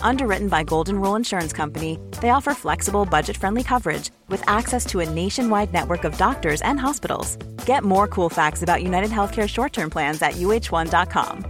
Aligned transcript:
Underwritten 0.00 0.48
by 0.48 0.62
Golden 0.62 1.00
Rule 1.00 1.16
Insurance 1.16 1.52
Company, 1.52 1.98
they 2.22 2.30
offer 2.30 2.54
flexible, 2.54 3.04
budget 3.04 3.36
friendly 3.36 3.62
coverage 3.62 4.10
with 4.28 4.42
access 4.48 4.86
to 4.86 5.00
a 5.00 5.10
nationwide 5.10 5.72
network 5.72 6.04
of 6.04 6.16
doctors 6.16 6.62
and 6.62 6.80
hospitals. 6.80 7.36
Get 7.66 7.84
more 7.84 8.08
cool 8.08 8.30
facts 8.30 8.62
about 8.62 8.82
United 8.82 9.10
Healthcare 9.10 9.48
short 9.48 9.72
term 9.72 9.90
plans 9.90 10.22
at 10.22 10.36
uh1.com. 10.36 11.44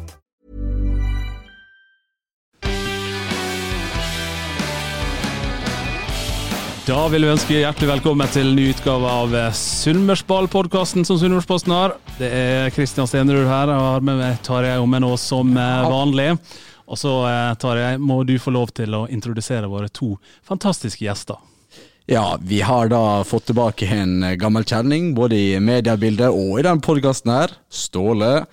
Da 6.86 7.08
vil 7.10 7.24
vi 7.26 7.30
ønske 7.32 7.56
hjertelig 7.58 7.88
velkommen 7.90 8.28
til 8.30 8.52
ny 8.54 8.68
utgave 8.70 9.10
av 9.10 9.32
Sunnmørsball-podkasten 9.58 11.02
som 11.02 11.18
Sunnmørsposten 11.18 11.72
har. 11.74 11.96
Det 12.20 12.28
er 12.30 12.70
Kristian 12.70 13.08
Stenerud 13.10 13.48
her, 13.50 13.72
og 13.74 13.86
har 13.88 14.04
med 14.06 14.20
meg 14.20 14.38
Tarjei 14.46 14.76
Ommen 14.78 15.02
Aas 15.08 15.24
som 15.26 15.50
eh, 15.50 15.88
vanlig. 15.90 16.28
Og 16.86 16.98
så, 17.00 17.12
eh, 17.26 17.54
Tarjei, 17.58 17.96
må 17.98 18.20
du 18.26 18.36
få 18.38 18.52
lov 18.54 18.70
til 18.76 18.94
å 18.94 19.08
introdusere 19.10 19.66
våre 19.70 19.88
to 19.90 20.16
fantastiske 20.46 21.02
gjester. 21.02 21.36
Ja, 22.06 22.36
vi 22.40 22.60
har 22.62 22.88
da 22.88 23.24
fått 23.26 23.48
tilbake 23.50 23.88
en 23.90 24.20
gammel 24.38 24.62
kjenning, 24.64 25.14
både 25.16 25.34
i 25.34 25.58
mediebildet 25.58 26.30
og 26.30 26.60
i 26.60 26.62
den 26.62 26.78
podkasten 26.80 27.32
her. 27.34 27.56
Ståle 27.68 28.46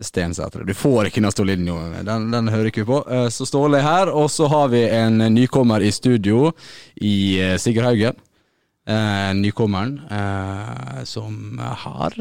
Stensæter. 0.00 0.66
Du 0.68 0.72
får 0.76 1.08
ikke 1.08 1.20
noe 1.24 1.32
Stålinjo, 1.32 1.78
den, 2.04 2.30
den 2.32 2.48
hører 2.52 2.68
ikke 2.68 2.84
vi 2.84 2.90
på. 2.92 3.00
Eh, 3.08 3.28
Så 3.32 3.48
Ståle 3.48 3.80
er 3.80 3.86
her, 3.88 4.12
og 4.12 4.28
så 4.32 4.48
har 4.52 4.68
vi 4.72 4.84
en 4.88 5.16
nykommer 5.32 5.80
i 5.80 5.90
studio 5.92 6.52
i 7.00 7.14
eh, 7.40 7.56
Sigurd 7.60 7.88
Haugen. 7.88 8.20
Nykommeren 9.36 10.00
som 11.06 11.58
har, 11.60 12.14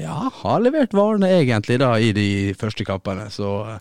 ja, 0.00 0.16
har 0.40 0.62
levert 0.64 0.96
varene 0.96 1.28
egentlig 1.36 1.76
da 1.78 1.92
i 2.02 2.08
de 2.16 2.54
første 2.58 2.82
kampene. 2.88 3.28
Så 3.30 3.78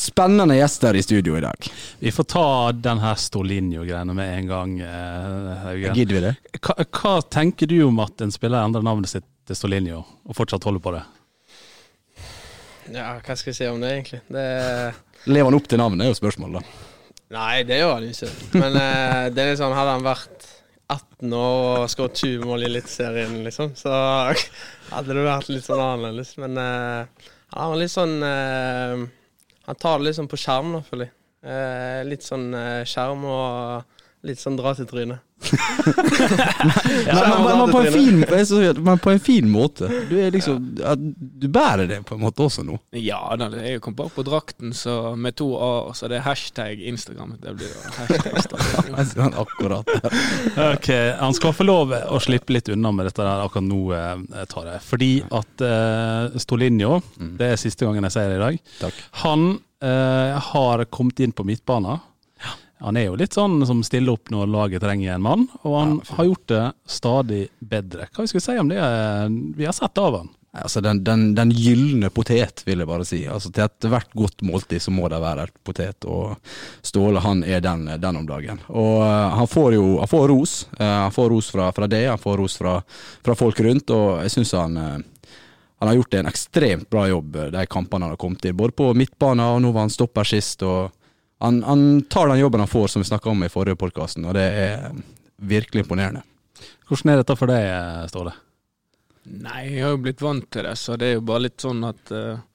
spennende 0.00 0.56
gjester 0.56 0.96
i 0.96 1.02
studio 1.04 1.36
i 1.38 1.42
dag. 1.44 1.66
Vi 1.98 2.12
får 2.12 2.24
ta 2.32 2.46
den 2.72 3.02
her 3.02 3.14
Stolinjo-greiene 3.20 4.14
med 4.16 4.38
en 4.38 4.46
gang, 4.48 4.80
eh, 4.80 5.50
Haugen. 5.64 5.94
Gidder 5.94 6.14
vi 6.14 6.22
det? 6.24 6.34
Hva, 6.60 6.76
hva 6.84 7.14
tenker 7.22 7.68
du 7.68 7.82
om 7.84 8.00
at 8.00 8.24
en 8.24 8.32
spiller 8.32 8.64
endrer 8.64 8.86
navnet 8.86 9.12
sitt 9.12 9.26
til 9.46 9.58
Storlinjo 9.58 10.00
og 10.00 10.38
fortsatt 10.38 10.64
holder 10.64 10.84
på 10.84 10.94
det? 10.96 11.02
Ja, 12.94 13.12
hva 13.20 13.36
skal 13.36 13.52
jeg 13.52 13.58
si 13.60 13.68
om 13.68 13.82
det, 13.82 13.92
egentlig? 13.98 14.22
Det 14.32 14.46
Lever 15.28 15.50
han 15.50 15.58
opp 15.58 15.68
til 15.68 15.82
navnet, 15.82 16.06
er 16.06 16.14
jo 16.14 16.16
spørsmålet, 16.16 16.62
da. 16.64 16.86
Nei, 17.36 17.62
det 17.68 17.82
gjør 17.82 17.92
han 17.98 18.08
ikke. 18.08 18.32
Men 18.56 18.80
eh, 18.80 19.28
det 19.30 19.42
er 19.44 19.52
litt 19.52 19.60
sånn, 19.60 19.76
hadde 19.76 19.98
han 19.98 20.06
vært 20.08 20.48
18 20.90 21.34
år 21.36 21.84
og 21.84 21.92
skåret 21.92 22.24
20 22.24 22.48
mål 22.48 22.64
i 22.64 22.70
Eliteserien, 22.72 23.36
liksom, 23.44 23.76
så 23.78 23.92
hadde 24.94 25.14
det 25.14 25.28
vært 25.28 25.52
litt 25.52 25.68
sånn 25.68 25.84
annerledes. 25.84 26.32
Men 26.40 26.56
eh, 26.58 27.30
han 27.52 27.74
var 27.74 27.82
litt 27.84 27.92
sånn 27.92 28.16
eh, 28.26 29.04
Han 29.70 29.78
tar 29.78 30.00
det 30.00 30.08
litt 30.08 30.16
sånn 30.16 30.26
på 30.26 30.38
skjerm, 30.40 30.72
jeg. 31.06 31.12
Eh, 31.46 32.00
litt 32.02 32.24
sånn 32.26 32.48
eh, 32.58 32.80
skjerm 32.90 33.22
og 33.30 34.00
litt 34.26 34.40
sånn 34.40 34.56
dra 34.58 34.72
til 34.74 34.88
trynet. 34.90 35.22
Men, 35.40 35.56
men, 37.06 37.44
men, 37.44 37.58
men, 37.58 37.70
på 37.70 37.80
en 37.80 37.92
fin, 37.92 38.24
men 38.84 38.98
på 38.98 39.10
en 39.10 39.20
fin 39.20 39.50
måte. 39.50 39.88
Du 40.10 40.18
er 40.20 40.30
liksom 40.30 40.76
ja. 40.80 40.94
Du 41.40 41.48
bærer 41.48 41.86
det 41.88 42.02
på 42.06 42.14
en 42.14 42.20
måte 42.20 42.44
også 42.44 42.64
nå. 42.66 42.76
Ja, 42.96 43.20
da, 43.40 43.48
jeg 43.56 43.80
kom 43.84 43.96
bare 43.96 44.12
på 44.12 44.24
drakten 44.26 44.74
så 44.76 45.14
med 45.16 45.38
to 45.40 45.48
a 45.56 45.70
så 45.96 46.10
det 46.10 46.20
er 46.20 46.26
hashtag 46.26 46.82
Instagram. 46.92 47.36
Det 47.40 47.54
blir 47.56 47.72
hashtag 47.96 48.92
Instagram. 48.98 49.32
Akkurat. 49.44 49.88
Ok, 50.74 50.90
Han 51.20 51.34
skal 51.36 51.56
få 51.56 51.66
lov 51.66 51.94
å 51.94 52.20
slippe 52.22 52.54
litt 52.54 52.68
unna 52.72 52.92
med 52.92 53.08
dette 53.08 53.24
der 53.24 53.44
akkurat 53.46 53.66
nå, 53.66 53.80
eh, 53.96 54.44
Tarjei. 54.50 54.76
Fordi 54.84 55.10
at 55.40 55.64
eh, 55.64 56.38
Stolinjo, 56.40 57.00
det 57.40 57.54
er 57.54 57.60
siste 57.60 57.88
gangen 57.88 58.06
jeg 58.08 58.16
sier 58.16 58.30
det 58.32 58.38
i 58.38 58.44
dag, 58.44 58.62
Takk. 58.80 59.02
han 59.24 59.48
eh, 59.84 60.50
har 60.50 60.84
kommet 60.92 61.20
inn 61.24 61.34
på 61.36 61.46
midtbanen. 61.48 62.00
Han 62.80 62.96
er 62.96 63.10
jo 63.10 63.16
litt 63.20 63.36
sånn 63.36 63.60
som 63.68 63.82
stiller 63.84 64.16
opp 64.16 64.30
når 64.32 64.50
laget 64.50 64.84
trenger 64.84 65.14
en 65.14 65.24
mann, 65.24 65.46
og 65.62 65.74
han 65.76 65.96
har 66.16 66.28
gjort 66.30 66.46
det 66.52 66.66
stadig 66.88 67.40
bedre. 67.60 68.08
Hva 68.08 68.26
skal 68.26 68.40
vi 68.40 68.44
si 68.46 68.60
om 68.60 68.70
det 68.70 68.80
vi 69.58 69.68
har 69.68 69.76
sett 69.76 70.00
av 70.00 70.16
han? 70.16 70.30
Altså 70.50 70.80
den, 70.82 71.04
den, 71.06 71.28
den 71.34 71.52
gylne 71.54 72.08
potet, 72.10 72.64
vil 72.66 72.82
jeg 72.82 72.88
bare 72.90 73.04
si. 73.06 73.20
Altså 73.30 73.52
Til 73.54 73.68
ethvert 73.68 74.10
godt 74.18 74.42
måltid 74.42 74.82
så 74.82 74.90
må 74.90 75.06
det 75.12 75.20
være 75.22 75.44
et 75.46 75.60
potet, 75.62 76.06
og 76.10 76.40
Ståle 76.82 77.22
han 77.22 77.44
er 77.46 77.62
den, 77.62 77.86
den 78.02 78.18
om 78.18 78.26
dagen. 78.26 78.58
Og 78.72 79.04
eh, 79.04 79.36
han 79.38 79.50
får 79.50 79.76
jo 79.76 79.84
han 80.00 80.10
får 80.10 80.26
ros. 80.32 80.54
Eh, 80.74 80.96
han 81.04 81.14
får 81.14 81.30
ros 81.30 81.52
fra, 81.54 81.70
fra 81.76 81.86
det, 81.90 82.02
han 82.08 82.18
får 82.18 82.42
ros 82.42 82.58
fra, 82.58 82.80
fra 83.22 83.36
folk 83.38 83.62
rundt, 83.62 83.94
og 83.94 84.24
jeg 84.24 84.34
syns 84.34 84.56
han 84.58 84.76
eh, 84.80 84.98
han 85.80 85.88
har 85.88 85.96
gjort 85.96 86.14
en 86.18 86.28
ekstremt 86.28 86.90
bra 86.92 87.06
jobb 87.08 87.36
de 87.54 87.62
kampene 87.70 88.04
han 88.04 88.12
har 88.12 88.20
kommet 88.20 88.44
i, 88.44 88.52
både 88.52 88.74
på 88.76 88.90
midtbanen 88.92 89.46
og 89.46 89.62
nå 89.64 89.70
var 89.72 89.86
han 89.86 89.94
stopper 89.94 90.28
sist. 90.28 90.60
og 90.66 90.90
han, 91.40 91.62
han 91.64 92.02
tar 92.02 92.28
den 92.28 92.38
jobben 92.38 92.60
han 92.60 92.68
får, 92.68 92.86
som 92.92 93.02
vi 93.02 93.08
snakka 93.08 93.30
om 93.30 93.44
i 93.44 93.48
forrige 93.48 93.78
podkast, 93.80 94.18
og 94.20 94.34
det 94.36 94.44
er 94.44 94.90
virkelig 95.40 95.86
imponerende. 95.86 96.22
Hvordan 96.88 97.12
er 97.12 97.20
dette 97.22 97.36
for 97.38 97.48
deg, 97.48 97.68
Ståle? 98.10 98.34
Nei, 99.30 99.62
jeg 99.70 99.84
har 99.84 99.94
jo 99.94 100.02
blitt 100.04 100.20
vant 100.24 100.46
til 100.52 100.66
det, 100.66 100.74
så 100.80 100.98
det 101.00 101.08
er 101.08 101.18
jo 101.18 101.24
bare 101.28 101.46
litt 101.46 101.60
sånn 101.62 101.84
at 101.88 102.12
eh, 102.16 102.46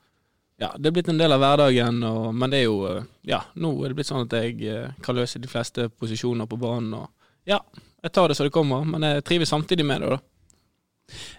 Ja, 0.61 0.69
det 0.77 0.89
er 0.89 0.93
blitt 0.95 1.09
en 1.11 1.19
del 1.19 1.33
av 1.33 1.41
hverdagen, 1.41 1.97
og, 2.07 2.29
men 2.35 2.53
det 2.53 2.61
er 2.61 2.67
jo 2.67 2.77
eh, 2.89 3.09
Ja, 3.29 3.41
nå 3.61 3.71
er 3.79 3.91
det 3.91 3.99
blitt 3.99 4.09
sånn 4.09 4.25
at 4.25 4.37
jeg 4.37 4.61
eh, 4.69 4.93
kan 5.05 5.17
løse 5.17 5.41
de 5.41 5.49
fleste 5.49 5.87
posisjoner 5.89 6.49
på 6.49 6.59
banen, 6.61 6.93
og 6.99 7.09
ja, 7.49 7.59
jeg 8.05 8.13
tar 8.13 8.29
det 8.29 8.37
som 8.37 8.47
det 8.47 8.53
kommer, 8.53 8.85
men 8.85 9.05
jeg 9.05 9.25
trives 9.25 9.53
samtidig 9.53 9.85
med 9.85 10.05
det, 10.05 10.13
da. 10.13 10.21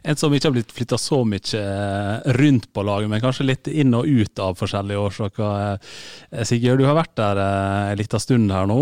En 0.06 0.16
som 0.18 0.34
ikke 0.34 0.46
har 0.46 0.54
blitt 0.54 0.72
flytta 0.74 0.98
så 1.00 1.18
mye 1.26 1.58
eh, 1.58 2.28
rundt 2.38 2.68
på 2.74 2.84
laget, 2.86 3.10
men 3.10 3.22
kanskje 3.22 3.48
litt 3.48 3.70
inn 3.70 3.94
og 3.98 4.06
ut 4.06 4.42
av 4.42 4.54
forskjellige 4.60 5.02
årsaker. 5.02 5.80
Eh, 6.30 6.44
Sigurd, 6.46 6.78
du 6.80 6.86
har 6.86 6.98
vært 6.98 7.16
der 7.18 7.40
eh, 7.42 7.90
en 7.90 8.00
liten 8.00 8.22
stund 8.22 8.54
her 8.54 8.68
nå. 8.70 8.78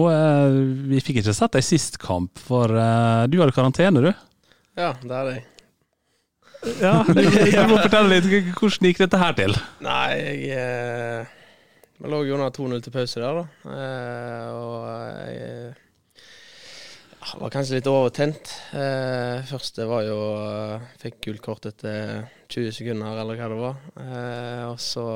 Vi 0.90 1.00
fikk 1.04 1.22
ikke 1.22 1.36
sett 1.36 1.56
deg 1.56 1.64
sist 1.64 1.96
kamp, 2.02 2.36
for 2.40 2.68
du 2.68 3.38
hadde 3.40 3.56
karantene, 3.56 4.04
du. 4.04 4.12
Ja, 4.76 4.92
det 5.00 5.20
er 5.20 5.30
det. 5.30 5.38
Ja, 6.80 6.98
du, 7.08 7.22
du 7.22 7.62
må 7.70 7.80
fortelle 7.80 8.18
litt. 8.18 8.28
Hvordan 8.58 8.90
gikk 8.90 9.00
dette 9.04 9.20
her 9.20 9.38
til? 9.40 9.56
Nei, 9.84 10.10
jeg 10.50 11.24
Vi 12.00 12.10
lå 12.12 12.20
under 12.36 12.52
2-0 12.52 12.84
til 12.84 12.92
pause 12.92 13.24
der, 13.24 13.40
da. 13.40 13.80
Og 14.52 15.32
jeg 15.32 15.74
var 17.40 17.50
kanskje 17.54 17.78
litt 17.78 17.88
overtent. 17.90 18.50
Eh, 18.76 19.44
første 19.48 19.86
var 19.90 20.02
jo 20.06 20.16
eh, 20.40 20.88
Fikk 21.02 21.20
gult 21.28 21.42
kort 21.44 21.66
etter 21.70 22.24
20 22.52 22.72
sekunder, 22.76 23.20
eller 23.22 23.38
hva 23.40 23.48
det 23.52 23.60
var. 23.60 23.78
Eh, 24.00 24.64
og 24.70 24.78
så 24.82 25.06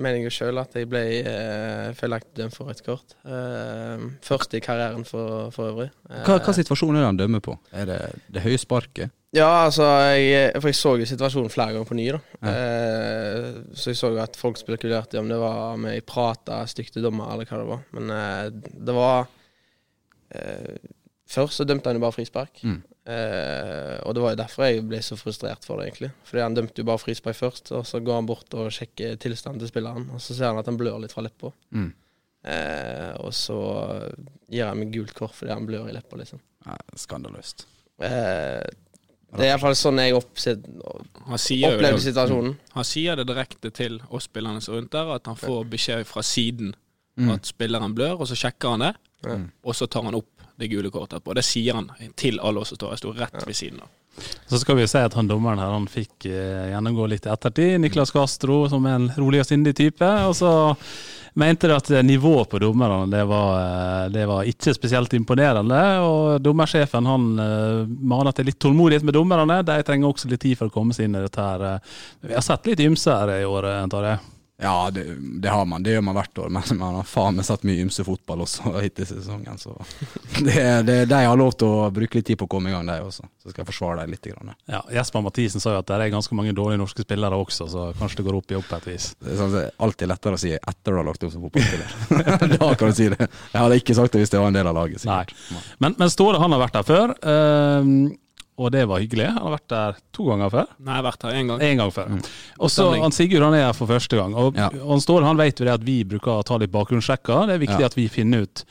mener 0.00 0.16
jeg 0.16 0.30
jo 0.30 0.32
sjøl 0.32 0.56
at 0.62 0.74
jeg 0.78 0.88
ble 0.88 1.00
eh, 1.20 1.90
feilaktig 1.98 2.38
dømt 2.40 2.54
for 2.56 2.70
rødt 2.70 2.82
kort. 2.86 3.16
Eh, 3.28 4.04
første 4.24 4.56
i 4.56 4.64
karrieren 4.64 5.04
for, 5.08 5.50
for 5.54 5.72
øvrig. 5.74 5.90
Eh, 6.08 6.22
Hva, 6.26 6.38
hva 6.40 6.54
situasjon 6.56 6.96
er 6.96 7.02
det 7.04 7.08
han 7.10 7.18
dømmer 7.20 7.42
på? 7.44 7.56
Er 7.76 7.88
det 7.90 7.98
det 8.36 8.44
høye 8.46 8.60
sparket? 8.60 9.16
ja, 9.30 9.46
altså, 9.68 9.84
jeg, 10.18 10.56
for 10.58 10.66
jeg 10.72 10.74
så 10.74 10.92
jo 10.98 11.04
situasjonen 11.06 11.52
flere 11.54 11.76
ganger 11.76 11.86
på 11.86 11.94
ny, 11.94 12.06
da. 12.16 12.18
Eh, 12.50 13.60
så 13.78 13.92
jeg 13.92 13.98
så 14.00 14.08
jo 14.10 14.18
at 14.24 14.34
folk 14.40 14.58
spekulerte 14.58 15.20
om 15.20 15.28
det 15.30 15.36
var 15.38 15.76
om 15.76 15.84
jeg 15.86 16.02
prata 16.08 16.64
stygt 16.66 16.96
til 16.96 17.04
dommer, 17.06 17.30
eller 17.30 17.46
hva 17.46 17.60
det 17.60 17.68
var. 17.68 17.84
Men 17.94 18.10
eh, 18.16 18.72
det 18.88 18.96
var 18.96 19.28
eh, 20.34 20.80
Først 21.30 21.60
så 21.60 21.66
dømte 21.68 21.90
han 21.90 21.98
jo 21.98 22.02
bare 22.02 22.16
frispark. 22.16 22.60
Mm. 22.66 22.80
Eh, 23.10 23.96
og 24.02 24.14
det 24.16 24.22
var 24.24 24.34
jo 24.34 24.40
derfor 24.40 24.66
jeg 24.66 24.82
ble 24.90 24.98
så 25.04 25.18
frustrert 25.18 25.64
for 25.66 25.78
det, 25.78 25.88
egentlig. 25.88 26.10
Fordi 26.26 26.42
han 26.42 26.56
dømte 26.58 26.82
jo 26.82 26.88
bare 26.88 27.02
frispark 27.02 27.38
først, 27.38 27.70
og 27.76 27.86
så 27.86 28.00
går 28.02 28.18
han 28.18 28.28
bort 28.28 28.58
og 28.58 28.70
sjekker 28.74 29.14
tilstanden 29.22 29.62
til 29.62 29.70
spilleren, 29.70 30.08
og 30.14 30.22
så 30.22 30.34
ser 30.34 30.50
han 30.50 30.58
at 30.58 30.70
han 30.70 30.78
blør 30.80 30.98
litt 31.02 31.14
fra 31.14 31.22
leppa. 31.26 31.52
Mm. 31.76 31.88
Eh, 32.50 33.14
og 33.20 33.34
så 33.36 33.60
gir 34.50 34.66
han 34.66 34.78
meg 34.80 34.94
gult 34.94 35.14
kort 35.14 35.36
fordi 35.36 35.52
han 35.54 35.66
blør 35.68 35.90
i 35.90 35.94
leppa, 35.94 36.18
liksom. 36.18 36.42
Ja, 36.66 36.76
skandaløst. 36.98 37.66
Eh, 38.02 38.66
det 39.30 39.46
er 39.46 39.52
iallfall 39.52 39.76
sånn 39.78 40.00
jeg 40.02 40.16
opplevde 40.18 42.00
situasjonen. 42.02 42.56
han 42.74 42.86
sier 42.88 43.20
det 43.20 43.28
direkte 43.28 43.70
til 43.70 44.00
oss 44.10 44.26
spillerne 44.26 44.62
som 44.64 44.74
rundt 44.74 44.90
der, 44.90 45.14
at 45.14 45.30
han 45.30 45.38
får 45.38 45.68
beskjed 45.70 46.08
fra 46.10 46.24
siden 46.26 46.74
Mm. 47.20 47.30
at 47.34 47.48
spilleren 47.48 47.94
blør, 47.94 48.20
og 48.22 48.28
så 48.30 48.36
sjekker 48.38 48.76
han 48.76 48.84
det, 48.86 48.94
mm. 49.26 49.46
og 49.66 49.76
så 49.76 49.88
tar 49.90 50.06
han 50.06 50.16
opp 50.16 50.39
det 50.60 50.70
gule 50.72 50.90
kortet 50.92 51.18
etterpå. 51.18 51.34
Det 51.36 51.46
sier 51.46 51.78
han 51.80 51.90
til 52.18 52.40
alle 52.40 52.62
oss 52.62 52.72
som 52.72 52.78
står 52.80 52.94
Jeg 52.94 53.02
sto 53.02 53.14
rett 53.16 53.46
ved 53.46 53.56
siden 53.56 53.80
av. 53.82 53.88
Så 54.50 54.58
skal 54.58 54.76
vi 54.76 54.84
jo 54.84 54.90
si 54.90 55.00
at 55.00 55.14
han 55.16 55.28
dommeren 55.30 55.60
her 55.62 55.72
han 55.72 55.86
fikk 55.88 56.26
eh, 56.28 56.70
gjennomgå 56.72 57.06
litt 57.08 57.26
i 57.26 57.32
ettertid. 57.32 57.78
Niklas 57.80 58.12
Castro 58.12 58.64
som 58.68 58.86
er 58.86 58.98
en 58.98 59.08
rolig 59.16 59.40
og 59.42 59.48
sindig 59.48 59.76
type. 59.78 60.06
Og 60.26 60.34
så 60.36 60.50
mente 61.38 61.70
de 61.70 61.76
at 61.76 61.90
nivået 62.04 62.50
på 62.50 62.58
dommerne 62.58 63.06
det 63.12 63.22
var, 63.30 63.52
eh, 63.60 64.08
det 64.12 64.26
var 64.28 64.48
ikke 64.50 64.74
spesielt 64.76 65.14
imponerende. 65.16 65.80
Og 66.04 66.42
dommersjefen 66.42 67.08
han 67.08 67.30
eh, 67.46 67.86
maner 67.86 68.36
til 68.36 68.50
litt 68.50 68.60
tålmodighet 68.60 69.06
med 69.06 69.16
dommerne. 69.16 69.62
De 69.66 69.78
trenger 69.86 70.10
også 70.10 70.30
litt 70.32 70.42
tid 70.44 70.58
for 70.58 70.68
å 70.68 70.74
komme 70.74 70.96
seg 70.96 71.08
inn 71.08 71.16
i 71.16 71.24
dette. 71.24 71.46
her. 71.46 71.66
eh. 71.70 71.96
Vi 72.26 72.36
har 72.36 72.44
sett 72.44 72.66
litt 72.66 72.84
ymse 72.84 73.14
her 73.22 73.38
i 73.38 73.48
år, 73.48 73.72
antar 73.78 74.02
Tarjei. 74.02 74.39
Ja, 74.62 74.90
det, 74.92 75.04
det 75.40 75.48
har 75.48 75.64
man. 75.64 75.82
Det 75.82 75.94
gjør 75.94 76.02
man 76.04 76.16
hvert 76.18 76.38
år. 76.38 76.48
Men 76.52 76.62
man 76.78 76.98
har 77.00 77.06
faen 77.08 77.38
meg 77.38 77.46
satt 77.48 77.62
mye 77.64 77.80
ymse 77.80 78.04
fotball 78.04 78.44
også 78.44 78.74
hittil 78.84 79.06
i 79.06 79.08
sesongen. 79.08 79.58
Så 79.60 79.72
det, 80.46 80.60
det, 80.88 80.98
de 81.08 81.20
har 81.24 81.38
lov 81.40 81.54
til 81.56 81.70
å 81.70 81.88
bruke 81.94 82.20
litt 82.20 82.28
tid 82.28 82.40
på 82.40 82.48
å 82.48 82.52
komme 82.56 82.68
i 82.68 82.74
gang, 82.74 82.84
de 82.88 82.98
også. 83.06 83.24
Så 83.40 83.52
skal 83.52 83.62
jeg 83.64 83.70
forsvare 83.72 84.04
dem 84.04 84.14
litt. 84.16 84.20
Grann. 84.30 84.52
Ja, 84.68 84.82
Jesper 84.92 85.22
Mathisen 85.24 85.62
sa 85.64 85.72
jo 85.72 85.80
at 85.80 85.88
det 85.88 85.96
er 85.96 86.12
ganske 86.12 86.36
mange 86.36 86.52
dårlige 86.52 86.82
norske 86.82 87.06
spillere 87.06 87.38
også, 87.40 87.66
så 87.72 87.86
kanskje 87.96 88.20
det 88.20 88.26
går 88.26 88.36
opp 88.36 88.52
i 88.52 88.58
opp 88.58 88.68
på 88.68 88.76
et 88.76 88.88
vis. 88.90 89.06
Det 89.16 89.32
er 89.32 89.38
sånn, 89.40 89.56
alltid 89.80 90.10
lettere 90.12 90.36
å 90.36 90.42
si 90.42 90.52
etter 90.52 90.92
du 90.92 90.98
har 91.00 91.08
lagt 91.08 91.24
opp 91.24 91.32
som 91.32 91.46
fotballspiller. 91.46 92.58
da 92.60 92.68
kan 92.76 92.92
du 92.92 92.98
si 92.98 93.08
det. 93.08 93.30
Jeg 93.54 93.56
hadde 93.56 93.80
ikke 93.80 93.96
sagt 93.96 94.12
det 94.12 94.20
hvis 94.22 94.34
det 94.34 94.42
var 94.42 94.52
en 94.52 94.58
del 94.60 94.68
av 94.68 94.76
laget. 94.76 95.00
sikkert. 95.06 95.32
Men, 95.80 95.96
men 95.96 96.12
Ståle 96.12 96.42
han 96.42 96.52
har 96.52 96.60
vært 96.66 96.76
der 96.76 96.90
før, 96.90 97.16
eh, 97.16 97.94
og 98.60 98.70
det 98.74 98.82
var 98.90 99.00
hyggelig. 99.00 99.26
Han 99.32 99.40
har 99.46 99.54
vært 99.56 99.68
der 99.72 99.98
to 100.16 100.26
ganger 100.28 100.50
før. 100.52 100.66
Nei, 100.78 100.92
jeg 100.92 101.00
har 101.00 101.06
vært 101.08 101.22
her 101.26 101.36
én 101.40 101.50
gang. 101.50 101.62
En 101.64 101.80
gang 101.80 101.92
før. 101.96 102.10
Og 102.60 102.70
så 102.72 102.88
han 103.00 103.14
Sigurd 103.16 103.46
han 103.48 103.56
er 103.56 103.64
her 103.70 103.76
for 103.78 103.88
første 103.90 104.18
gang. 104.20 104.34
Og, 104.36 104.56
Ja. 104.60 104.68
og 104.82 104.90
han 104.94 105.00
står, 105.04 105.24
han 105.24 105.40
vet 105.40 105.60
jo 105.62 105.64
det 105.68 105.74
at 105.78 105.86
vi 105.86 106.02
bruker 106.04 106.36
å 106.38 106.44
ta 106.44 106.58
litt 106.60 106.72
bakgrunnssjekker. 106.74 107.46
Det 107.48 107.54
er 107.56 107.64
viktig 107.66 107.80
Ja. 107.80 107.86
at 107.88 107.96
vi 107.96 108.08
finner 108.12 108.42
ut 108.44 108.64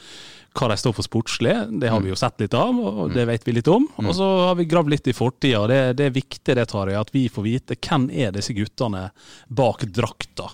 hva 0.60 0.68
de 0.72 0.78
står 0.82 0.94
for 0.98 1.06
sportslig. 1.06 1.56
Det 1.80 1.90
har 1.90 2.02
vi 2.02 2.10
jo 2.10 2.16
sett 2.20 2.40
litt 2.42 2.54
av, 2.58 2.74
og 2.76 3.14
det 3.14 3.26
vet 3.30 3.44
vi 3.46 3.54
litt 3.54 3.68
om. 3.68 3.88
Og 4.02 4.14
så 4.18 4.30
har 4.48 4.56
vi 4.56 4.66
gravd 4.66 4.90
litt 4.90 5.08
i 5.08 5.14
fortida. 5.14 5.68
Det, 5.70 5.96
det 5.98 6.06
er 6.10 6.16
viktig 6.16 6.56
det, 6.58 6.68
Tarjei, 6.68 6.98
at 7.00 7.12
vi 7.14 7.28
får 7.30 7.44
vite 7.46 7.76
hvem 7.80 8.10
er 8.12 8.32
disse 8.32 8.54
guttene 8.58 9.12
bak 9.50 9.86
drakta. 9.86 10.50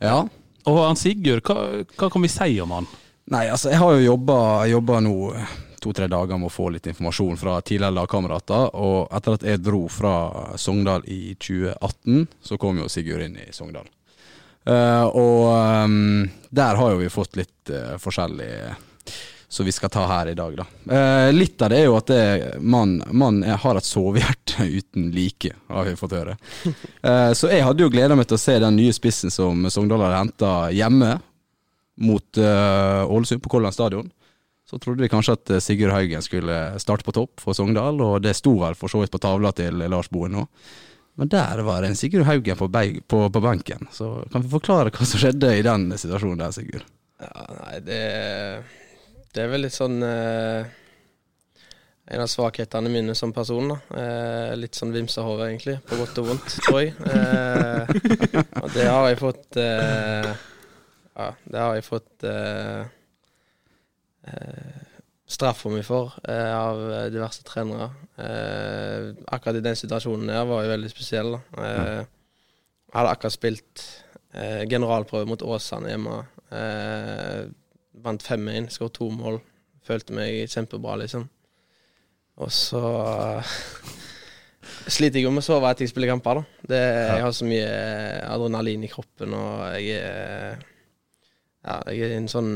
Ja. 0.00 0.22
Og 0.66 0.78
han 0.86 0.96
Sigurd, 0.96 1.42
hva, 1.48 1.84
hva 1.96 2.10
kan 2.12 2.22
vi 2.22 2.28
si 2.28 2.60
om 2.60 2.70
han? 2.70 2.86
Nei, 3.32 3.46
altså 3.48 3.70
jeg 3.70 3.78
har 3.78 3.92
jo 3.96 4.16
jobba 4.68 5.00
nå 5.00 5.14
to-tre 5.82 6.06
dager 6.10 6.38
med 6.38 6.48
å 6.48 6.54
få 6.54 6.68
litt 6.74 6.86
informasjon 6.90 7.40
fra 7.40 7.56
tidligere 7.60 7.96
lagkamerater. 7.98 8.70
Og 8.78 9.10
etter 9.14 9.38
at 9.38 9.48
jeg 9.48 9.64
dro 9.64 9.86
fra 9.90 10.14
Sogndal 10.60 11.04
i 11.10 11.34
2018, 11.34 12.28
så 12.42 12.60
kom 12.60 12.80
jo 12.80 12.90
Sigurd 12.92 13.26
inn 13.26 13.40
i 13.42 13.50
Sogndal. 13.54 13.90
Uh, 14.62 15.06
og 15.18 15.48
um, 15.84 16.28
der 16.54 16.78
har 16.78 16.92
jo 16.92 17.00
vi 17.00 17.10
fått 17.10 17.34
litt 17.34 17.70
uh, 17.74 17.96
forskjellig 17.98 18.50
som 19.52 19.66
vi 19.66 19.72
skal 19.74 19.90
ta 19.92 20.04
her 20.08 20.30
i 20.30 20.36
dag, 20.38 20.54
da. 20.56 20.64
Uh, 20.86 21.32
litt 21.34 21.60
av 21.60 21.72
det 21.72 21.80
er 21.82 21.88
jo 21.90 21.96
at 21.98 22.12
man, 22.62 22.94
man 23.10 23.42
har 23.42 23.76
et 23.76 23.88
sovehjerte 23.88 24.64
uten 24.78 25.10
like, 25.12 25.50
har 25.68 25.90
vi 25.90 25.98
fått 25.98 26.14
høre. 26.16 26.38
Så 27.36 27.50
jeg 27.50 27.66
hadde 27.66 27.84
jo 27.84 27.90
gleda 27.92 28.16
meg 28.16 28.30
til 28.30 28.38
å 28.38 28.40
se 28.40 28.54
den 28.62 28.78
nye 28.78 28.94
spissen 28.96 29.34
som 29.34 29.66
Sogndal 29.68 30.06
hadde 30.06 30.22
henta 30.22 30.54
hjemme 30.72 31.18
mot 32.00 32.40
Ålesund 32.40 33.42
på 33.44 33.52
Kolland 33.52 33.76
stadion. 33.76 34.08
Så 34.72 34.78
trodde 34.80 35.04
de 35.04 35.10
kanskje 35.12 35.34
at 35.36 35.50
eh, 35.52 35.60
Sigurd 35.60 35.92
Haugen 35.92 36.22
skulle 36.24 36.58
starte 36.80 37.04
på 37.04 37.12
topp 37.12 37.42
for 37.44 37.52
Sogndal, 37.52 37.98
og 38.00 38.22
det 38.24 38.32
sto 38.38 38.54
vel 38.62 38.72
for 38.78 38.88
så 38.88 39.02
vidt 39.02 39.12
på 39.12 39.20
tavla 39.20 39.52
til 39.52 39.84
Lars 39.92 40.08
Boen 40.08 40.32
nå. 40.38 40.46
Men 41.20 41.28
der 41.28 41.60
var 41.66 41.84
det 41.84 41.90
en 41.92 41.98
Sigurd 42.00 42.24
Haugen 42.24 42.56
på, 42.56 42.70
på, 42.72 43.18
på 43.28 43.40
benken. 43.44 43.84
Så 43.92 44.14
kan 44.32 44.40
vi 44.40 44.48
forklare 44.48 44.92
hva 44.94 45.04
som 45.04 45.20
skjedde 45.20 45.50
i 45.58 45.64
den 45.66 45.90
situasjonen 45.92 46.40
der, 46.40 46.54
Sigurd? 46.56 46.86
Ja, 47.20 47.42
nei, 47.58 47.74
det, 47.84 47.98
det 49.36 49.44
er 49.44 49.52
vel 49.52 49.66
litt 49.66 49.76
sånn 49.76 50.00
eh, 50.02 50.64
En 52.16 52.24
av 52.24 52.30
svakhetene 52.32 52.90
mine 52.90 53.14
som 53.14 53.30
person. 53.36 53.74
da. 53.74 53.76
Eh, 54.00 54.54
litt 54.56 54.74
sånn 54.80 54.96
vimsehår, 54.96 55.44
egentlig. 55.50 55.76
På 55.84 56.00
godt 56.00 56.16
og 56.24 56.32
vondt, 56.32 56.56
tror 56.64 56.80
jeg. 56.80 56.96
Eh, 57.12 57.92
og 58.64 58.72
det 58.72 58.88
har 58.88 59.06
jeg 59.12 59.20
fått 59.20 59.60
eh, 59.60 60.32
Ja, 61.12 61.28
det 61.44 61.60
har 61.60 61.76
jeg 61.76 61.86
fått 61.92 62.26
eh, 64.26 64.82
eh, 65.32 65.54
for 65.58 65.72
meg 65.72 65.84
for 65.86 66.16
eh, 66.28 66.52
av 66.54 66.80
diverse 67.12 67.42
trenere. 67.46 67.90
Eh, 68.20 69.12
akkurat 69.32 69.58
i 69.58 69.64
den 69.64 69.78
situasjonen 69.78 70.30
der 70.30 70.44
var 70.48 70.62
jeg 70.62 70.74
veldig 70.74 70.90
spesiell. 70.92 71.36
da. 71.36 71.64
Eh, 71.64 72.02
jeg 72.92 72.98
hadde 72.98 73.14
akkurat 73.16 73.36
spilt 73.36 73.86
eh, 74.34 74.64
generalprøve 74.68 75.28
mot 75.30 75.42
Åsane 75.42 75.92
hjemme. 75.94 76.18
Eh, 76.52 77.46
vant 78.04 78.22
5-1, 78.22 78.70
skåret 78.74 78.98
to 78.98 79.08
mål. 79.10 79.40
Følte 79.86 80.14
meg 80.14 80.44
kjempebra, 80.52 80.98
liksom. 81.00 81.24
Og 82.42 82.52
så 82.52 82.82
sliter 84.94 85.20
jeg 85.20 85.26
jo 85.26 85.32
med 85.34 85.42
å 85.42 85.46
sove 85.46 85.70
etter 85.70 85.86
jeg 85.86 85.92
spiller 85.92 86.12
kamper. 86.12 86.40
da. 86.40 86.68
Det, 86.72 86.82
jeg 86.82 87.24
har 87.26 87.34
så 87.36 87.48
mye 87.48 87.72
adrenalin 88.28 88.86
i 88.86 88.92
kroppen, 88.92 89.34
og 89.38 89.64
jeg 89.78 89.98
er 90.02 90.68
Ja, 91.62 91.76
jeg 91.94 92.08
er 92.08 92.16
en 92.16 92.26
sånn 92.26 92.48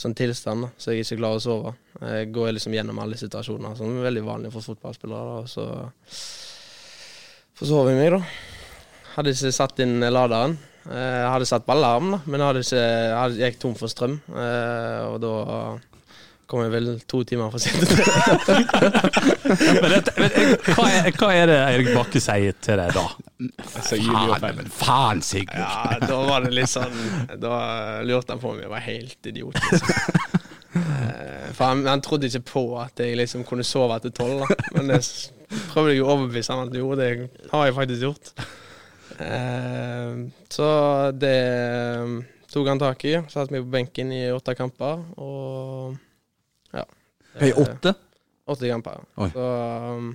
sånn 0.00 0.14
tilstand, 0.16 0.64
da, 0.64 0.70
så 0.80 0.94
jeg 0.94 1.04
ikke 1.04 1.18
glad 1.20 1.36
å 1.38 1.42
sove. 1.44 1.74
Jeg 2.00 2.30
går 2.32 2.54
liksom 2.56 2.72
gjennom 2.76 2.98
alle 3.02 3.18
situasjoner, 3.20 3.74
som 3.76 3.90
er 3.92 4.06
veldig 4.08 4.22
vanlig 4.24 4.52
for 4.54 4.64
fotballspillere. 4.64 5.42
og 5.42 5.48
så 5.52 5.66
forsov 7.60 7.90
jeg 7.90 8.00
meg, 8.00 8.14
da. 8.16 8.22
Hadde 9.16 9.34
ikke 9.34 9.52
satt 9.52 9.82
inn 9.84 9.98
laderen. 10.08 10.56
Eh, 10.88 10.96
Jeg 11.20 11.30
hadde 11.34 11.48
satt 11.50 11.66
på 11.66 11.74
alarm, 11.76 12.12
da, 12.14 12.20
men 12.26 12.40
jeg 12.40 12.64
ikke, 12.64 12.84
jeg 13.36 13.52
gikk 13.52 13.60
tom 13.60 13.74
for 13.76 13.92
strøm. 13.92 14.20
eh, 14.32 15.02
Og 15.10 15.20
da 15.20 15.34
kom 16.50 16.64
jeg 16.64 16.72
vel 16.74 16.88
to 17.08 17.20
timer 17.28 17.52
for 17.54 17.62
sent. 17.62 17.86
Men 19.80 19.90
dette, 19.94 20.12
men, 20.18 20.34
hva, 20.74 20.84
er, 20.90 21.08
hva 21.16 21.28
er 21.34 21.50
det 21.50 21.56
Eirik 21.64 21.88
Bakke 21.96 22.20
sier 22.22 22.54
til 22.62 22.78
deg 22.80 22.92
da? 22.94 23.04
Faen, 23.70 24.44
men 24.58 24.68
faen, 24.74 25.22
Sigurd! 25.24 25.56
Ja, 25.56 25.96
da 26.04 26.18
var 26.26 26.44
det 26.44 26.50
litt 26.52 26.68
sånn 26.68 26.92
Da 27.40 27.54
lurte 28.04 28.34
han 28.34 28.42
på 28.42 28.50
om 28.52 28.60
jeg 28.60 28.70
var 28.70 28.82
helt 28.84 29.30
idiot. 29.30 29.56
Liksom. 29.70 30.40
Eh, 30.70 31.46
For 31.56 31.64
han, 31.66 31.80
han 31.88 32.02
trodde 32.04 32.28
ikke 32.30 32.44
på 32.52 32.64
at 32.82 33.00
jeg 33.02 33.16
liksom 33.18 33.42
kunne 33.48 33.64
sove 33.66 33.96
etter 33.98 34.12
tolv. 34.14 34.44
da. 34.44 34.58
Men 34.76 34.92
det 34.92 35.00
prøvde 35.72 35.96
jeg 35.96 36.04
å 36.04 36.10
overbevise 36.12 36.54
han 36.54 36.68
at 36.68 36.76
jo, 36.78 36.92
det 37.00 37.08
har 37.50 37.66
jeg 37.70 37.78
faktisk 37.78 38.06
gjort. 38.06 38.34
Eh, 39.18 40.12
Så 40.52 40.68
det 41.18 41.34
eh, 41.40 42.14
tok 42.52 42.70
han 42.70 42.82
tak 42.82 43.04
i. 43.08 43.16
Satte 43.32 43.54
meg 43.56 43.64
på 43.66 43.74
benken 43.74 44.12
i 44.14 44.22
åtte 44.34 44.54
kamper. 44.58 45.02
Og 45.18 45.98
ja. 46.76 46.86
Play 47.36 47.52
åtte? 47.52 47.94
Åtte 48.50 48.68
kamper. 48.70 48.98
ja. 49.00 49.24
Oi. 49.24 49.30
Så 49.34 49.46
um, 49.96 50.10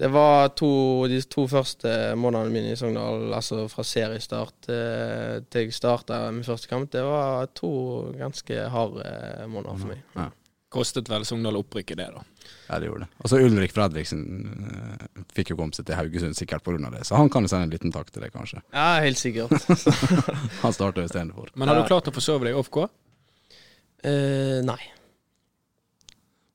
det 0.00 0.08
var 0.08 0.48
to, 0.56 0.70
de 1.12 1.18
to 1.28 1.42
første 1.50 1.90
månedene 2.16 2.52
mine 2.54 2.72
i 2.72 2.76
Sogndal, 2.78 3.26
altså 3.36 3.66
fra 3.68 3.84
seriestart 3.84 4.54
til, 4.64 5.42
til 5.52 5.66
jeg 5.66 5.76
starta 5.76 6.22
min 6.32 6.46
første 6.46 6.70
kamp, 6.70 6.88
det 6.94 7.02
var 7.04 7.50
to 7.52 7.72
ganske 8.16 8.62
harde 8.72 9.10
måneder 9.52 9.76
for 9.76 9.90
meg. 9.92 10.00
Ja. 10.16 10.30
Kostet 10.72 11.10
vel 11.10 11.26
Sogndal 11.28 11.58
opprykket, 11.60 12.00
det, 12.00 12.06
da. 12.14 12.22
Ja, 12.70 12.78
det 12.80 12.88
gjorde 12.88 13.04
det. 13.04 13.18
Altså 13.20 13.40
Ulrik 13.44 13.74
Fredriksen 13.76 14.22
uh, 14.70 15.26
fikk 15.36 15.52
jo 15.52 15.58
komme 15.58 15.76
seg 15.76 15.84
til 15.90 15.98
Haugesund 15.98 16.38
sikkert 16.38 16.64
pga. 16.64 16.78
det, 16.94 17.02
så 17.04 17.18
han 17.20 17.28
kan 17.28 17.44
jo 17.44 17.50
sende 17.52 17.68
en 17.68 17.74
liten 17.74 17.92
takk 17.92 18.08
til 18.08 18.24
deg, 18.24 18.32
kanskje. 18.32 18.62
Ja, 18.72 19.02
helt 19.04 19.20
sikkert. 19.20 19.52
Han 20.62 20.72
starta 20.72 21.04
istedenfor. 21.04 21.52
Men 21.60 21.68
har 21.68 21.82
du 21.82 21.84
klart 21.90 22.08
å 22.08 22.14
forsove 22.14 22.48
deg 22.48 22.56
i 22.56 22.60
OFK? 22.62 22.80
Uh, 24.00 24.64
nei. 24.64 24.80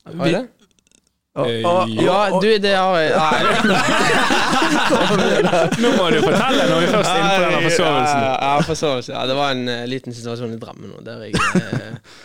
Har 0.06 0.30
jeg 0.30 0.38
det? 0.38 0.46
oh, 1.36 2.04
Ja, 2.04 2.40
du, 2.42 2.58
det 2.58 2.76
har 2.76 3.00
jeg. 3.00 3.16
Nå 5.82 5.90
må 5.98 6.10
du 6.14 6.20
fortelle 6.24 6.64
når 6.70 6.80
vi 6.80 6.88
først 6.94 7.10
er 7.10 7.16
inne 7.20 7.34
på 7.34 7.40
denne 7.42 7.62
forsovelsen. 7.66 8.22
Ja, 8.24 8.60
forsovelse. 8.70 9.12
Ja, 9.16 9.22
det 9.28 9.36
var 9.36 9.48
en 9.56 9.66
uh, 9.68 9.74
liten 9.90 10.14
situasjon 10.16 10.54
i 10.56 10.58
Drammen 10.62 10.90
nå, 10.94 10.98
der 11.06 11.18
jeg 11.26 11.32
eh, 11.36 11.40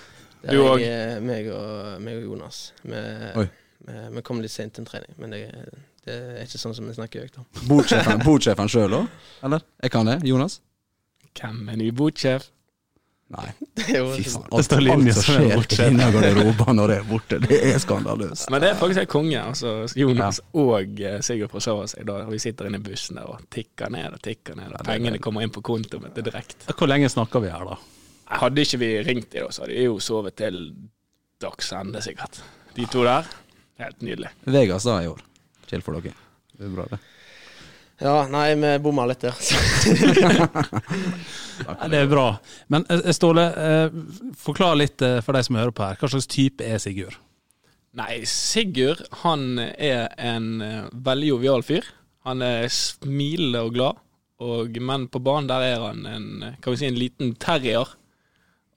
Der 0.44 0.50
Du 0.54 0.58
òg? 0.64 0.78
meg, 1.20 1.44
meg 2.00 2.14
og 2.22 2.25
Jonas 2.25 2.72
Vi, 2.87 2.96
kom 4.25 4.40
litt 4.40 4.52
sent 4.54 4.72
til 4.76 4.82
en 4.84 4.88
trening, 4.88 5.12
men 5.20 5.28
det, 5.34 5.40
det 6.06 6.14
er 6.14 6.42
ikke 6.46 6.58
sånn 6.62 6.75
som 6.76 6.84
vi 6.88 6.94
snakker 6.96 7.20
høyt 7.26 7.37
om. 7.42 7.46
Botsjefen 8.25 8.68
sjøl 8.72 8.92
òg, 9.02 9.06
eller? 9.44 9.60
Jeg 9.82 9.90
kan 9.92 10.04
det. 10.08 10.16
Jonas? 10.28 10.54
Hvem 11.37 11.56
er 11.72 11.76
ny 11.80 11.88
botsjef? 11.96 12.42
Nei. 13.30 13.46
Det 13.78 13.84
er 13.94 14.00
jo 14.00 14.06
Fy 14.16 14.25
faen. 14.26 14.46
Det 14.50 14.62
står 14.66 14.80
linje 14.82 15.12
som 15.14 15.20
er 15.20 15.44
skjer 15.44 15.52
bortsett. 15.60 15.92
inni 15.92 16.06
garderoben 16.16 16.76
når 16.80 16.90
det 16.90 16.96
er 16.99 17.04
borte, 17.06 17.38
det 17.44 17.58
er 17.68 17.76
skandaløst. 17.78 18.49
Men 18.50 18.64
det 18.64 18.70
er 18.72 18.78
faktisk 18.80 19.02
helt 19.04 19.12
konge. 19.12 19.38
Altså, 19.52 19.75
Jonas 20.00 20.40
og 20.58 20.99
eh, 21.00 21.20
Sigurd 21.22 21.52
forsover 21.54 21.87
seg 21.92 22.08
da 22.08 22.16
vi 22.26 22.40
sitter 22.42 22.66
inne 22.66 22.80
i 22.82 22.84
bussen 22.88 23.20
der 23.20 23.30
og 23.30 23.44
tikker 23.54 23.92
ned 23.94 24.16
og 24.18 24.22
tikker 24.26 24.58
ned. 24.58 24.75
Og 24.75 24.82
pengene 24.88 25.22
kommer 25.22 25.46
inn 25.46 25.54
på 25.54 25.62
kontoen 25.70 26.02
mitt 26.08 26.18
direkte. 26.26 26.75
Hvor 26.75 26.90
lenge 26.90 27.08
snakker 27.12 27.44
vi 27.46 27.52
her, 27.54 27.70
da? 27.70 27.78
Hadde 28.40 28.66
ikke 28.66 28.78
vi 28.82 28.90
ringt 29.06 29.30
dem, 29.34 29.46
så 29.54 29.62
hadde 29.64 29.78
de 29.78 29.87
jo 29.87 29.96
sovet 30.02 30.37
til 30.38 30.58
dags 31.42 31.70
ende, 31.78 32.02
sikkert. 32.04 32.42
De 32.75 32.87
to 32.90 33.06
der. 33.06 33.30
Helt 33.80 34.02
nydelig. 34.04 34.28
Vegas 34.50 34.84
da 34.90 34.99
i 35.02 35.08
år. 35.10 35.22
Chill 35.70 35.82
for 35.87 35.99
dere. 36.02 36.18
Det 36.58 36.66
er 36.66 36.75
bra, 36.75 36.84
det. 36.90 36.99
Ja, 38.00 38.26
nei, 38.33 38.54
vi 38.57 38.73
bomma 38.80 39.07
litt 39.11 39.26
der. 39.26 39.37
Ja, 41.61 41.88
det 41.92 41.99
er 41.99 42.07
bra. 42.09 42.38
Men 42.73 42.87
eh, 42.88 43.11
Ståle, 43.12 43.42
eh, 43.52 43.97
forklar 44.40 44.78
litt 44.80 45.02
eh, 45.04 45.19
for 45.25 45.37
de 45.37 45.42
som 45.45 45.59
hører 45.61 45.75
på 45.76 45.85
her. 45.85 45.99
Hva 46.00 46.09
slags 46.09 46.28
type 46.30 46.64
er 46.64 46.80
Sigurd? 46.80 47.19
Nei, 47.99 48.23
Sigurd 48.28 49.02
han 49.25 49.59
er 49.61 50.07
en 50.16 50.47
eh, 50.64 50.87
veldig 50.92 51.33
jovial 51.35 51.64
fyr. 51.66 51.85
Han 52.25 52.40
er 52.45 52.69
smilende 52.73 53.64
og 53.66 53.75
glad. 53.76 54.00
Og, 54.40 54.78
men 54.80 55.04
på 55.12 55.21
banen 55.21 55.50
der 55.50 55.66
er 55.66 55.85
han 55.85 56.07
en, 56.09 56.28
eh, 56.47 56.57
kan 56.64 56.73
vi 56.73 56.80
si, 56.80 56.88
en 56.88 57.00
liten 57.00 57.35
terrier. 57.40 57.92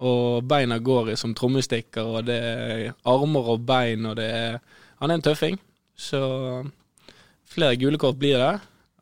Og 0.04 0.44
beina 0.50 0.82
går 0.84 1.14
som 1.16 1.32
trommestikker, 1.38 2.04
og 2.04 2.28
det 2.28 2.40
er 2.44 2.88
armer 3.08 3.54
og 3.54 3.64
bein, 3.64 4.10
og 4.10 4.18
det 4.20 4.28
er 4.28 4.60
Han 5.00 5.12
er 5.12 5.20
en 5.20 5.24
tøffing. 5.24 5.58
Så 5.96 6.20
flere 7.48 7.76
gule 7.80 7.98
kort 8.00 8.20
blir 8.20 8.38
det. 8.40 8.54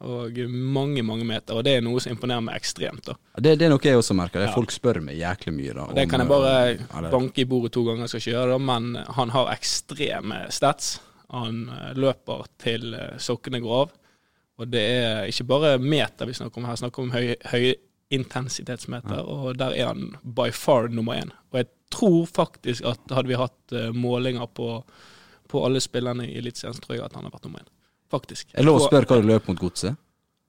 Og 0.02 0.38
mange, 0.50 1.04
mange 1.06 1.26
meter. 1.28 1.58
Og 1.58 1.66
det 1.66 1.76
er 1.78 1.84
noe 1.86 2.02
som 2.02 2.16
imponerer 2.16 2.42
meg 2.42 2.58
ekstremt. 2.58 3.06
da. 3.06 3.16
Det, 3.38 3.54
det 3.60 3.68
er 3.68 3.74
noe 3.74 3.86
jeg 3.86 4.00
også 4.00 4.16
merker. 4.18 4.42
Det 4.42 4.50
Ja. 4.50 4.56
Folk 4.56 4.74
spør 4.74 5.02
meg 5.06 5.20
jæklig 5.20 5.54
mye. 5.54 5.74
da 5.78 5.86
Og 5.86 5.96
det 5.96 6.06
om, 6.08 6.10
kan 6.10 6.24
jeg 6.24 6.32
bare 6.32 6.54
eh, 6.72 6.82
ja, 6.82 7.12
banke 7.14 7.42
i 7.44 7.46
bordet 7.46 7.74
to 7.76 7.84
ganger, 7.86 8.02
jeg 8.02 8.10
skal 8.10 8.22
ikke 8.24 8.36
gjøre 8.36 8.54
det, 8.54 8.62
men 8.66 8.96
han 9.18 9.34
har 9.36 9.52
ekstreme 9.54 10.40
stats. 10.50 11.00
Han 11.30 11.70
eh, 11.70 11.92
løper 11.96 12.48
til 12.62 12.94
eh, 12.98 13.18
sokkene 13.22 13.62
går 13.62 13.82
av. 13.82 13.92
Og 14.62 14.70
det 14.70 14.82
er 14.82 15.30
ikke 15.30 15.48
bare 15.50 15.78
meter 15.82 16.30
vi 16.30 16.34
snakker 16.38 16.62
om 16.62 16.66
her, 16.70 16.76
snakker 16.82 17.06
om 17.06 17.14
høy, 17.14 17.36
høyintensitetsmeter, 17.50 19.22
og 19.26 19.58
der 19.58 19.74
er 19.74 19.88
han 19.90 20.16
by 20.22 20.52
far 20.54 20.90
nummer 20.90 21.18
én. 21.18 21.32
Og 21.52 21.62
jeg 21.62 21.70
tror 21.90 22.26
faktisk 22.30 22.86
at 22.86 23.16
hadde 23.16 23.32
vi 23.32 23.40
hatt 23.40 23.74
målinger 23.98 24.46
på, 24.54 24.84
på 25.50 25.64
alle 25.66 25.82
spillerne 25.82 26.28
i 26.28 26.38
Eliteserien, 26.38 26.78
tror 26.78 27.00
jeg 27.00 27.06
at 27.08 27.18
han 27.18 27.26
har 27.26 27.34
vært 27.34 27.48
nummer 27.48 27.64
én. 27.64 27.72
Faktisk. 28.12 28.50
Er 28.54 28.62
det 28.62 28.68
lov 28.68 28.82
å 28.82 28.88
spørre 28.90 29.08
hva 29.10 29.22
du 29.22 29.28
løp 29.30 29.48
mot 29.48 29.60
godset? 29.62 29.96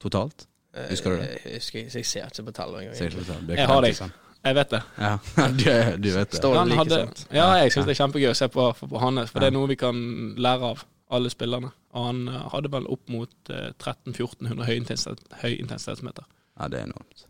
Totalt? 0.03 0.47
Eh, 0.75 0.89
Husker 0.91 1.15
du 1.15 1.21
det? 1.21 1.29
Jeg, 1.45 1.55
husker, 1.61 1.87
jeg 1.95 2.07
ser 2.09 2.27
ikke 2.27 2.45
på 2.49 2.55
tallet 2.57 2.83
engang. 2.89 3.57
Jeg 3.57 3.67
har 3.71 3.87
sant. 3.95 4.19
Jeg 4.43 4.57
vet 4.59 4.71
det. 4.73 4.81
Ja, 4.99 5.11
du, 5.61 5.67
du 6.03 6.09
vet 6.17 6.31
det. 6.33 6.39
Står 6.41 6.57
det 6.57 6.63
like 6.73 6.79
hadde, 6.81 6.97
sant? 7.05 7.21
ja, 7.31 7.45
jeg 7.63 7.71
syns 7.77 7.87
det 7.87 7.93
er 7.95 7.99
kjempegøy 8.01 8.31
å 8.33 8.39
se 8.41 8.49
på, 8.51 8.65
på 8.81 9.03
hans, 9.05 9.31
for 9.31 9.39
det 9.45 9.53
er 9.53 9.55
noe 9.55 9.69
vi 9.71 9.77
kan 9.79 10.01
lære 10.43 10.73
av 10.73 10.83
alle 11.15 11.31
spillerne. 11.31 11.71
Og 11.95 12.07
han 12.09 12.25
eh, 12.33 12.41
hadde 12.51 12.73
vel 12.73 12.89
opp 12.91 13.05
mot 13.13 13.53
eh, 13.55 13.69
1300-1400 13.79 14.67
høyintensitet- 14.67 15.37
høyintensitetsmeter. 15.45 16.27
Ja, 16.59 16.67
det 16.73 16.81
er 16.81 16.89
enormt. 16.91 17.29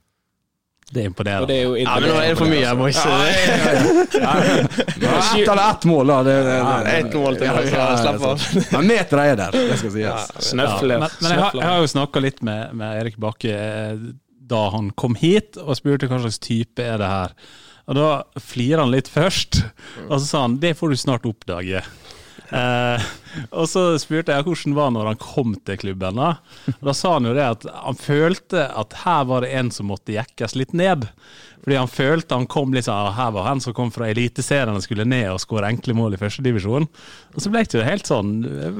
Det 0.93 1.01
er 1.01 1.09
imponerende. 1.09 1.47
Det 1.49 1.57
er 1.57 1.63
jo 1.65 1.77
Ja, 1.81 1.95
men 1.97 2.11
nå 2.11 2.17
er 2.21 2.27
det 2.29 2.37
for 2.37 2.51
mye 2.53 2.61
jeg 2.61 2.69
her, 2.69 2.77
det. 2.83 4.33
Ett 5.09 5.49
eller 5.49 5.63
ett 5.71 5.87
mål, 5.89 6.07
da. 6.13 6.19
Det, 6.27 6.35
det, 6.45 6.57
det, 6.59 6.97
Ett 6.99 7.15
mål 7.17 7.39
til, 7.41 7.47
ja, 7.73 7.87
slapp 8.03 8.27
av. 8.29 8.45
Men 8.75 8.91
meteret 8.91 9.33
er 9.33 9.41
der, 9.41 9.57
det 9.57 9.79
skal 9.81 9.95
sies. 9.95 10.05
Ja, 10.05 10.19
Snøfler. 10.51 11.01
men, 11.01 11.17
men 11.25 11.33
jeg, 11.33 11.41
har, 11.47 11.57
jeg 11.57 11.69
har 11.71 11.81
jo 11.81 11.91
snakka 11.95 12.23
litt 12.25 12.45
med, 12.45 12.77
med 12.77 13.01
Erik 13.01 13.17
Bakke 13.23 13.57
eh, 13.57 14.05
da 14.53 14.63
han 14.75 14.91
kom 14.99 15.17
hit, 15.17 15.57
og 15.57 15.79
spurte 15.79 16.11
hva 16.11 16.21
slags 16.21 16.41
type 16.45 16.85
er 16.85 17.01
det 17.01 17.09
her. 17.09 17.33
Og 17.89 17.97
Da 17.99 18.11
flirer 18.39 18.85
han 18.85 18.93
litt 18.93 19.09
først, 19.11 19.63
og 20.09 20.19
så 20.19 20.25
sa 20.27 20.45
han 20.45 20.61
det 20.63 20.77
får 20.79 20.93
du 20.93 21.01
snart 21.01 21.25
oppdage. 21.29 21.81
Eh, 22.53 23.05
og 23.49 23.65
så 23.71 23.85
spurte 24.01 24.35
jeg 24.35 24.45
hvordan 24.45 24.75
det 24.75 24.77
var 24.77 24.91
når 24.93 25.07
han 25.13 25.21
kom 25.23 25.55
til 25.65 25.79
klubben. 25.81 26.19
Da 26.21 26.35
Og 26.75 26.91
Da 26.91 26.95
sa 26.97 27.15
han 27.17 27.29
jo 27.31 27.33
det 27.37 27.47
at 27.47 27.65
han 27.73 27.97
følte 27.97 28.67
at 28.69 28.99
her 29.07 29.25
var 29.31 29.47
det 29.47 29.55
en 29.57 29.73
som 29.73 29.89
måtte 29.93 30.13
jekkes 30.17 30.57
litt 30.61 30.77
ned. 30.77 31.09
Fordi 31.63 31.79
han 31.79 31.91
følte 31.91 32.35
han 32.37 32.49
kom 32.51 32.75
litt 32.75 32.89
sånn, 32.89 33.15
her 33.15 33.31
var 33.37 33.47
han 33.47 33.63
som 33.63 33.75
kom 33.77 33.93
fra 33.95 34.09
Eliteserien 34.11 34.75
og 34.75 34.83
skulle 34.85 35.07
ned 35.07 35.29
og 35.31 35.41
skåre 35.41 35.71
enkle 35.71 35.95
mål 35.95 36.17
i 36.17 36.21
førstedivisjon. 36.21 36.89
Og 37.33 37.41
så 37.41 37.53
ble 37.53 37.63
det 37.65 37.79
jo 37.79 37.87
helt 37.87 38.09
sånn 38.11 38.33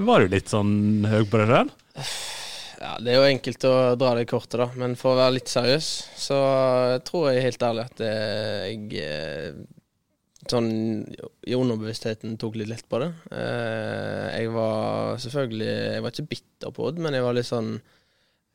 Var 0.03 0.25
du 0.25 0.33
litt 0.33 0.51
sånn 0.51 0.73
høy 1.07 1.23
på 1.31 1.41
deg 1.41 1.53
sjøl? 1.53 1.71
Ja, 2.83 2.97
Det 2.99 3.13
er 3.13 3.21
jo 3.21 3.29
enkelt 3.31 3.65
å 3.69 3.75
dra 3.95 4.17
det 4.19 4.27
kortet, 4.27 4.59
da, 4.59 4.67
men 4.75 4.97
for 4.99 5.15
å 5.15 5.21
være 5.21 5.37
litt 5.37 5.53
seriøs, 5.53 5.91
så 6.19 6.39
tror 7.07 7.29
jeg 7.31 7.45
helt 7.47 7.63
ærlig 7.63 7.85
at 7.87 8.03
jeg 8.03 8.81
eh, 8.99 9.61
sånn 10.51 10.71
i 11.47 11.55
underbevisstheten 11.55 12.37
tok 12.41 12.57
litt 12.59 12.71
lett 12.71 12.87
på 12.91 12.99
det. 13.03 13.11
Eh, 13.31 14.41
Jeg 14.41 14.51
var 14.55 15.19
selvfølgelig 15.23 15.69
Jeg 15.69 16.03
var 16.03 16.11
ikke 16.15 16.31
bitter 16.33 16.71
på 16.75 16.91
det, 16.91 17.03
men 17.05 17.15
jeg 17.15 17.23
var 17.23 17.37
litt 17.37 17.47
sånn 17.49 17.71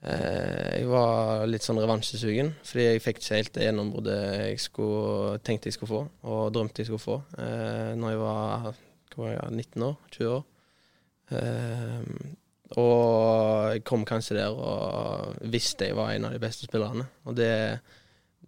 eh, 0.04 0.80
Jeg 0.80 0.88
var 0.92 1.46
litt 1.48 1.64
sånn 1.64 1.80
revansjesugen, 1.80 2.52
fordi 2.68 2.88
jeg 2.90 3.04
fikk 3.06 3.22
ikke 3.22 3.40
helt 3.40 3.54
det 3.56 3.68
gjennombruddet 3.70 4.20
jeg 4.50 4.60
skulle, 4.66 5.40
tenkte 5.48 5.72
jeg 5.72 5.78
skulle 5.78 5.94
få, 5.94 6.02
og 6.28 6.52
drømte 6.56 6.84
jeg 6.84 6.90
skulle 6.92 7.06
få, 7.06 7.22
eh, 7.40 7.94
når 8.00 8.14
jeg 8.16 8.22
var, 8.26 8.68
var 9.18 9.32
jeg, 9.34 9.56
19 9.56 9.88
år? 9.88 9.96
20 10.18 10.36
år. 10.36 10.44
Eh, 11.32 12.12
og 12.78 13.72
jeg 13.72 13.84
kom 13.88 14.04
kanskje 14.08 14.36
der 14.42 14.52
og 14.52 15.38
visste 15.54 15.88
jeg 15.88 15.96
var 15.96 16.12
en 16.12 16.26
av 16.28 16.34
de 16.36 16.42
beste 16.44 16.68
spillerne. 16.68 17.06
Og 17.26 17.36
det, 17.40 17.80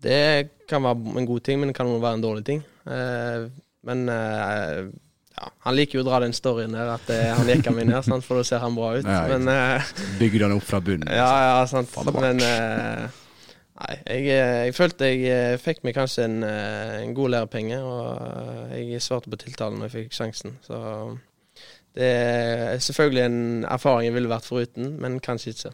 det 0.04 0.50
kan 0.70 0.84
være 0.86 1.20
en 1.20 1.28
god 1.28 1.44
ting, 1.46 1.60
men 1.60 1.72
det 1.72 1.76
kan 1.78 1.88
også 1.90 2.04
være 2.04 2.20
en 2.20 2.26
dårlig 2.26 2.46
ting. 2.48 2.64
Eh, 2.88 3.46
men 3.88 4.10
eh, 4.10 4.90
ja, 5.40 5.48
han 5.66 5.78
liker 5.78 6.00
jo 6.00 6.04
å 6.04 6.10
dra 6.10 6.20
den 6.24 6.36
storyen 6.36 6.76
der, 6.76 6.92
at 6.96 7.10
eh, 7.14 7.30
han 7.36 7.48
leker 7.48 7.76
meg 7.76 7.90
ned, 7.90 8.02
sant, 8.08 8.26
for 8.28 8.40
da 8.40 8.48
ser 8.48 8.64
han 8.64 8.78
bra 8.78 8.94
ut. 8.98 9.08
Ja, 9.08 9.24
men 9.32 9.50
Bygde 10.20 10.46
han 10.48 10.58
opp 10.58 10.68
fra 10.68 10.82
bunnen. 10.84 11.10
ja, 11.12 11.32
ja, 11.50 11.66
sant. 11.70 11.96
Men 12.20 12.44
Nei, 13.80 13.94
jeg, 14.12 14.24
jeg 14.28 14.74
følte 14.76 15.08
jeg 15.08 15.60
fikk 15.64 15.86
meg 15.88 15.94
kanskje 15.96 16.26
en, 16.28 16.42
en 16.44 17.14
god 17.16 17.32
lærepenge, 17.32 17.78
og 17.80 18.74
jeg 18.76 19.00
svarte 19.00 19.32
på 19.32 19.40
tiltalen 19.40 19.80
når 19.80 19.88
jeg 19.88 19.94
fikk 19.94 20.18
sjansen. 20.18 20.58
Så 20.66 20.80
det 21.96 22.10
er 22.10 22.82
selvfølgelig 22.84 23.24
en 23.24 23.40
erfaring 23.64 24.10
jeg 24.10 24.18
ville 24.18 24.32
vært 24.32 24.50
foruten, 24.50 24.98
men 25.00 25.16
kanskje 25.24 25.54
ikke. 25.56 25.72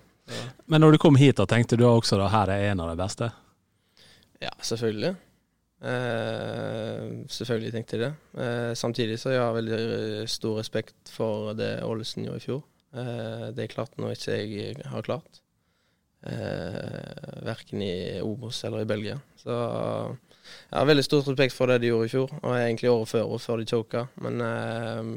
Men 0.70 0.86
når 0.86 0.94
du 0.94 1.00
kom 1.02 1.18
hit, 1.18 1.40
da 1.42 1.50
tenkte 1.50 1.82
du 1.82 1.88
også 1.90 2.22
da 2.22 2.30
her 2.30 2.54
er 2.54 2.68
en 2.76 2.86
av 2.86 2.94
de 2.94 3.02
beste? 3.02 3.32
Ja, 4.44 4.52
selvfølgelig. 4.62 5.16
Eh, 5.86 7.08
selvfølgelig 7.30 7.72
tenkte 7.76 7.98
jeg 7.98 8.04
det. 8.06 8.42
Eh, 8.42 8.74
samtidig 8.76 9.20
så 9.20 9.34
jeg 9.34 9.44
har 9.44 9.56
veldig 9.56 10.28
stor 10.32 10.60
respekt 10.60 11.12
for 11.12 11.54
det 11.58 11.84
Ålesund 11.84 12.26
gjorde 12.26 12.42
i 12.42 12.46
fjor. 12.46 12.64
Eh, 12.96 13.48
det 13.56 13.66
er 13.66 13.74
klart 13.74 13.98
noe 14.00 14.16
ikke 14.16 14.38
jeg 14.40 14.88
har 14.92 15.06
klart. 15.06 15.42
Eh, 16.26 17.44
verken 17.46 17.84
i 17.86 18.22
Obos 18.26 18.64
eller 18.66 18.82
i 18.82 18.90
Belgia. 18.90 19.20
Så 19.38 19.54
jeg 20.72 20.80
har 20.80 20.88
veldig 20.90 21.06
stor 21.06 21.24
respekt 21.28 21.54
for 21.54 21.70
det 21.70 21.82
de 21.84 21.92
gjorde 21.92 22.10
i 22.10 22.14
fjor, 22.14 22.34
og 22.42 22.56
egentlig 22.56 22.92
året 22.92 23.12
før 23.12 23.36
og 23.36 23.42
før 23.44 23.62
de 23.62 23.70
choka. 23.70 24.06
Men, 24.26 24.42
eh, 24.42 25.14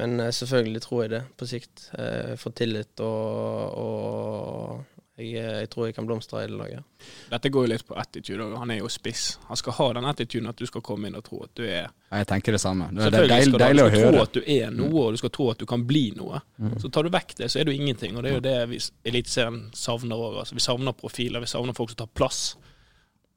men 0.00 0.20
eh, 0.20 0.32
selvfølgelig 0.34 0.82
tror 0.86 1.02
jeg 1.02 1.14
det 1.16 1.22
på 1.36 1.50
sikt. 1.50 1.90
Eh, 1.98 2.36
Få 2.38 2.52
tillit 2.54 3.00
og, 3.00 3.74
og 3.80 4.99
jeg, 5.20 5.52
jeg 5.62 5.68
tror 5.72 5.86
jeg 5.86 5.94
kan 5.96 6.06
blomstre 6.08 6.42
i 6.44 6.48
det 6.48 6.56
laget. 6.58 7.06
Dette 7.30 7.50
går 7.52 7.66
jo 7.66 7.70
litt 7.72 7.84
på 7.88 7.96
attitude. 8.00 8.44
og 8.46 8.58
Han 8.58 8.72
er 8.74 8.80
jo 8.80 8.88
spiss. 8.92 9.38
Han 9.48 9.58
skal 9.60 9.76
ha 9.78 9.86
den 9.98 10.08
attituden 10.10 10.48
at 10.50 10.56
du 10.60 10.66
skal 10.68 10.82
komme 10.86 11.08
inn 11.10 11.18
og 11.18 11.24
tro 11.26 11.42
at 11.44 11.52
du 11.56 11.62
er 11.66 11.88
Jeg 12.10 12.26
tenker 12.30 12.56
det 12.56 12.60
samme. 12.62 12.88
Det 12.96 13.06
er 13.06 13.14
deil, 13.14 13.28
deilig, 13.28 13.44
skal 13.46 13.58
du, 13.58 13.64
deilig 13.64 13.82
du 13.82 13.86
å 13.86 13.90
skal 13.90 14.14
tro 14.16 14.22
at 14.22 14.34
du 14.34 14.40
er 14.56 14.72
noe, 14.74 15.04
og 15.04 15.12
du 15.12 15.20
skal 15.22 15.34
tro 15.36 15.50
at 15.52 15.60
du 15.62 15.66
kan 15.70 15.84
bli 15.86 16.04
noe. 16.16 16.40
Så 16.82 16.90
tar 16.92 17.06
du 17.06 17.12
vekk 17.14 17.36
det, 17.42 17.50
så 17.52 17.60
er 17.60 17.68
du 17.68 17.72
ingenting. 17.74 18.16
Og 18.16 18.24
det 18.24 18.32
er 18.32 18.38
jo 18.40 18.46
det 18.48 18.56
vi 18.72 18.80
Eliteserien 19.12 19.60
savner 19.76 20.16
òg. 20.28 20.40
Altså, 20.42 20.56
vi 20.58 20.64
savner 20.64 20.96
profiler, 20.96 21.44
vi 21.44 21.52
savner 21.52 21.76
folk 21.76 21.92
som 21.94 22.02
tar 22.02 22.12
plass. 22.18 22.42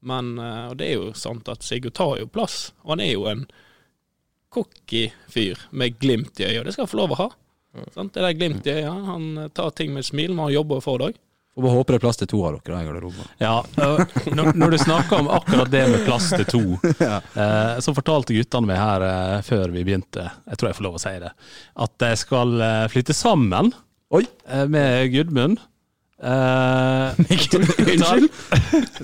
Men 0.03 0.33
eh, 0.39 0.65
Og 0.71 0.77
det 0.79 0.89
er 0.89 0.97
jo 0.99 1.13
sant 1.15 1.47
at 1.51 1.63
Sigurd 1.63 1.95
tar 1.99 2.17
jo 2.19 2.27
plass. 2.27 2.73
Og 2.83 2.95
han 2.95 3.03
er 3.05 3.13
jo 3.13 3.27
en 3.31 3.45
cocky 4.53 5.07
fyr 5.33 5.57
med 5.71 5.95
glimt 5.99 6.39
i 6.39 6.45
øyet, 6.45 6.59
og 6.61 6.65
det 6.67 6.73
skal 6.75 6.85
han 6.85 6.91
få 6.91 6.99
lov 6.99 7.15
å 7.15 7.21
ha. 7.23 7.29
Sant? 7.95 8.13
Det 8.13 8.21
der 8.21 8.35
glimt 8.37 8.67
i 8.69 8.75
øyet, 8.75 9.05
han 9.07 9.23
eh, 9.45 9.47
tar 9.57 9.71
ting 9.73 9.93
med 9.95 10.03
et 10.03 10.09
smil, 10.11 10.33
men 10.35 10.45
han 10.45 10.53
jobber 10.53 10.83
for 10.85 11.01
det 11.01 11.07
òg. 11.13 11.21
Får 11.53 11.61
bare 11.61 11.75
håpe 11.77 11.93
det 11.93 11.97
er 11.99 12.01
plass 12.01 12.17
til 12.17 12.25
to 12.31 12.39
av 12.47 12.55
dere 12.65 12.79
i 12.81 12.85
garderoben. 12.87 13.27
Ja, 13.37 13.59
når, 14.33 14.55
når 14.57 14.71
du 14.73 14.77
snakker 14.81 15.19
om 15.21 15.27
akkurat 15.29 15.69
det 15.69 15.83
med 15.91 16.01
plass 16.07 16.31
til 16.33 16.47
to, 16.49 16.61
eh, 17.05 17.75
så 17.77 17.93
fortalte 17.93 18.33
guttene 18.33 18.65
meg 18.71 18.79
her 18.81 19.05
eh, 19.05 19.35
før 19.45 19.69
vi 19.75 19.83
begynte, 19.85 20.25
jeg 20.49 20.57
tror 20.57 20.71
jeg 20.71 20.79
får 20.79 20.87
lov 20.87 20.97
å 20.97 21.01
si 21.03 21.13
det, 21.21 21.29
at 21.85 21.93
de 22.01 22.09
skal 22.17 22.55
eh, 22.57 22.87
flytte 22.89 23.13
sammen 23.17 23.69
Oi! 24.13 24.25
med 24.69 25.09
Gudmund. 25.13 25.61
Unnskyld? 27.27 27.67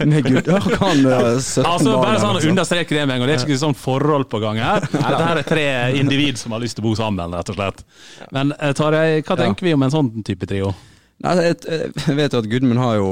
Med 0.08 0.24
Gud, 0.24 0.46
ja, 0.48 0.60
kan 0.62 1.01
uh, 1.03 1.36
17 1.36 1.65
Altså, 1.65 1.98
bare 2.00 2.15
sånn 2.22 2.38
understreke 2.53 2.96
det 2.96 3.01
med 3.03 3.18
en 3.18 3.20
gang. 3.20 3.27
Det 3.27 3.34
er 3.36 3.44
ikke 3.44 3.58
sånn 3.60 3.75
forhold 3.75 4.29
på 4.32 4.39
gang 4.39 4.56
her. 4.62 4.86
Dette 4.88 5.20
her 5.25 5.41
er 5.41 5.48
tre 5.50 5.65
individ 6.00 6.39
som 6.39 6.56
har 6.56 6.63
lyst 6.63 6.79
til 6.79 6.86
å 6.86 6.88
bo 6.88 6.94
sammen, 6.96 7.36
rett 7.36 7.51
og 7.51 7.58
slett. 7.60 7.84
Men 8.32 8.56
Tarjei, 8.56 9.20
hva 9.20 9.36
Ja. 9.36 9.41
tenker 9.44 9.68
vi 9.68 9.75
om 9.75 9.84
en 9.84 9.91
sånn 9.98 10.08
type 10.24 10.48
trio? 10.48 10.72
Nei, 11.20 11.34
jeg, 11.44 11.58
jeg 11.68 12.16
vet 12.16 12.34
jo 12.36 12.40
at 12.40 12.48
Gudmund 12.48 12.80
har 12.80 12.96
jo 12.96 13.10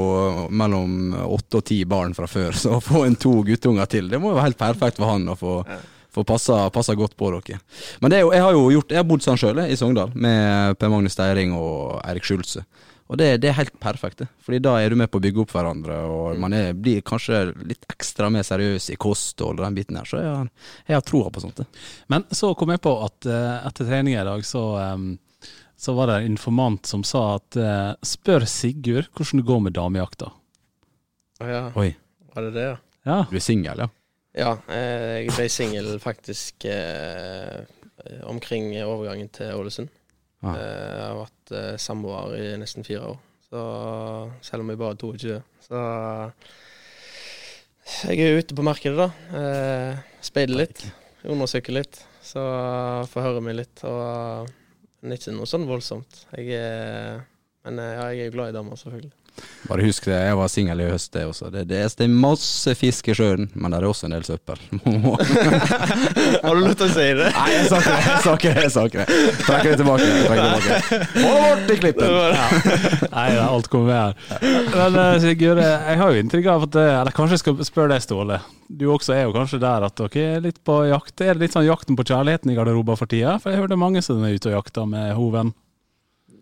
mellom 0.48 1.12
åtte 1.26 1.60
og 1.60 1.66
ti 1.68 1.82
barn 1.84 2.16
fra 2.16 2.28
før, 2.30 2.56
så 2.56 2.78
å 2.78 2.82
få 2.84 3.04
en 3.04 3.18
to 3.20 3.34
guttunger 3.44 3.88
til, 3.90 4.08
det 4.08 4.20
må 4.22 4.32
jo 4.32 4.38
være 4.38 4.50
helt 4.50 4.60
perfekt 4.60 5.00
for 5.00 5.12
han 5.12 5.28
å 5.28 5.36
få, 5.36 5.58
få 6.16 6.24
passa, 6.24 6.62
passa 6.72 6.96
godt 6.96 7.18
på 7.20 7.28
dere. 7.36 7.60
Men 8.00 8.12
det 8.12 8.20
er 8.20 8.24
jo, 8.24 8.32
jeg 8.32 8.46
har 8.46 8.56
jo 8.56 8.68
gjort, 8.78 8.94
jeg 8.96 9.02
har 9.02 9.08
bodd 9.10 9.26
sånn 9.26 9.40
sjøl, 9.40 9.60
i 9.66 9.76
Sogndal, 9.76 10.14
med 10.16 10.78
Per 10.80 10.94
Magnus 10.94 11.18
Steiring 11.18 11.52
og 11.58 11.98
Eirik 12.00 12.24
Schulze. 12.24 12.64
Og 13.08 13.16
det, 13.16 13.28
det 13.40 13.48
er 13.48 13.56
helt 13.56 13.76
perfekt, 13.80 14.18
det. 14.20 14.26
Fordi 14.44 14.58
da 14.60 14.74
er 14.80 14.92
du 14.92 14.98
med 15.00 15.08
på 15.08 15.16
å 15.16 15.22
bygge 15.24 15.40
opp 15.40 15.52
hverandre, 15.54 15.94
og 16.12 16.40
man 16.40 16.52
er, 16.52 16.74
blir 16.76 17.00
kanskje 17.08 17.46
litt 17.64 17.86
ekstra 17.88 18.28
mer 18.32 18.44
seriøs 18.44 18.90
i 18.92 18.98
kosthold 19.00 19.56
og 19.56 19.64
den 19.64 19.78
biten 19.78 19.96
her. 19.96 20.08
Så 20.08 20.20
jeg 20.20 20.34
jeg 20.88 20.96
har 20.96 21.06
troa 21.08 21.30
på 21.32 21.40
sånt. 21.40 21.62
det. 21.62 21.64
Men 22.12 22.26
så 22.36 22.52
kom 22.56 22.72
jeg 22.74 22.82
på 22.84 22.92
at 23.06 23.28
eh, 23.28 23.64
etter 23.68 23.88
trening 23.88 24.16
i 24.16 24.26
dag, 24.28 24.44
så, 24.44 24.64
em, 24.82 25.08
så 25.78 25.94
var 25.94 26.10
det 26.10 26.16
en 26.18 26.32
informant 26.32 26.86
som 26.90 27.04
sa 27.06 27.36
at 27.36 27.56
eh, 27.60 27.92
spør 28.02 28.46
Sigurd 28.50 29.08
hvordan 29.14 29.40
det 29.42 29.46
går 29.48 29.60
med 29.68 29.76
damejakta. 29.78 30.32
Å 31.38 31.46
ja, 31.48 31.62
Oi, 31.78 31.92
var 32.34 32.48
det 32.48 32.54
det, 32.56 32.64
ja? 32.72 32.76
Ja. 33.08 33.18
du 33.30 33.36
er 33.38 33.44
singel, 33.44 33.84
ja? 33.84 33.88
Ja, 34.38 34.50
eh, 34.70 35.22
jeg 35.24 35.32
ble 35.36 35.46
singel 35.50 35.86
faktisk 36.02 36.66
eh, 36.68 37.62
omkring 38.28 38.72
overgangen 38.84 39.30
til 39.34 39.54
Ålesund. 39.56 39.88
Ah. 40.42 40.52
Eh, 40.54 40.90
Jeg 40.98 41.04
har 41.06 41.16
vært 41.22 41.54
eh, 41.58 41.72
samboer 41.82 42.34
i 42.38 42.50
nesten 42.60 42.84
fire 42.86 43.14
år, 43.14 43.16
så 43.48 43.62
selv 44.44 44.62
om 44.66 44.70
jeg 44.74 44.78
bare 44.82 44.94
er 44.94 45.00
22. 45.02 45.38
Så 45.68 45.80
jeg 48.12 48.20
er 48.28 48.38
ute 48.42 48.54
på 48.58 48.66
markedet, 48.66 48.98
da. 49.00 49.08
Eh, 49.40 50.02
Speider 50.26 50.58
litt. 50.60 50.84
Undersøker 51.24 51.74
litt. 51.78 52.02
Så 52.22 52.42
får 53.10 53.24
høre 53.24 53.42
meg 53.42 53.56
litt. 53.62 53.82
Og, 53.88 54.50
men 55.02 55.14
ikke 55.14 55.34
noe 55.34 55.48
sånn 55.48 55.66
voldsomt. 55.68 56.24
Jeg 56.34 56.58
er, 56.58 57.22
men 57.66 57.82
eh, 57.82 57.94
ja, 57.98 58.06
jeg 58.14 58.28
er 58.28 58.34
glad 58.34 58.52
i 58.52 58.56
damer, 58.56 58.78
selvfølgelig. 58.80 59.12
Bare 59.68 59.84
husk 59.84 60.06
det, 60.08 60.16
jeg 60.16 60.36
var 60.38 60.48
singel 60.48 60.80
i 60.80 60.86
høst, 60.88 61.10
det 61.12 61.24
også. 61.28 61.50
Det, 61.52 61.64
det, 61.68 61.80
det 61.98 62.06
er 62.06 62.12
masse 62.12 62.72
fisk 62.78 63.10
i 63.12 63.16
sjøen, 63.18 63.48
men 63.54 63.74
det 63.74 63.80
er 63.80 63.86
også 63.88 64.06
en 64.08 64.14
del 64.16 64.24
søppel. 64.24 64.60
Har 66.44 66.56
du 66.56 66.62
lyst 66.62 66.78
til 66.80 66.86
å 66.86 66.92
si 66.94 67.08
det? 67.18 67.30
Nei, 67.34 67.48
jeg 67.52 67.66
sa 67.68 67.80
ikke 67.80 67.92
det. 67.92 68.04
Jeg 68.08 68.22
sa 68.24 68.34
ikke 68.38 68.54
det. 68.54 68.64
Jeg 68.64 68.72
sa 68.74 68.84
ikke 68.88 69.04
det. 69.04 69.18
Trekker 69.42 69.68
det 69.68 69.78
tilbake. 69.82 70.08
Trekker 70.28 70.48
det. 70.68 71.00
Bort 71.18 71.74
i 71.74 71.78
klippen! 71.82 72.16
Nei, 73.12 73.26
det 73.34 73.42
er 73.42 73.44
alt 73.44 73.70
kommer 73.72 73.90
med 73.90 73.98
her. 73.98 74.14
Men 74.72 75.00
eh, 75.02 75.18
Sigurd, 75.26 75.62
eh, 75.62 75.88
jeg 75.92 76.00
har 76.02 76.14
jo 76.14 76.22
inntrykk 76.22 76.50
av 76.54 76.66
at 76.68 76.78
eh, 76.80 76.94
Eller 77.02 77.16
kanskje 77.16 77.38
jeg 77.38 77.44
skal 77.44 77.60
spørre 77.68 77.92
deg, 77.94 78.04
Ståle. 78.04 78.40
Du 78.68 78.88
også 78.92 79.14
er 79.16 79.24
jo 79.26 79.36
kanskje 79.36 79.60
der 79.62 79.86
at 79.86 80.00
dere 80.00 80.26
er 80.38 80.44
litt 80.44 80.60
på 80.66 80.80
jakt. 80.88 81.20
Er 81.24 81.34
det 81.34 81.46
litt 81.46 81.56
sånn 81.56 81.68
jakten 81.68 81.98
på 81.98 82.06
kjærligheten 82.08 82.52
i 82.52 82.58
garderoben 82.58 82.98
for 83.00 83.10
tida? 83.10 83.38
For 83.42 83.52
jeg 83.52 83.62
hørte 83.64 83.80
mange 83.80 84.04
som 84.04 84.20
er 84.24 84.36
ute 84.36 84.52
og 84.52 84.60
jakter 84.60 84.88
med 84.88 85.12
hoven. 85.18 85.54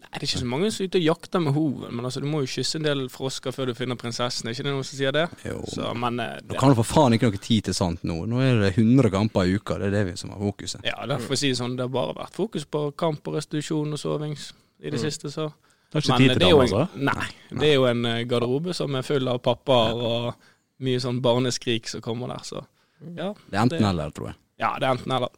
Nei, 0.06 0.20
det 0.20 0.22
er 0.22 0.28
ikke 0.30 0.38
så 0.40 0.46
mange 0.48 0.68
som 0.72 0.84
er 0.84 0.88
ute 0.88 0.98
og 1.00 1.04
jakter 1.04 1.40
med 1.42 1.52
hoven, 1.56 1.90
men 1.96 2.04
altså, 2.08 2.20
du 2.22 2.26
må 2.30 2.38
jo 2.44 2.46
kysse 2.48 2.78
en 2.78 2.84
del 2.86 3.00
frosker 3.12 3.52
før 3.52 3.66
du 3.66 3.74
finner 3.74 3.98
prinsessen. 4.00 4.46
Er 4.48 4.54
ikke 4.54 4.64
det 4.68 4.72
noen 4.72 4.86
som 4.86 4.96
sier 5.00 5.12
det? 5.12 5.24
Jo. 5.44 5.58
Så, 5.68 5.90
men 5.98 6.16
det... 6.22 6.28
Nå 6.46 6.60
kan 6.60 6.70
du 6.72 6.76
for 6.78 6.88
faen 6.88 7.16
ikke 7.16 7.28
noe 7.32 7.40
tid 7.42 7.66
til 7.68 7.74
sånt 7.76 8.04
nå. 8.06 8.20
Nå 8.30 8.40
er 8.40 8.60
det 8.62 8.70
100 8.78 9.10
kamper 9.12 9.44
i 9.50 9.56
uka. 9.58 9.76
Det 9.82 9.90
er 9.90 9.96
det 9.98 10.04
vi 10.12 10.16
som 10.16 10.30
har 10.32 10.38
fokuset. 10.40 10.80
ja, 10.86 10.94
derfor 11.10 11.34
å 11.34 11.38
si 11.42 11.50
det 11.52 11.58
sånn, 11.58 11.74
det 11.76 11.84
har 11.88 11.92
bare 11.98 12.14
vært 12.22 12.38
fokus 12.38 12.64
på 12.70 12.84
kamp 12.96 13.26
og 13.28 13.36
restitusjon 13.40 13.92
og 13.92 14.00
sovings 14.00 14.52
i 14.80 14.92
det 14.94 15.00
siste, 15.02 15.30
så 15.32 15.50
Det 15.90 16.00
er 16.00 16.04
ikke 16.04 16.12
Men 16.12 16.18
tid 16.22 16.30
til 16.30 16.36
er 16.36 16.38
det, 16.46 16.54
altså? 16.62 16.80
nei, 17.10 17.26
det 17.60 17.68
er 17.68 17.74
jo 17.76 17.84
en 17.90 18.04
eh, 18.10 18.22
garderobe 18.28 18.74
som 18.74 18.94
er 18.98 19.04
full 19.06 19.28
av 19.30 19.38
pappaer 19.44 20.00
og 20.06 20.48
mye 20.84 21.00
sånn 21.00 21.20
barneskrik 21.24 21.86
som 21.88 22.02
kommer 22.04 22.28
der, 22.34 22.42
så 22.44 22.62
ja. 23.16 23.30
Det 23.46 23.54
er 23.56 23.62
enten 23.62 23.78
Det- 23.78 23.88
eller, 23.90 24.10
tror 24.10 24.26
jeg. 24.32 24.36
Ja, 24.60 24.72
det 24.80 24.86
er 24.88 24.96
enten 24.96 25.12
eller. 25.18 25.28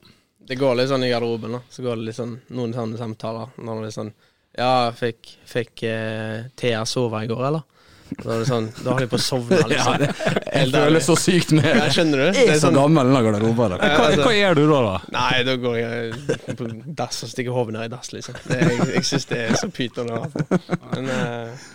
Det 0.49 0.57
går 0.57 0.77
litt 0.79 0.89
sånn 0.89 1.05
i 1.05 1.11
garderoben, 1.11 1.53
da. 1.53 1.61
Så 1.69 1.83
går 1.85 1.97
det 2.01 2.05
litt 2.09 2.17
sånn 2.17 2.37
noen 2.57 2.73
sånne 2.73 2.97
samtaler. 2.97 3.51
Når 3.59 3.83
det 3.83 3.89
er 3.91 3.97
sånn 3.99 4.13
Ja, 4.59 4.91
fikk, 4.97 5.29
fikk 5.47 5.83
eh, 5.87 6.49
Thea 6.59 6.85
sove 6.89 7.21
i 7.25 7.29
går, 7.31 7.43
eller? 7.49 7.67
Da 8.09 8.33
er 8.33 8.41
det 8.41 8.47
sånn 8.49 8.67
Da 8.73 8.95
holder 8.95 9.05
de 9.05 9.11
på 9.13 9.19
å 9.19 9.21
sovne, 9.21 9.57
liksom. 9.71 10.05
Jeg 10.49 10.71
føler 10.73 11.03
så 11.05 11.15
sykt 11.21 11.51
med 11.55 11.67
Ja, 11.69 11.89
skjønner 11.93 12.23
du? 12.23 12.25
Jeg 12.29 12.35
Det 12.39 12.45
er 12.47 12.55
er 12.55 12.61
så 12.63 12.67
sånn 12.71 12.79
gammel 12.79 13.11
den 13.13 13.27
garderoben 13.27 13.75
der. 13.75 13.83
Hva, 13.85 14.07
hva 14.25 14.33
gjør 14.33 14.57
du 14.59 14.63
da, 14.71 14.79
da? 14.87 14.95
Nei, 15.15 15.33
da 15.45 15.57
går 15.61 15.77
jeg 15.79 16.39
på 16.59 16.69
dass 17.03 17.21
og 17.27 17.33
stikker 17.35 17.57
hodet 17.57 17.77
ned 17.77 17.89
i 17.91 17.93
dass, 17.93 18.13
liksom. 18.17 18.39
Det, 18.49 18.61
jeg 18.65 18.89
jeg 18.95 19.09
syns 19.11 19.29
det 19.29 19.41
er 19.45 19.59
så 19.61 19.69
pyton 19.77 20.09
å 20.15 20.23
på. 20.33 20.61
Men 20.95 21.11
eh, 21.13 21.67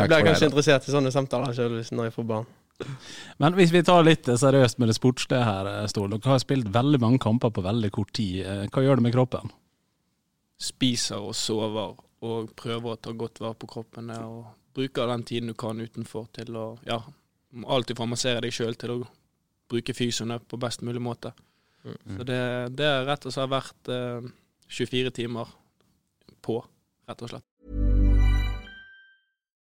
jeg 0.00 0.08
blir 0.08 0.24
kanskje 0.30 0.46
deg, 0.46 0.48
interessert 0.50 0.88
i 0.88 0.96
sånne 0.96 1.12
samtaler 1.14 1.52
selv 1.56 1.92
når 1.92 2.08
jeg 2.10 2.16
får 2.16 2.28
barn. 2.32 2.48
Men 3.40 3.54
hvis 3.56 3.70
vi 3.72 3.84
tar 3.84 4.02
litt 4.08 4.28
eh, 4.32 4.40
seriøst 4.40 4.80
med 4.80 4.90
det 4.92 4.96
sportslige 4.96 5.44
her, 5.44 5.70
Stål. 5.92 6.16
Dere 6.16 6.34
har 6.34 6.42
spilt 6.42 6.72
veldig 6.72 7.00
mange 7.04 7.20
kamper 7.22 7.52
på 7.52 7.64
veldig 7.68 7.92
kort 7.94 8.12
tid. 8.16 8.40
Eh, 8.48 8.64
Hva 8.72 8.84
gjør 8.84 9.00
det 9.00 9.06
med 9.10 9.14
kroppen? 9.16 9.52
Spiser 10.56 11.20
og 11.20 11.36
sover 11.36 11.94
og 12.26 12.54
prøver 12.58 12.92
å 12.92 13.00
ta 13.00 13.14
godt 13.16 13.40
vare 13.42 13.58
på 13.58 13.68
kroppen 13.70 14.10
og 14.18 14.46
bruker 14.76 15.08
den 15.08 15.24
tiden 15.24 15.52
du 15.52 15.56
kan 15.58 15.80
utenfor 15.80 16.26
til 16.36 16.56
å 16.58 16.66
ja, 16.86 17.00
alltid 17.64 17.96
formassere 17.96 18.40
massere 18.40 18.44
deg 18.44 18.54
sjøl 18.54 18.76
til 18.76 18.94
å 18.96 18.98
bruke 19.70 19.94
fysioene 19.96 20.38
på 20.38 20.58
best 20.60 20.84
mulig 20.86 21.02
måte. 21.02 21.32
Så 21.86 22.24
det, 22.26 22.40
det 22.78 22.86
er 22.86 23.04
rett 23.06 23.26
og 23.26 23.34
slett 23.34 23.50
vært 23.50 23.90
eh, 23.94 24.24
24 24.68 25.12
timer 25.14 25.52
på, 26.42 26.58
rett 27.06 27.22
og 27.22 27.30
slett. 27.30 27.46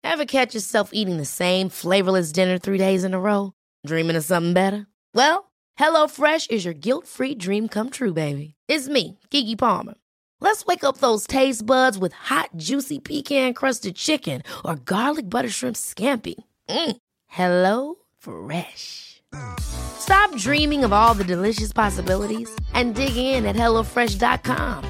Ever 0.03 0.25
catch 0.25 0.55
yourself 0.55 0.91
eating 0.93 1.19
the 1.19 1.25
same 1.25 1.69
flavorless 1.69 2.33
dinner 2.33 2.59
three 2.59 2.79
days 2.79 3.05
in 3.05 3.15
a 3.15 3.21
row? 3.21 3.53
Dreaming 3.87 4.17
of 4.17 4.25
something 4.25 4.55
better? 4.55 4.87
Well, 5.15 5.51
HelloFresh 5.79 6.51
is 6.51 6.65
your 6.65 6.75
guilt 6.75 7.07
free 7.07 7.35
dream 7.35 7.69
come 7.69 7.91
true, 7.91 8.13
baby. 8.13 8.55
It's 8.69 8.89
me, 8.89 9.19
Gigi 9.31 9.57
Palmer. 9.57 9.95
Let's 10.41 10.65
wake 10.65 10.85
up 10.85 10.99
those 10.99 11.27
taste 11.27 11.67
buds 11.67 11.99
with 11.99 12.13
hot, 12.15 12.51
juicy 12.57 12.99
pecan 12.99 13.55
crusted 13.55 13.95
chicken 13.95 14.43
or 14.65 14.77
garlic 14.77 15.29
butter 15.29 15.51
shrimp 15.51 15.77
scampi. 15.77 16.35
Mm. 16.69 16.97
Hello 17.27 17.97
Fresh. 18.19 19.23
Stop 19.61 20.35
dreaming 20.37 20.83
of 20.83 20.93
all 20.93 21.15
the 21.15 21.25
delicious 21.25 21.73
possibilities 21.73 22.51
and 22.75 22.95
dig 22.95 23.17
in 23.17 23.47
at 23.47 23.55
HelloFresh.com. 23.55 24.85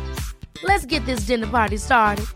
Let's 0.63 0.87
get 0.87 1.05
this 1.05 1.27
dinner 1.27 1.47
party 1.47 1.77
started. 1.77 2.27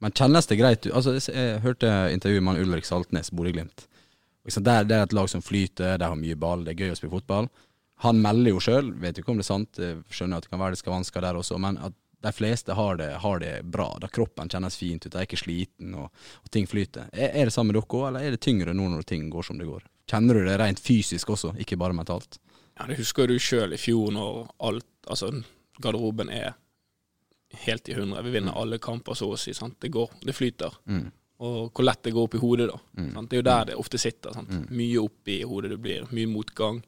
Men 0.00 0.12
kjennes 0.12 0.46
det 0.46 0.58
greit? 0.58 0.86
Altså, 0.92 1.32
jeg 1.32 1.60
hørte 1.60 2.12
intervjuet 2.12 2.42
med 2.42 2.60
Ulrik 2.60 2.84
Saltnes, 2.84 3.30
Bodø-Glimt. 3.30 3.86
Liksom, 4.44 4.64
det 4.66 4.74
er 4.92 5.02
et 5.02 5.14
lag 5.16 5.28
som 5.32 5.42
flyter, 5.42 5.98
de 5.98 6.08
har 6.10 6.18
mye 6.20 6.36
ball, 6.36 6.64
det 6.64 6.74
er 6.74 6.84
gøy 6.84 6.94
å 6.94 6.98
spille 6.98 7.14
fotball. 7.16 7.48
Han 8.04 8.20
melder 8.20 8.52
jo 8.52 8.60
sjøl, 8.60 8.90
vet 9.00 9.18
ikke 9.20 9.32
om 9.32 9.38
det 9.40 9.46
er 9.46 9.52
sant, 9.52 9.78
jeg 9.80 10.02
skjønner 10.12 10.40
at 10.40 10.46
det 10.46 10.52
kan 10.52 10.60
være 10.60 10.74
det 10.76 10.80
skal 10.82 10.96
vansker 10.98 11.24
der 11.24 11.38
også, 11.40 11.60
men 11.62 11.78
at 11.80 11.94
de 12.24 12.32
fleste 12.32 12.72
har 12.76 12.96
det, 12.96 13.10
har 13.20 13.40
det 13.40 13.52
bra. 13.68 13.90
Da 14.00 14.08
kroppen 14.08 14.48
kjennes 14.48 14.76
fint 14.80 15.04
ut, 15.04 15.12
de 15.12 15.20
er 15.20 15.26
ikke 15.28 15.40
sliten 15.40 15.92
og, 16.00 16.08
og 16.40 16.52
ting 16.52 16.66
flyter. 16.68 17.10
Er, 17.12 17.34
er 17.36 17.48
det 17.48 17.54
samme 17.54 17.72
med 17.72 17.78
dere 17.78 17.84
òg, 18.00 18.06
eller 18.08 18.24
er 18.24 18.34
det 18.36 18.40
tyngre 18.44 18.72
nå 18.76 18.88
når 18.92 19.04
ting 19.08 19.26
går 19.32 19.44
som 19.48 19.60
det 19.60 19.68
går? 19.68 19.84
Kjenner 20.10 20.40
du 20.40 20.48
det 20.48 20.56
rent 20.60 20.80
fysisk 20.80 21.34
også, 21.36 21.52
ikke 21.60 21.78
bare 21.80 21.96
mentalt? 21.96 22.38
Ja, 22.78 22.88
Det 22.88 22.96
husker 22.98 23.28
du 23.28 23.36
sjøl 23.38 23.76
i 23.76 23.80
fjor, 23.80 24.12
når 24.12 24.44
alt 24.58 24.90
Altså, 25.04 25.28
garderoben 25.84 26.30
er 26.32 26.54
helt 27.66 27.88
i 27.92 27.94
hundre. 27.98 28.22
Vi 28.24 28.30
vinner 28.32 28.56
alle 28.56 28.78
kamper 28.80 29.12
så 29.18 29.26
å 29.34 29.36
si. 29.36 29.52
sant? 29.52 29.76
Det 29.84 29.90
går, 29.92 30.14
det 30.24 30.32
flyter. 30.32 30.72
Mm. 30.88 31.10
Og 31.40 31.72
hvor 31.74 31.84
lett 31.84 32.02
det 32.06 32.12
går 32.14 32.28
opp 32.28 32.34
i 32.34 32.38
hodet, 32.38 32.68
da. 32.70 32.78
Mm. 33.00 33.08
Sant? 33.14 33.30
Det 33.30 33.36
er 33.36 33.42
jo 33.42 33.48
der 33.50 33.64
det 33.64 33.74
ofte 33.80 33.98
sitter. 33.98 34.32
sant? 34.32 34.70
Mye 34.70 35.00
opp 35.02 35.28
i 35.28 35.40
hodet 35.42 35.70
det 35.74 35.80
blir. 35.82 36.06
Mye 36.14 36.26
motgang. 36.30 36.82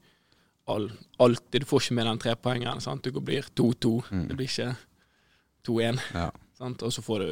All, 0.68 0.90
alltid. 1.18 1.61
Du 1.62 1.66
får 1.66 1.80
ikke 1.82 1.94
med 1.98 2.06
den 2.06 2.18
trepoengeren. 2.18 2.80
sant? 2.80 3.02
Du 3.02 3.20
blir 3.20 3.42
2-2. 3.54 4.04
Mm. 4.12 4.28
Det 4.28 4.37
blir 4.37 4.46
ikke 4.46 4.76
2-1. 5.66 6.00
Ja. 6.14 6.30
Og 6.61 6.92
så 6.94 7.02
får 7.02 7.18
du 7.18 7.28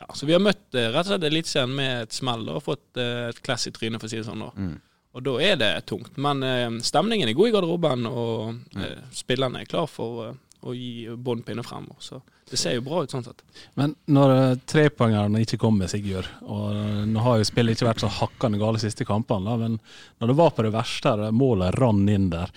ja, 0.00 0.06
Så 0.14 0.26
vi 0.26 0.32
har 0.34 0.40
møtt 0.42 0.74
eh, 0.74 0.90
rett 0.90 1.06
og 1.06 1.10
slett 1.12 1.24
Eliteserien 1.30 1.72
med 1.76 2.02
et 2.06 2.12
smell 2.16 2.44
da, 2.48 2.58
og 2.58 2.64
fått 2.66 2.98
eh, 3.00 3.28
et 3.30 3.40
class 3.44 3.66
i 3.68 3.72
trynet, 3.76 4.00
for 4.00 4.08
å 4.08 4.12
si 4.12 4.18
det 4.20 4.26
sånn. 4.26 4.42
da. 4.44 4.50
Mm. 4.56 4.74
Og 5.14 5.24
da 5.26 5.32
er 5.42 5.56
det 5.60 5.70
tungt. 5.90 6.16
Men 6.22 6.42
eh, 6.46 6.68
stemningen 6.86 7.28
er 7.30 7.36
god 7.38 7.48
i 7.50 7.54
garderoben, 7.56 8.06
og 8.10 8.54
Mm. 8.74 8.82
eh, 8.84 9.00
spillerne 9.12 9.60
er 9.62 9.70
klar 9.70 9.86
for 9.90 10.28
eh, 10.28 10.34
å 10.62 10.74
gi 10.76 11.08
bånn 11.16 11.42
pinne 11.46 11.62
fremover. 11.64 11.98
Så 12.04 12.20
det 12.50 12.58
ser 12.58 12.74
jo 12.74 12.82
bra 12.82 13.04
ut 13.04 13.12
sånn 13.12 13.24
sett. 13.24 13.42
Men 13.78 13.94
når 14.10 14.34
eh, 14.34 14.58
trepoengerne 14.68 15.42
ikke 15.44 15.60
kommer, 15.62 15.90
Sigurd, 15.90 16.26
og 16.42 16.72
eh, 16.74 17.02
nå 17.06 17.22
har 17.22 17.38
jo 17.38 17.46
spillet 17.46 17.78
ikke 17.78 17.86
vært 17.86 18.02
så 18.02 18.10
hakkende 18.20 18.58
gale 18.60 18.80
de 18.80 18.88
siste 18.88 19.06
kampene, 19.06 19.46
da, 19.46 19.56
men 19.60 19.78
når 20.18 20.32
det 20.32 20.38
var 20.40 20.54
på 20.56 20.66
det 20.66 20.74
verste, 20.74 21.14
målet 21.30 21.78
rann 21.78 22.02
inn 22.10 22.28
der, 22.32 22.50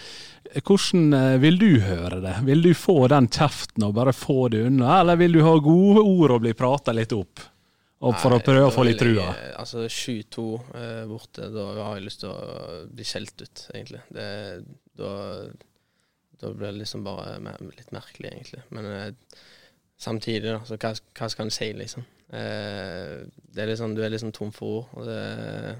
eh, 0.49 0.61
hvordan 0.65 1.17
eh, 1.19 1.37
vil 1.43 1.61
du 1.61 1.69
høre 1.85 2.19
det? 2.25 2.35
Vil 2.49 2.65
du 2.65 2.71
få 2.77 2.97
den 3.13 3.29
kjeften 3.29 3.85
og 3.85 3.95
bare 3.99 4.15
få 4.17 4.47
det 4.53 4.65
unna, 4.71 4.99
eller 5.03 5.21
vil 5.21 5.37
du 5.37 5.43
ha 5.45 5.57
gode 5.61 6.01
ord 6.01 6.37
og 6.37 6.45
bli 6.47 6.55
prata 6.57 6.95
litt 6.95 7.13
opp? 7.13 7.49
Og 8.03 8.17
for 8.19 8.35
å 8.35 8.41
prøve 8.43 8.67
å 8.67 8.73
få 8.73 8.83
litt 8.83 8.99
trua? 8.99 9.29
Altså 9.55 9.85
7-2 9.87 10.45
eh, 10.75 11.03
borte, 11.07 11.47
da 11.53 11.67
har 11.77 11.99
jeg 11.99 12.07
lyst 12.09 12.23
til 12.25 12.33
å 12.33 12.81
bli 12.91 13.05
skjelt 13.07 13.45
ut, 13.45 13.67
egentlig. 13.71 14.01
Det, 14.11 14.25
da, 14.99 15.13
da 16.41 16.51
blir 16.51 16.67
det 16.67 16.81
liksom 16.81 17.05
bare 17.05 17.37
mer, 17.43 17.61
litt 17.63 17.93
merkelig, 17.95 18.33
egentlig. 18.33 18.63
Men 18.75 18.89
eh, 18.91 19.37
samtidig, 20.03 20.51
da, 20.51 20.59
så 20.67 20.77
hva, 20.77 20.93
hva 21.17 21.29
skal 21.31 21.47
en 21.47 21.55
si, 21.55 21.69
liksom? 21.77 22.05
Eh, 22.33 23.23
det 23.53 23.63
er 23.63 23.71
liksom, 23.71 23.95
du 23.95 24.03
er 24.03 24.13
liksom 24.13 24.33
tom 24.35 24.51
for 24.55 24.81
ord, 24.81 24.93
og 24.97 25.07
det 25.07 25.75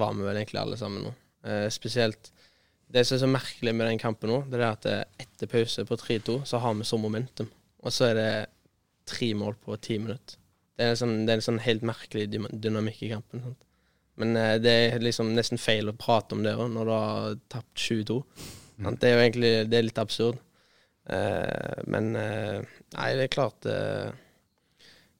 var 0.00 0.14
vi 0.14 0.26
vel 0.26 0.38
egentlig 0.40 0.60
alle 0.60 0.78
sammen 0.80 1.06
nå. 1.08 1.14
Eh, 1.46 1.66
spesielt 1.72 2.32
det 2.90 3.04
som 3.06 3.16
er 3.16 3.22
så 3.22 3.30
merkelig 3.30 3.74
med 3.74 3.86
den 3.86 4.02
kampen 4.02 4.30
nå, 4.32 4.42
det 4.50 4.58
er 4.58 4.66
at 4.68 4.86
eh, 4.90 5.02
etter 5.22 5.50
pause 5.50 5.84
på 5.86 5.98
3-2, 5.98 6.40
så 6.48 6.58
har 6.62 6.74
vi 6.74 6.86
så 6.86 6.98
momentum. 6.98 7.50
Og 7.80 7.94
så 7.94 8.10
er 8.10 8.14
det 8.18 8.30
tre 9.08 9.32
mål 9.34 9.56
på 9.62 9.76
ti 9.82 9.98
minutter. 10.02 10.38
Det 10.76 10.88
er, 10.88 10.96
sånn, 10.98 11.26
det 11.26 11.34
er 11.34 11.40
en 11.40 11.44
sånn 11.44 11.62
helt 11.62 11.84
merkelig 11.86 12.26
dynamikk 12.30 13.02
i 13.04 13.12
kampen. 13.12 13.44
Sant? 13.44 13.66
Men 14.20 14.36
eh, 14.36 14.56
det 14.62 14.74
er 14.88 15.04
liksom 15.04 15.34
nesten 15.36 15.60
feil 15.60 15.90
å 15.90 15.96
prate 15.96 16.36
om 16.36 16.44
det 16.44 16.56
òg, 16.56 16.66
når 16.72 16.88
du 16.88 16.94
har 16.94 17.40
tapt 17.52 17.74
7-2 17.78 18.20
Det 18.80 19.08
er 19.08 19.14
jo 19.14 19.24
egentlig 19.24 19.52
det 19.70 19.78
er 19.78 19.86
litt 19.86 20.00
absurd. 20.02 20.40
Eh, 21.10 21.80
men 21.90 22.14
eh, 22.16 22.79
Nei, 22.96 23.10
det 23.14 23.24
er 23.28 23.32
klart 23.34 23.60
det 23.62 23.76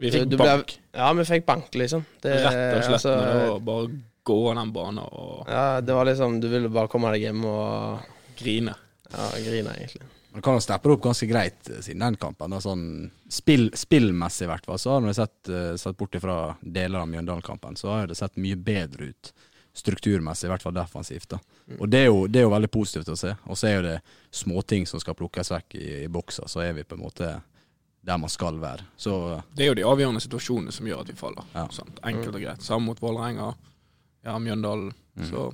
Vi 0.00 0.10
fikk 0.10 0.24
Du- 0.28 0.36
du 0.36 0.36
ble- 0.40 0.46
bank, 0.56 0.78
Ja, 0.94 1.12
vi 1.12 1.22
fikk 1.24 1.44
bank, 1.46 1.70
liksom. 1.74 2.04
Det, 2.22 2.32
rett 2.44 2.76
og 2.78 2.84
slett. 2.84 3.04
altså, 3.04 3.60
bare 3.64 3.90
gå 4.24 4.54
den 4.54 4.72
banen 4.72 4.98
og 5.04 5.46
ja, 5.48 5.80
det 5.80 5.94
var 5.94 6.04
liksom 6.04 6.40
Du 6.40 6.48
ville 6.48 6.68
bare 6.68 6.88
komme 6.88 7.10
deg 7.12 7.22
hjem 7.22 7.44
og 7.44 8.00
grine. 8.36 8.74
ja, 9.12 9.30
grine, 9.44 9.74
egentlig. 9.76 10.02
Man 10.32 10.42
kan 10.42 10.54
jo 10.54 10.60
steppe 10.60 10.82
det 10.84 10.92
opp 10.92 11.02
ganske 11.02 11.26
greit 11.28 11.68
eh, 11.70 11.80
siden 11.82 11.98
den 11.98 12.16
kampen. 12.16 12.50
Da, 12.50 12.58
sånn 12.62 13.10
spill, 13.28 13.70
spillmessig 13.74 14.44
i 14.46 14.46
hvert 14.46 14.64
fall, 14.64 14.78
så 14.78 14.90
har 14.94 15.00
vi 15.00 15.12
sett, 15.12 15.48
eh, 15.48 15.74
sett 15.76 15.96
bort 15.96 16.12
ifra 16.14 16.56
deler 16.62 17.00
av 17.00 17.08
Mjøndalen-kampen, 17.08 17.74
så 17.76 17.88
har 17.88 18.06
det 18.06 18.16
sett 18.16 18.36
mye 18.36 18.54
bedre 18.56 19.08
ut 19.10 19.32
strukturmessig, 19.74 20.44
i 20.46 20.50
hvert 20.52 20.62
fall 20.62 20.72
defensivt. 20.72 21.28
da. 21.28 21.38
Og 21.80 21.90
det 21.90 21.98
er, 22.04 22.06
jo, 22.06 22.26
det 22.28 22.40
er 22.40 22.42
jo 22.46 22.50
veldig 22.54 22.70
positivt 22.70 23.08
å 23.10 23.16
se. 23.18 23.34
Og 23.48 23.56
så 23.58 23.66
er 23.68 23.74
jo 23.76 23.82
det 23.88 24.00
småting 24.30 24.86
som 24.86 25.00
skal 25.00 25.14
plukkes 25.14 25.50
vekk 25.50 25.74
i, 25.74 26.04
i 26.04 26.08
boksa, 26.08 26.46
så 26.46 26.62
er 26.62 26.72
vi 26.74 26.84
på 26.84 26.94
en 26.98 27.02
måte 27.04 27.42
der 28.00 28.18
man 28.18 28.32
skal 28.32 28.60
være. 28.60 28.86
Så 28.96 29.42
Det 29.54 29.64
er 29.64 29.68
jo 29.68 29.74
de 29.74 29.88
avgjørende 29.88 30.22
situasjonene 30.24 30.72
som 30.72 30.86
gjør 30.88 31.02
at 31.04 31.10
vi 31.10 31.16
faller. 31.18 31.48
Ja. 31.54 31.66
Sant? 31.74 32.00
Enkelt 32.06 32.34
og 32.34 32.40
greit. 32.42 32.62
Samme 32.64 32.90
mot 32.90 33.02
Vålerenga, 33.02 33.50
ja, 34.24 34.38
Mjøndalen. 34.38 34.92
Så, 35.28 35.50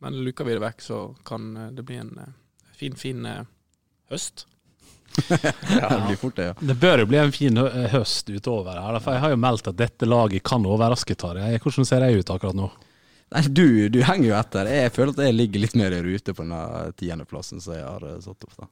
men 0.00 0.16
luker 0.24 0.48
vi 0.48 0.56
det 0.56 0.62
vekk, 0.62 0.80
så 0.80 1.00
kan 1.26 1.50
eh, 1.56 1.72
det 1.76 1.84
bli 1.84 1.98
en 2.00 2.14
eh, 2.22 2.30
fin, 2.78 2.96
fin 2.96 3.26
høst. 4.08 4.46
høst. 5.28 5.56
det 5.68 5.98
blir 6.06 6.16
fort 6.16 6.38
det, 6.38 6.46
ja. 6.46 6.54
Det 6.60 6.78
bør 6.80 7.02
jo 7.02 7.10
bli 7.10 7.20
en 7.20 7.34
fin 7.34 7.60
høst 7.92 8.32
utover 8.32 8.80
her. 8.80 9.00
For 9.04 9.18
jeg 9.18 9.24
har 9.26 9.34
jo 9.34 9.42
meldt 9.44 9.68
at 9.68 9.76
dette 9.76 10.08
laget 10.08 10.46
kan 10.48 10.64
overraske, 10.64 11.18
Tarjei. 11.18 11.58
Hvordan 11.60 11.88
ser 11.88 12.06
jeg 12.06 12.22
ut 12.22 12.32
akkurat 12.32 12.56
nå? 12.56 12.70
Nei, 13.32 13.42
du, 13.48 13.66
du 13.92 14.00
henger 14.04 14.28
jo 14.28 14.36
etter. 14.36 14.68
Jeg 14.68 14.92
føler 14.92 15.14
at 15.14 15.26
jeg 15.26 15.36
ligger 15.36 15.62
litt 15.64 15.76
mer 15.80 15.94
i 15.96 16.02
rute 16.04 16.34
på 16.36 16.44
denne 16.44 16.92
tiendeplassen 17.00 17.62
som 17.64 17.76
jeg 17.76 17.84
har 17.84 18.08
eh, 18.08 18.18
satt 18.24 18.48
opp. 18.48 18.56
da. 18.58 18.68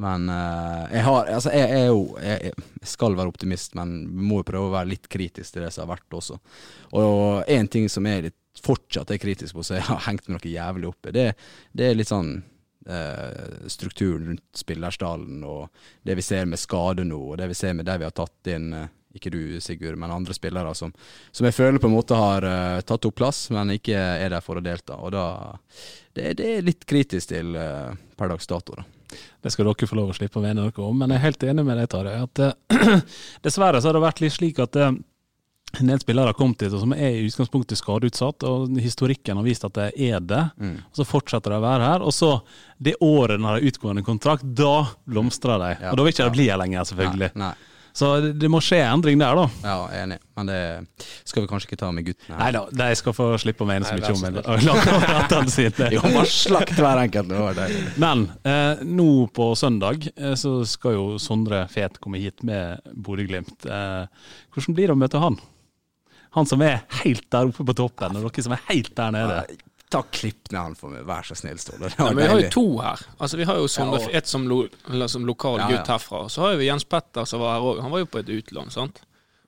Men 0.00 0.28
uh, 0.28 0.86
jeg 0.90 1.04
har 1.06 1.28
Altså, 1.36 1.52
jeg 1.54 1.70
er 1.70 1.84
jo 1.86 2.00
jeg, 2.18 2.54
jeg 2.54 2.88
skal 2.94 3.14
være 3.18 3.30
optimist, 3.30 3.76
men 3.78 3.92
må 4.10 4.40
jo 4.40 4.48
prøve 4.48 4.70
å 4.70 4.74
være 4.74 4.90
litt 4.94 5.06
kritisk 5.10 5.54
til 5.54 5.66
det 5.66 5.70
som 5.74 5.84
har 5.84 5.96
vært 5.96 6.16
også. 6.18 6.38
Og 6.98 7.44
en 7.50 7.70
ting 7.70 7.86
som 7.92 8.08
jeg 8.10 8.34
fortsatt 8.64 9.10
er 9.10 9.22
kritisk 9.22 9.56
på, 9.56 9.64
som 9.66 9.78
jeg 9.78 9.86
har 9.88 10.02
hengt 10.08 10.26
meg 10.28 10.38
noe 10.38 10.50
jævlig 10.50 10.90
opp 10.90 11.08
i, 11.08 11.14
det, 11.14 11.28
det 11.74 11.88
er 11.88 11.96
litt 11.98 12.10
sånn 12.10 12.36
uh, 12.88 13.68
strukturen 13.70 14.28
rundt 14.32 14.44
spillerstallen 14.58 15.42
og 15.46 15.86
det 16.06 16.18
vi 16.18 16.26
ser 16.26 16.46
med 16.50 16.62
skade 16.62 17.06
nå, 17.06 17.18
og 17.32 17.40
det 17.40 17.50
vi 17.50 17.58
ser 17.58 17.74
med 17.74 17.88
de 17.88 17.98
vi 17.98 18.06
har 18.06 18.14
tatt 18.14 18.52
inn 18.54 18.70
uh, 18.74 18.86
ikke 19.14 19.30
du, 19.30 19.60
Sigurd, 19.62 19.98
men 19.98 20.10
andre 20.10 20.34
spillere 20.34 20.72
som, 20.74 20.90
som 21.30 21.46
jeg 21.46 21.54
føler 21.54 21.78
på 21.82 21.86
en 21.86 21.94
måte 21.94 22.18
har 22.18 22.46
uh, 22.46 22.80
tatt 22.86 23.06
opp 23.06 23.18
plass, 23.20 23.46
men 23.54 23.76
ikke 23.76 23.94
er 23.94 24.34
der 24.34 24.42
for 24.42 24.58
å 24.58 24.64
delta. 24.64 24.98
Og 25.02 25.14
da 25.14 25.26
Det, 26.14 26.32
det 26.38 26.50
er 26.50 26.66
litt 26.66 26.86
kritisk 26.86 27.30
til 27.32 27.56
per 28.14 28.30
dags 28.30 28.46
dato, 28.46 28.76
da. 28.78 28.84
Det 29.42 29.52
skal 29.52 29.68
dere 29.68 29.88
få 29.90 29.98
lov 29.98 30.12
å 30.12 30.16
slippe 30.16 30.40
å 30.40 30.44
mene 30.44 30.62
noe 30.62 30.86
om, 30.86 31.00
men 31.00 31.12
jeg 31.14 31.20
er 31.20 31.26
helt 31.28 31.48
enig 31.50 31.64
med 31.66 31.80
deg, 31.80 31.90
Tarjei. 31.92 32.20
At 32.24 32.44
eh, 32.44 33.02
dessverre 33.46 33.82
så 33.82 33.90
har 33.90 33.98
det 33.98 34.06
vært 34.06 34.22
litt 34.24 34.36
slik 34.36 34.62
at 34.64 34.78
eh, 34.80 34.94
en 35.80 35.90
del 35.90 36.00
spillere 36.00 36.30
har 36.30 36.38
kommet 36.38 36.62
hit 36.62 36.74
som 36.78 36.92
er 36.94 37.16
i 37.16 37.24
utgangspunktet 37.26 37.80
skadeutsatt, 37.80 38.46
og 38.46 38.78
historikken 38.78 39.40
har 39.40 39.46
vist 39.46 39.66
at 39.66 39.74
det 39.78 39.90
er 40.06 40.22
det. 40.22 40.42
Mm. 40.60 40.76
Og 40.86 41.00
Så 41.00 41.06
fortsetter 41.08 41.54
de 41.54 41.58
å 41.58 41.64
være 41.64 41.90
her. 41.90 42.04
Og 42.06 42.14
så, 42.14 42.30
det 42.78 42.94
året 43.02 43.40
de 43.40 43.48
har 43.48 43.68
utgående 43.70 44.04
kontrakt, 44.06 44.46
da 44.46 44.86
blomstrer 45.10 45.58
de. 45.62 45.70
Ja, 45.80 45.92
og 45.92 45.98
da 45.98 46.06
vil 46.06 46.14
ikke 46.14 46.26
ja. 46.26 46.30
de 46.30 46.38
bli 46.38 46.50
her 46.50 46.60
lenger, 46.62 46.90
selvfølgelig. 46.90 47.32
Nei, 47.34 47.50
nei. 47.50 47.73
Så 47.94 48.08
det, 48.34 48.48
må 48.50 48.58
skje 48.64 48.80
endring 48.82 49.20
der, 49.20 49.38
da. 49.38 49.44
Ja, 49.62 49.74
jeg 49.92 50.00
er 50.00 50.06
enig, 50.08 50.16
men 50.34 50.48
det 50.50 50.60
skal 51.22 51.44
vi 51.44 51.50
kanskje 51.52 51.68
ikke 51.68 51.78
ta 51.78 51.90
med 51.94 52.08
guttene. 52.08 52.38
Nei 52.40 52.48
da, 52.56 52.64
de 52.80 52.88
skal 52.98 53.14
få 53.14 53.28
slippe 53.38 53.62
å 53.62 53.68
mene 53.70 53.86
så 53.86 53.94
mye 53.94 54.10
om 54.10 54.24
det. 54.34 54.42
Jo, 55.94 56.02
man 56.16 56.26
slakt 56.26 56.74
hver 56.74 57.04
enkelt. 57.04 57.30
Men 58.02 58.26
eh, 58.50 58.82
nå 58.82 59.08
på 59.36 59.46
søndag 59.58 60.08
eh, 60.10 60.34
så 60.40 60.56
skal 60.66 60.96
jo 60.96 61.04
Sondre 61.22 61.62
Fet 61.70 62.00
komme 62.02 62.18
hit 62.18 62.42
med 62.46 62.82
Bodø-Glimt. 62.98 63.62
Eh, 63.62 64.32
hvordan 64.56 64.74
blir 64.78 64.90
det 64.90 64.96
å 64.96 65.02
møte 65.04 65.22
han? 65.22 65.38
Han 66.34 66.50
som 66.50 66.66
er 66.66 66.82
helt 67.04 67.28
der 67.30 67.52
oppe 67.52 67.62
på 67.62 67.76
toppen, 67.78 68.18
og 68.18 68.26
dere 68.26 68.42
som 68.42 68.56
er 68.56 68.66
helt 68.72 68.90
der 68.98 69.14
nede. 69.14 69.40
Ta 69.94 70.02
klipp 70.10 70.50
ned 70.52 70.60
han 70.60 70.76
for 70.78 70.90
meg, 70.92 71.06
vær 71.08 71.26
så 71.26 71.36
snill, 71.38 71.58
Ståle. 71.62 71.90
Ja, 71.94 72.10
vi 72.16 72.26
har 72.28 72.40
jo 72.42 72.50
to 72.52 72.66
her. 72.82 73.00
Altså 73.18 73.38
Vi 73.40 73.46
har 73.48 73.58
jo 73.62 73.70
Sondre 73.70 74.00
Ja, 74.00 74.06
og- 74.08 74.12
Fet 74.12 74.30
som, 74.30 74.46
lo, 74.50 74.64
som 75.08 75.26
lokal 75.28 75.60
Ja, 75.62 75.68
gutt 75.70 75.90
herfra. 75.94 76.24
Så 76.28 76.42
har 76.42 76.56
vi 76.60 76.66
Jens 76.68 76.84
Petter 76.84 77.24
som 77.30 77.40
var 77.44 77.56
her 77.58 77.66
òg. 77.72 77.82
Han 77.86 77.94
var 77.94 78.02
jo 78.02 78.10
på 78.10 78.22
et 78.24 78.32
utlån, 78.34 78.70
sant. 78.74 79.02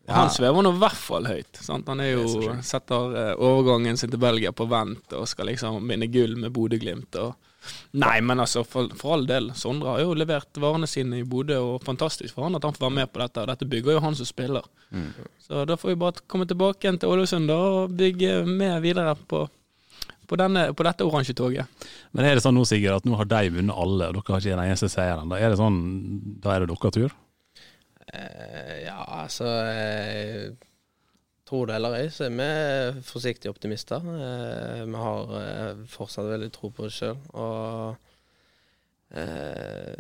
Og. 0.06 0.14
Han 0.14 0.30
svever 0.30 0.62
nå 0.62 0.70
i 0.70 0.78
hvert 0.78 1.00
fall 1.02 1.26
høyt. 1.26 1.58
Sant? 1.58 1.88
Han 1.90 1.98
er 2.00 2.12
jo, 2.12 2.26
er 2.46 2.60
setter 2.62 3.16
eh, 3.18 3.32
overgangen 3.42 3.98
sin 3.98 4.12
til 4.12 4.20
Belgia 4.22 4.52
på 4.54 4.68
vent 4.70 5.16
og 5.18 5.26
skal 5.26 5.50
liksom 5.50 5.80
vinne 5.88 6.06
gull 6.14 6.36
med 6.38 6.54
Bodø-Glimt. 6.54 7.16
og 7.18 7.34
Nei, 7.98 8.20
men 8.22 8.38
altså, 8.38 8.62
for, 8.62 8.86
for 8.94 9.16
all 9.16 9.26
del. 9.26 9.48
Sondre 9.58 9.96
har 9.96 10.04
jo 10.04 10.14
levert 10.14 10.60
varene 10.62 10.86
sine 10.86 11.18
i 11.18 11.26
Bodø, 11.26 11.56
og 11.58 11.82
fantastisk 11.82 12.36
for 12.36 12.46
han 12.46 12.54
at 12.54 12.62
han 12.62 12.76
får 12.76 12.84
være 12.86 12.96
med 13.00 13.10
på 13.12 13.22
dette. 13.24 13.42
Og 13.42 13.50
dette 13.50 13.68
bygger 13.72 13.96
jo 13.96 14.04
han 14.04 14.14
som 14.18 14.28
spiller. 14.28 14.66
Mm. 14.94 15.08
Så 15.42 15.64
da 15.66 15.74
får 15.80 15.90
vi 15.90 15.98
bare 16.04 16.22
komme 16.30 16.46
tilbake 16.46 16.86
igjen 16.86 17.00
til 17.02 17.10
Ålesund 17.10 17.50
og 17.50 17.96
bygge 17.98 18.44
med 18.46 18.78
videre 18.86 19.16
på, 19.28 19.48
på, 20.28 20.38
denne, 20.40 20.68
på 20.76 20.86
dette 20.86 21.06
oransje 21.06 21.34
toget. 21.38 21.86
Men 22.16 22.26
er 22.28 22.36
det 22.36 22.44
sånn 22.44 22.56
nå, 22.56 22.64
Sigurd, 22.68 23.00
at 23.00 23.08
nå 23.08 23.18
har 23.20 23.28
de 23.30 23.52
vunnet 23.56 23.76
alle, 23.84 24.10
og 24.10 24.18
dere 24.18 24.34
har 24.34 24.42
ikke 24.42 24.54
den 24.54 24.64
eneste 24.64 24.90
seieren? 24.92 25.30
Da 25.32 25.40
er 25.40 25.52
det 25.52 25.60
sånn, 25.60 25.78
da 26.42 26.54
er 26.54 26.64
det 26.64 26.70
deres 26.72 26.96
tur? 26.96 27.16
Eh, 28.06 28.74
ja, 28.86 29.00
altså 29.24 29.50
eh, 29.66 30.50
Tror 31.46 31.68
det 31.68 31.76
eller 31.76 31.94
ei, 32.00 32.06
så 32.10 32.24
er 32.26 32.32
vi 32.34 32.46
forsiktige 33.06 33.52
optimister. 33.54 34.02
Eh, 34.02 34.82
vi 34.82 34.98
har 34.98 35.34
eh, 35.38 35.84
fortsatt 35.90 36.26
veldig 36.26 36.48
tro 36.54 36.72
på 36.74 36.88
oss 36.88 36.96
sjøl. 36.98 37.20
Og 37.38 37.94
eh, 39.14 39.94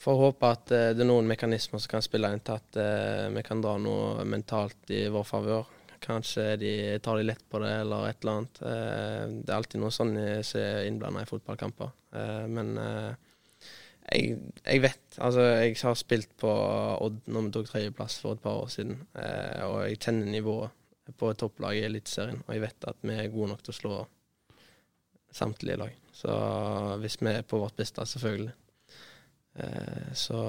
får 0.00 0.20
håpe 0.22 0.52
at 0.54 0.70
eh, 0.76 0.92
det 0.94 1.02
er 1.02 1.10
noen 1.10 1.26
mekanismer 1.26 1.82
som 1.82 1.96
kan 1.96 2.06
spille 2.06 2.30
inn 2.30 2.44
til 2.46 2.60
at 2.60 2.78
eh, 2.78 3.26
vi 3.34 3.42
kan 3.46 3.58
dra 3.64 3.74
noe 3.82 4.22
mentalt 4.22 4.94
i 4.94 5.02
vår 5.10 5.26
favør. 5.26 5.66
Kanskje 6.00 6.44
de 6.56 6.72
tar 7.04 7.18
de 7.18 7.26
lett 7.28 7.42
på 7.52 7.58
det, 7.60 7.70
eller 7.82 8.08
et 8.08 8.22
eller 8.22 8.38
annet. 8.38 8.60
Eh, 8.64 9.24
det 9.44 9.50
er 9.50 9.56
alltid 9.58 9.82
noe 9.82 9.92
sånn 9.92 10.14
jeg 10.16 10.46
som 10.48 10.62
er 10.62 10.86
innblanda 10.88 11.24
i 11.24 11.28
fotballkamper. 11.28 11.90
Eh, 12.16 12.46
men 12.48 12.70
eh, 12.80 13.10
jeg, 14.10 14.38
jeg 14.64 14.82
vet 14.86 15.18
Altså, 15.20 15.44
jeg 15.60 15.76
har 15.82 15.98
spilt 15.98 16.32
på 16.40 16.50
Odd 17.04 17.18
når 17.28 17.44
vi 17.44 17.52
tok 17.56 17.68
tredjeplass 17.68 18.16
for 18.22 18.38
et 18.38 18.42
par 18.42 18.62
år 18.62 18.70
siden, 18.72 19.02
og 19.66 19.74
jeg 19.84 19.98
kjenner 20.00 20.30
nivået 20.32 21.12
på 21.20 21.32
topplaget 21.34 21.82
i 21.82 21.88
Eliteserien, 21.88 22.38
og 22.46 22.54
jeg 22.54 22.62
vet 22.62 22.86
at 22.88 23.04
vi 23.04 23.16
er 23.18 23.32
gode 23.34 23.50
nok 23.50 23.64
til 23.66 23.74
å 23.74 23.76
slå 23.76 23.98
samtlige 25.34 25.80
lag. 25.82 25.98
Så 26.16 26.32
hvis 27.02 27.18
vi 27.20 27.34
er 27.34 27.46
på 27.46 27.60
vårt 27.60 27.76
beste, 27.82 28.06
selvfølgelig. 28.06 28.54
Så 30.16 30.40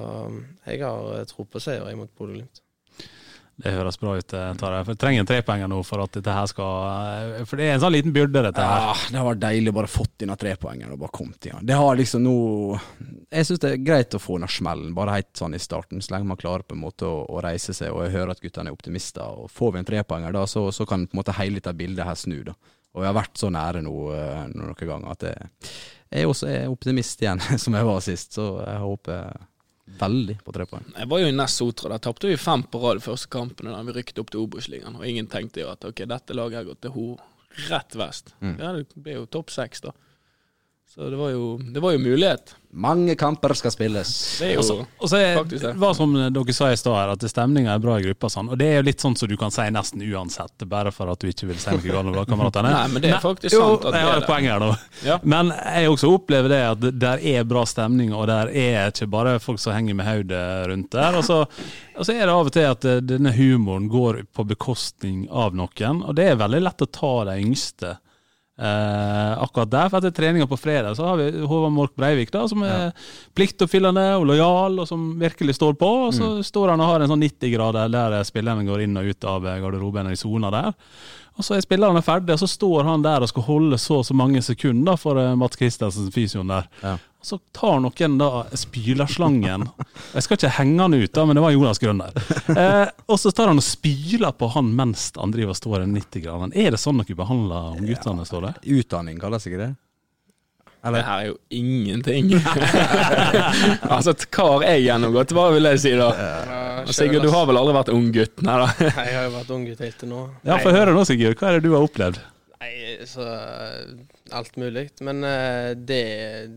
jeg 0.70 0.84
har 0.86 1.26
tro 1.34 1.50
på 1.50 1.62
seier 1.66 1.98
mot 2.00 2.14
Bodø-Glimt. 2.16 2.64
Det 3.62 3.74
høres 3.76 4.00
bra 4.02 4.16
ut, 4.18 4.34
eh, 4.34 4.52
Tarjei. 4.58 4.82
Jeg 4.90 5.00
trenger 5.02 5.22
en 5.22 5.30
trepoenger 5.30 5.70
nå 5.70 5.80
for 5.86 6.02
at 6.02 6.16
dette 6.18 6.34
her 6.34 6.48
skal 6.50 6.72
eh, 7.38 7.44
For 7.46 7.60
det 7.60 7.68
er 7.68 7.76
en 7.76 7.84
sånn 7.84 7.94
liten 7.94 8.16
byrde, 8.16 8.42
dette 8.48 8.66
her. 8.66 8.88
Ja, 8.88 8.96
det 9.12 9.20
har 9.20 9.28
vært 9.28 9.44
deilig 9.44 9.74
å 9.74 9.78
bare 9.78 9.92
fått 9.92 10.16
denne 10.24 10.38
trepoengeren 10.42 10.96
og 10.96 11.04
bare 11.04 11.16
kommet 11.16 11.46
i 11.46 11.54
gang. 11.54 11.62
Det 11.70 11.78
har 11.78 12.00
liksom 12.00 12.26
nå 12.26 12.36
Jeg 13.30 13.48
syns 13.48 13.62
det 13.64 13.74
er 13.76 13.86
greit 13.86 14.18
å 14.18 14.22
få 14.22 14.40
den 14.42 14.50
smellen, 14.52 14.96
bare 14.98 15.20
helt 15.20 15.32
sånn 15.38 15.58
i 15.58 15.62
starten, 15.62 16.02
så 16.02 16.16
lenge 16.16 16.32
man 16.32 16.42
klarer 16.42 16.66
på 16.66 16.78
en 16.78 16.84
måte 16.84 17.06
å, 17.06 17.22
å 17.30 17.44
reise 17.46 17.76
seg. 17.78 17.94
Og 17.94 18.06
jeg 18.08 18.16
hører 18.18 18.34
at 18.34 18.42
guttene 18.44 18.74
er 18.74 18.78
optimister. 18.78 19.44
Og 19.44 19.54
får 19.54 19.76
vi 19.76 19.84
en 19.84 19.90
trepoenger 19.92 20.36
da, 20.36 20.46
så, 20.50 20.68
så 20.74 20.88
kan 20.90 21.06
på 21.06 21.16
en 21.16 21.22
måte 21.22 21.38
hele 21.38 21.62
dette 21.62 21.78
bildet 21.78 22.08
her 22.08 22.18
snu, 22.18 22.40
da. 22.50 22.58
Og 22.92 23.06
jeg 23.06 23.08
har 23.08 23.16
vært 23.22 23.40
så 23.40 23.48
nære 23.54 23.86
nå 23.86 23.94
eh, 24.12 24.48
noen 24.52 24.76
ganger 24.76 25.14
at 25.14 25.24
jeg, 25.30 25.52
jeg 26.12 26.28
også 26.28 26.50
er 26.52 26.74
optimist 26.74 27.22
igjen, 27.24 27.40
som 27.64 27.78
jeg 27.78 27.88
var 27.88 28.04
sist. 28.04 28.36
Så 28.36 28.48
jeg 28.66 28.82
håper 28.84 29.32
veldig 30.00 30.38
på 30.46 30.54
tre 30.56 30.68
poeng. 30.70 30.86
Jeg 30.96 31.10
var 31.12 31.22
jo 31.22 31.32
i 31.32 31.36
Ness 31.36 31.58
Sotra. 31.60 31.92
Der 31.94 32.04
tapte 32.04 32.30
vi 32.30 32.38
fem 32.40 32.64
på 32.64 32.82
rad 32.84 33.02
de 33.02 33.06
første 33.06 33.32
kampene 33.34 33.74
da 33.74 33.82
vi 33.88 33.96
rykket 33.98 34.22
opp 34.24 34.32
til 34.34 34.46
Obos-ligaen. 34.46 34.98
Og 35.00 35.08
ingen 35.08 35.30
tenkte 35.32 35.64
jo 35.64 35.72
at 35.74 35.86
ok, 35.88 36.06
dette 36.10 36.38
laget 36.38 36.62
har 36.62 36.70
gått 36.70 36.82
til 36.86 36.96
ho 36.96 37.08
rett 37.70 37.98
vest. 38.00 38.34
Mm. 38.40 38.56
Ja, 38.60 38.72
det 38.78 38.86
ble 38.96 39.20
jo 39.20 39.28
topp 39.32 39.52
seks, 39.54 39.84
da. 39.84 39.94
Så 40.96 41.10
det 41.10 41.16
var 41.16 41.30
jo, 41.30 41.58
det 41.58 41.80
var 41.80 41.92
jo 41.92 42.00
mulighet. 42.00 42.56
Mange 42.74 43.16
kamper 43.16 43.54
skal 43.54 43.72
spilles. 43.72 44.40
Det 44.40 44.48
er 44.50 44.58
jo 44.58 44.60
Altså, 44.60 44.76
og 45.00 45.10
så 45.10 45.18
er, 45.18 45.38
faktisk 45.38 45.64
det. 45.64 45.72
var 45.80 45.94
som 45.96 46.16
dere 46.36 46.54
sa 46.56 46.68
i 46.72 46.80
stad 46.80 46.98
her, 46.98 47.12
at 47.14 47.24
stemninga 47.32 47.78
er 47.78 47.80
bra 47.80 47.96
i 48.00 48.04
gruppa. 48.04 48.28
Sånn. 48.32 48.50
Og 48.52 48.60
det 48.60 48.68
er 48.68 48.76
jo 48.82 48.88
litt 48.90 49.04
sånn 49.04 49.16
som 49.16 49.32
du 49.32 49.38
kan 49.40 49.56
si 49.56 49.70
nesten 49.72 50.04
uansett, 50.04 50.66
bare 50.68 50.92
for 50.92 51.08
at 51.14 51.24
du 51.24 51.30
ikke 51.32 51.48
vil 51.48 51.62
si 51.64 51.72
noe 51.72 51.86
galt 51.86 52.12
om 52.12 52.18
lagkameratene. 52.18 52.74
Nei, 52.76 52.84
men 52.92 53.06
det 53.06 53.14
er 53.16 53.24
faktisk 53.24 53.56
men, 53.56 53.64
sant 53.64 53.88
at 53.88 53.96
det 53.96 54.04
jeg 54.04 54.10
har 54.10 54.20
et 54.20 54.28
poeng 54.34 54.50
her 54.52 54.66
nå. 54.66 54.70
Ja. 55.08 55.18
Men 55.24 55.56
jeg 55.56 55.96
også 55.96 56.12
opplever 56.18 56.52
det 56.52 56.62
at 56.74 56.86
der 57.06 57.26
er 57.38 57.48
bra 57.48 57.64
stemning, 57.72 58.12
og 58.12 58.28
der 58.28 58.52
er 58.52 58.92
ikke 58.92 59.08
bare 59.16 59.40
folk 59.40 59.64
som 59.64 59.78
henger 59.78 59.96
med 59.96 60.12
hodet 60.12 60.46
rundt 60.76 60.92
der. 61.00 61.22
Og 61.22 61.28
så, 61.28 61.42
og 61.96 62.04
så 62.04 62.20
er 62.20 62.26
det 62.26 62.36
av 62.36 62.52
og 62.52 62.56
til 62.60 62.68
at 62.68 62.92
eh, 62.92 63.00
denne 63.16 63.32
humoren 63.40 63.88
går 63.92 64.26
på 64.36 64.50
bekostning 64.52 65.24
av 65.32 65.56
noen, 65.56 66.04
og 66.04 66.20
det 66.20 66.34
er 66.34 66.42
veldig 66.44 66.66
lett 66.68 66.84
å 66.84 66.94
ta 67.00 67.18
de 67.32 67.40
yngste. 67.48 67.96
Eh, 68.60 69.42
akkurat 69.42 69.72
der, 69.72 69.88
for 69.90 69.98
etter 69.98 70.12
treninga 70.14 70.46
på 70.48 70.58
fredag 70.60 70.94
så 70.98 71.06
har 71.08 71.18
vi 71.18 71.30
Håvard 71.40 71.72
Mork 71.74 71.96
Breivik, 71.98 72.34
da, 72.34 72.44
som 72.52 72.62
er 72.68 72.92
pliktoppfyllende 73.38 74.04
og 74.20 74.28
lojal, 74.30 74.78
og 74.84 74.90
som 74.90 75.08
virkelig 75.22 75.56
står 75.58 75.78
på. 75.80 75.90
Og 76.10 76.14
så 76.14 76.34
står 76.46 76.74
han 76.74 76.84
og 76.84 76.92
har 76.92 77.06
en 77.06 77.14
sånn 77.14 77.26
90-grader 77.26 77.90
der 77.94 78.20
spillerne 78.28 78.68
går 78.68 78.86
inn 78.86 79.00
og 79.02 79.10
ut 79.10 79.30
av 79.32 79.48
garderoben 79.64 80.12
i 80.12 80.20
sona 80.20 80.52
der. 80.54 80.76
Og 81.40 81.48
så 81.48 81.56
er 81.56 81.64
spillerne 81.64 82.04
ferdige, 82.06 82.36
og 82.36 82.44
så 82.44 82.50
står 82.52 82.86
han 82.86 83.06
der 83.06 83.24
og 83.24 83.32
skal 83.32 83.48
holde 83.48 83.80
så 83.80 84.02
og 84.02 84.06
så 84.06 84.14
mange 84.18 84.44
sekunder 84.46 85.00
for 85.00 85.18
eh, 85.18 85.34
Mats 85.40 85.58
Christensen, 85.58 86.12
fysioen 86.14 86.52
der. 86.52 86.68
Ja. 86.84 86.98
Og 87.22 87.28
så 87.28 87.38
tar 87.54 87.78
noen 87.84 88.16
da 88.18 88.30
spylerslangen 88.58 89.68
Jeg 90.16 90.24
skal 90.26 90.40
ikke 90.40 90.50
henge 90.56 90.82
han 90.82 90.96
ut, 90.98 91.12
da, 91.14 91.26
men 91.30 91.38
det 91.38 91.44
var 91.44 91.54
Jonas 91.54 91.82
Grønner. 91.82 92.18
Eh, 92.52 92.88
og 93.06 93.20
så 93.22 93.30
tar 93.32 93.52
han 93.52 93.62
og 93.62 93.64
spyler 93.64 94.34
på 94.34 94.50
han 94.56 94.72
mens 94.76 95.12
han 95.16 95.32
driver 95.32 95.54
og 95.54 95.60
står 95.60 95.86
i 95.86 95.92
90-graderen. 95.92 96.56
Er 96.58 96.74
det 96.74 96.82
sånn 96.82 96.98
dere 97.04 97.20
behandler 97.20 97.78
ungguttene, 97.78 98.26
står 98.26 98.48
det? 98.48 98.54
Utdanning 98.74 99.22
kalles 99.22 99.46
ikke 99.48 99.62
det? 99.62 99.70
Det 100.82 101.04
her 101.06 101.20
er 101.20 101.28
jo 101.28 101.36
ingenting. 101.54 102.32
altså, 103.96 104.16
hva 104.34 104.48
har 104.56 104.66
jeg 104.66 104.88
gjennomgått, 104.88 105.36
hva 105.38 105.46
vil 105.54 105.70
jeg 105.70 105.82
si 105.84 105.94
da? 106.00 106.10
Sigurd, 106.90 107.22
du 107.22 107.30
har 107.30 107.46
vel 107.46 107.62
aldri 107.62 107.78
vært 107.78 107.92
ung 107.94 108.10
gutt? 108.16 108.42
Nei 108.42 108.58
da. 108.64 108.70
Jeg 108.90 109.14
har 109.14 109.28
jo 109.28 109.34
vært 109.38 109.54
unggutt 109.60 109.86
helt 109.86 110.00
til 110.02 110.10
nå. 110.10 110.24
Ja, 110.48 110.58
få 110.64 110.74
høre 110.74 110.98
nå, 110.98 111.06
Sigurd. 111.06 111.38
Hva 111.38 111.52
er 111.52 111.60
det 111.60 111.70
du 111.70 111.76
har 111.76 111.86
opplevd? 111.86 112.18
Nei, 112.62 113.06
så 113.10 113.24
eh, 113.26 113.86
alt 114.38 114.56
mulig. 114.62 114.90
Men 115.02 115.24
eh, 115.26 115.72
det, 115.76 116.04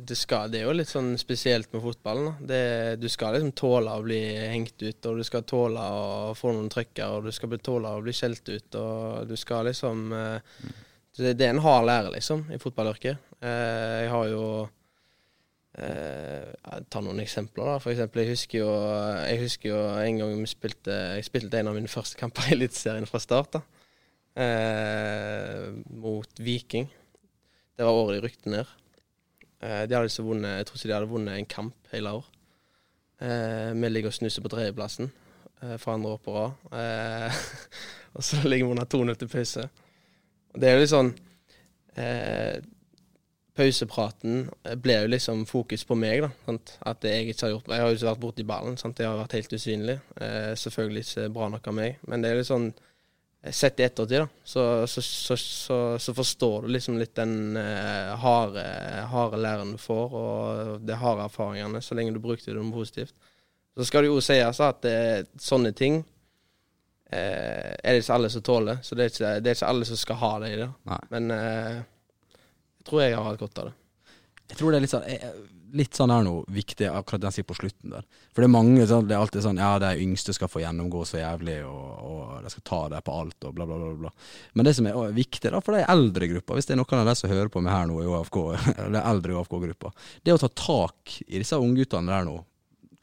det, 0.04 0.16
skal, 0.20 0.50
det 0.52 0.60
er 0.60 0.66
jo 0.68 0.76
litt 0.76 0.90
sånn 0.90 1.14
spesielt 1.16 1.70
med 1.72 1.80
fotballen. 1.80 2.34
Det, 2.44 2.60
du 3.00 3.08
skal 3.08 3.38
liksom 3.38 3.54
tåle 3.56 3.94
å 3.94 4.04
bli 4.04 4.20
hengt 4.52 4.76
ut, 4.84 5.08
og 5.08 5.22
du 5.22 5.24
skal 5.24 5.46
tåle 5.48 5.80
å 5.80 6.34
få 6.36 6.52
noen 6.52 6.68
trykker, 6.72 7.08
og 7.08 7.28
du 7.28 7.32
skal 7.32 7.56
tåle 7.56 7.88
å 7.96 8.02
bli 8.04 8.12
skjelt 8.12 8.44
ut, 8.52 8.76
og 8.76 9.30
du 9.30 9.36
skal 9.40 9.70
liksom 9.70 10.12
eh, 10.12 10.58
det, 11.16 11.36
det 11.40 11.46
er 11.46 11.54
en 11.54 11.64
hard 11.64 11.88
lære, 11.88 12.12
liksom, 12.18 12.48
i 12.52 12.60
fotballyrket. 12.60 13.30
Jeg 13.44 14.08
har 14.08 14.28
jo 14.32 14.46
Jeg 15.74 16.84
tar 16.90 17.02
noen 17.04 17.20
eksempler, 17.22 17.66
da. 17.66 17.74
For 17.82 17.92
eksempel, 17.92 18.22
jeg 18.22 18.34
husker 18.34 18.60
jo, 18.60 18.68
jeg 19.26 19.40
husker 19.42 19.68
jo 19.68 19.80
en 20.00 20.20
gang 20.20 20.34
vi 20.38 20.48
spilte 20.48 20.96
Jeg 21.18 21.26
spilte 21.26 21.60
en 21.60 21.70
av 21.70 21.76
mine 21.76 21.90
første 21.90 22.18
kamper 22.18 22.48
i 22.48 22.54
Eliteserien 22.56 23.08
fra 23.10 23.20
start. 23.22 23.58
da 23.58 23.62
eh, 24.36 25.68
mot 25.90 26.40
Viking. 26.40 26.88
Det 27.76 27.86
var 27.86 27.92
året 27.92 28.18
de 28.18 28.26
rykte 28.26 28.50
ned. 28.52 28.70
Eh, 29.60 29.84
de 29.86 29.94
hadde 29.96 30.06
liksom 30.08 30.28
vunnet, 30.28 30.58
jeg 30.58 30.68
tror 30.68 30.78
ikke 30.80 30.90
de 30.90 30.96
hadde 30.96 31.12
vunnet 31.12 31.38
en 31.38 31.52
kamp 31.56 31.92
hele 31.92 32.16
år. 32.20 32.28
Eh, 33.22 33.70
vi 33.74 33.90
ligger 33.90 34.12
og 34.12 34.18
snuser 34.18 34.44
på 34.44 34.52
tredjeplassen 34.52 35.10
eh, 35.62 35.76
for 35.78 35.94
andre 35.94 36.14
år 36.16 36.22
på 36.24 36.36
rad. 36.36 36.68
Eh, 36.80 37.42
og 38.16 38.26
så 38.26 38.42
ligger 38.44 38.66
vi 38.66 38.76
under 38.76 38.84
2-0 38.84 39.18
til 39.20 39.32
pause. 39.32 39.68
Det 40.54 40.68
er 40.68 40.76
jo 40.76 40.84
litt 40.84 40.92
sånn 40.94 41.12
eh, 41.98 42.62
Pausepraten 43.54 44.48
ble 44.82 44.96
jo 45.04 45.10
liksom 45.12 45.44
fokus 45.46 45.84
på 45.86 45.94
meg, 45.98 46.24
da. 46.24 46.30
Sant? 46.46 46.72
At 46.90 47.04
jeg 47.06 47.30
ikke 47.30 47.46
har 47.46 47.52
gjort 47.52 47.68
Jeg 47.70 47.82
har 47.82 47.92
jo 47.92 47.98
ikke 47.98 48.08
vært 48.08 48.22
borti 48.24 48.46
ballen. 48.48 48.78
Sant? 48.80 48.98
Jeg 48.98 49.06
har 49.06 49.20
vært 49.20 49.36
helt 49.38 49.54
usynlig. 49.54 49.94
Eh, 50.18 50.54
selvfølgelig 50.58 51.04
ikke 51.06 51.28
bra 51.36 51.48
nok 51.52 51.68
av 51.70 51.76
meg, 51.78 52.00
men 52.10 52.24
det 52.24 52.32
er 52.32 52.40
litt 52.40 52.50
sånn 52.50 52.72
Sett 53.52 53.80
i 53.80 53.84
ettertid, 53.84 54.22
da, 54.22 54.28
så, 54.44 54.86
så, 54.86 55.02
så, 55.36 55.76
så, 56.00 56.14
forstår 56.16 56.62
du 56.62 56.68
liksom 56.72 56.96
litt 56.96 57.12
den 57.18 57.58
eh, 57.60 58.14
harde, 58.16 58.62
harde 59.10 59.36
læren 59.36 59.74
du 59.74 59.80
får, 59.80 60.14
og 60.16 60.80
de 60.80 60.96
harde 60.96 61.26
erfaringene, 61.26 61.82
så 61.84 61.98
lenge 61.98 62.14
du 62.14 62.22
brukte 62.24 62.54
det 62.54 62.64
positivt. 62.72 63.12
Så 63.76 63.84
skal 63.84 64.04
det 64.04 64.12
jo 64.12 64.22
sies 64.24 64.60
at 64.64 64.80
det, 64.86 64.96
sånne 65.42 65.74
ting 65.76 65.98
eh, 67.10 67.74
er 67.74 67.92
det 67.92 68.00
ikke 68.00 68.16
alle 68.16 68.30
som 68.32 68.44
tåler. 68.46 68.80
Så 68.82 68.96
det 68.96 69.04
er 69.04 69.12
ikke, 69.12 69.32
det 69.42 69.50
er 69.50 69.58
ikke 69.58 69.72
alle 69.74 69.88
som 69.88 70.00
skal 70.00 70.20
ha 70.22 70.32
det 70.44 70.52
i 70.54 70.58
det. 70.62 70.68
Nei. 70.90 71.00
Men 71.12 71.34
eh, 71.34 71.80
jeg 72.78 72.88
tror 72.88 73.02
jeg 73.02 73.16
har 73.18 73.28
hatt 73.28 73.42
godt 73.42 73.60
av 73.60 73.70
det. 73.70 73.76
Jeg 74.50 74.60
tror 74.60 74.72
det 74.72 74.78
er 74.78 74.84
litt 74.84 74.92
sånn, 74.92 75.06
eh, 75.08 75.28
litt 75.74 75.96
sånn 75.96 76.12
her 76.12 76.22
nå, 76.26 76.34
viktig 76.52 76.86
akkurat 76.90 77.22
det 77.22 77.28
han 77.30 77.34
sier 77.34 77.46
på 77.48 77.56
slutten 77.56 77.94
der. 77.96 78.04
For 78.30 78.42
det 78.42 78.48
er 78.48 78.54
mange 78.54 78.86
sånn, 78.86 79.08
det 79.08 79.16
er 79.16 79.22
alltid 79.24 79.44
sånn 79.46 79.58
ja, 79.58 79.72
de 79.82 79.90
yngste 80.04 80.34
skal 80.36 80.50
få 80.50 80.62
gjennomgå 80.62 81.02
så 81.08 81.18
jævlig, 81.18 81.56
og, 81.66 81.90
og 82.04 82.44
de 82.44 82.52
skal 82.52 82.66
ta 82.68 82.80
det 82.92 83.02
på 83.06 83.16
alt, 83.22 83.38
og 83.48 83.56
bla, 83.56 83.66
bla, 83.66 83.78
bla. 83.80 83.92
bla. 84.04 84.12
Men 84.54 84.68
det 84.68 84.76
som 84.78 84.88
er 84.90 85.16
viktig 85.16 85.50
da, 85.50 85.62
for 85.64 85.76
de 85.76 85.86
eldre 85.96 86.30
gruppa, 86.30 86.58
hvis 86.58 86.68
det 86.68 86.76
er 86.76 86.82
noen 86.82 87.02
av 87.02 87.10
de 87.10 87.16
som 87.18 87.32
hører 87.32 87.52
på 87.52 87.62
meg 87.64 87.74
her 87.74 87.88
nå 87.90 88.00
i 88.02 88.10
AFK 88.20 88.40
eller 88.86 89.00
eldre 89.00 89.34
i 89.34 89.38
OFK-gruppa, 89.40 89.94
det 90.22 90.36
å 90.36 90.42
ta 90.44 90.50
tak 90.52 91.16
i 91.26 91.40
disse 91.40 91.58
ungguttene 91.58 92.12
der 92.12 92.28
nå. 92.28 92.38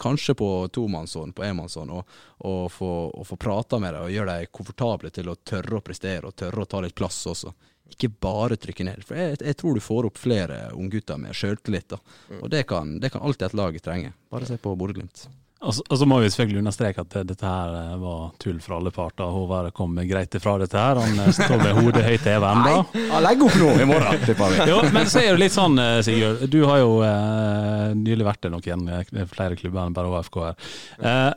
Kanskje 0.02 0.34
på 0.34 0.48
tomannshånd, 0.74 1.36
på 1.38 1.44
enmannshånd, 1.46 1.92
og, 1.94 2.16
og, 2.48 2.64
få, 2.74 2.94
og 3.12 3.28
få 3.28 3.36
prata 3.38 3.78
med 3.82 3.94
dem 3.94 4.08
og 4.08 4.14
gjøre 4.16 4.38
dem 4.40 4.54
komfortable 4.56 5.12
til 5.14 5.30
å 5.30 5.36
tørre 5.36 5.78
å 5.78 5.84
prestere 5.86 6.32
og 6.32 6.38
tørre 6.40 6.64
å 6.64 6.70
ta 6.70 6.82
litt 6.82 6.98
plass 6.98 7.20
også 7.30 7.52
ikke 7.96 8.12
bare 8.24 8.58
trykke 8.62 8.88
ned. 8.88 9.04
For 9.08 9.20
jeg, 9.20 9.38
jeg 9.42 9.60
tror 9.60 9.78
du 9.78 9.84
får 9.84 10.10
opp 10.10 10.18
flere 10.22 10.64
unggutter 10.78 11.20
med 11.22 11.36
sjøltillit. 11.38 11.98
Og 12.42 12.50
det 12.52 12.66
kan, 12.70 12.98
det 13.04 13.14
kan 13.14 13.24
alltid 13.28 13.52
et 13.52 13.60
lag 13.62 13.78
trenge. 13.84 14.16
Bare 14.32 14.50
se 14.50 14.58
på 14.62 14.76
Bodø-Glimt. 14.80 15.28
Og 15.62 15.76
så, 15.78 15.84
og 15.94 15.98
så 16.02 16.06
må 16.10 16.18
vi 16.24 16.30
selvfølgelig 16.34 16.62
understreke 16.64 17.04
at 17.04 17.16
dette 17.30 17.46
her 17.46 17.74
eh, 17.78 17.98
var 18.02 18.32
tull 18.42 18.58
fra 18.64 18.80
alle 18.80 18.90
parter. 18.96 19.30
Håvard 19.30 19.70
kom 19.78 19.94
greit 20.10 20.34
ifra 20.40 20.56
dette 20.58 20.80
her. 20.80 20.98
Han 20.98 21.20
eh, 21.22 21.30
står 21.38 21.62
med 21.62 21.76
hodet 21.78 22.02
høyt 22.08 22.26
i 22.26 22.32
evnen 22.34 22.64
da. 22.66 23.20
Legg 23.28 23.44
opp 23.46 23.60
nå 23.62 23.68
i 23.78 23.86
morgen, 23.86 24.24
tipper 24.26 24.56
vi. 24.56 24.66
jo, 24.72 24.80
men 24.96 25.06
så 25.12 25.22
er 25.22 25.36
det 25.36 25.44
litt 25.44 25.54
sånn, 25.54 25.78
eh, 25.78 26.00
Sigurd. 26.08 26.48
Du 26.50 26.64
har 26.66 26.82
jo 26.82 26.96
eh, 27.06 27.94
nylig 27.94 28.26
vært 28.26 28.50
i 28.50 28.54
noen 28.56 28.90
flere 29.30 29.60
klubber 29.60 29.86
enn 29.86 29.94
bare 30.00 30.10
HFK 30.16 30.42
her. 30.48 30.74
Eh, 30.98 31.30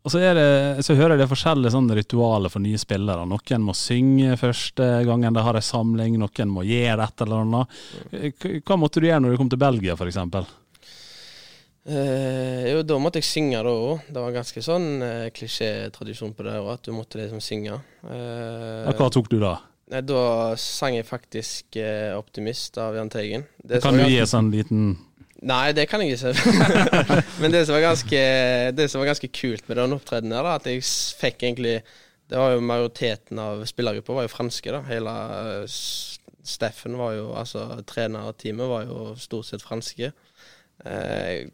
og 0.00 0.12
så, 0.12 0.20
det, 0.22 0.44
så, 0.86 0.94
hører 0.96 1.14
jeg 1.14 1.22
det 1.24 1.28
forskjellige 1.28 1.74
sånne 1.74 1.96
ritualer 1.98 2.52
for 2.52 2.64
nye 2.64 2.78
spillere. 2.80 3.26
Noen 3.28 3.66
må 3.66 3.74
synge 3.76 4.38
første 4.40 4.86
gangen 5.04 5.36
de 5.36 5.42
har 5.44 5.58
en 5.58 5.66
samling, 5.66 6.16
noen 6.20 6.54
må 6.54 6.64
gjøre 6.64 7.04
et 7.04 7.24
eller 7.26 7.44
annet. 7.44 7.82
Hva 8.64 8.80
måtte 8.80 9.02
du 9.02 9.10
gjøre 9.10 9.20
når 9.26 9.34
du 9.36 9.40
kom 9.42 9.52
til 9.52 9.60
Belgia, 9.60 9.98
f.eks.? 9.98 10.22
Eh, 11.90 12.70
jo, 12.70 12.80
da 12.84 12.96
måtte 13.00 13.20
jeg 13.20 13.28
synge 13.28 13.60
da 13.64 13.72
òg. 13.72 14.06
Det 14.08 14.22
var 14.24 14.36
ganske 14.38 14.62
sånn 14.64 14.88
eh, 15.04 15.26
klisjétradisjon 15.36 16.32
på 16.36 16.48
det 16.48 16.56
òg, 16.60 16.72
at 16.78 16.88
du 16.88 16.94
måtte 16.96 17.20
liksom 17.20 17.44
synge. 17.44 17.76
Eh, 18.04 18.86
ja, 18.86 18.96
hva 18.96 19.10
tok 19.12 19.28
du 19.32 19.36
da? 19.42 19.56
Eh, 19.90 20.00
da 20.06 20.56
sang 20.60 20.96
jeg 20.96 21.08
faktisk 21.08 21.76
eh, 21.80 22.16
'Optimist' 22.16 22.80
av 22.80 22.96
Jahn 22.96 23.12
Teigen. 23.12 23.46
kan 23.82 23.96
du 23.96 24.04
gi 24.06 24.20
en 24.20 24.32
sånn 24.32 24.52
liten 24.52 24.90
Nei, 25.40 25.72
det 25.72 25.86
kan 25.88 26.02
jeg 26.04 26.18
ikke. 26.18 26.34
Men 27.40 27.54
det 27.54 27.64
som, 27.64 27.74
var 27.74 27.86
ganske, 27.86 28.20
det 28.76 28.88
som 28.92 29.00
var 29.00 29.08
ganske 29.08 29.30
kult 29.32 29.68
med 29.70 29.78
den 29.80 29.96
opptredenen, 29.96 30.36
her, 30.36 30.44
da, 30.44 30.56
at 30.60 30.68
jeg 30.68 30.84
fikk 31.20 31.46
egentlig 31.48 31.78
Det 32.30 32.38
var 32.38 32.52
jo 32.54 32.60
Majoriteten 32.62 33.40
av 33.40 33.62
spillergruppa 33.66 34.18
var 34.18 34.26
jo 34.28 34.32
franske. 34.34 34.74
da 34.74 34.82
Hele 34.90 35.14
uh, 35.64 35.78
Steffen 36.44 36.98
var 37.00 37.14
jo 37.16 37.30
Altså 37.36 37.64
trenerteamet 37.88 38.68
var 38.68 38.84
jo 38.84 39.14
stort 39.20 39.48
sett 39.48 39.64
franske. 39.64 40.12
Uh, 40.84 40.92
jeg, 40.92 41.48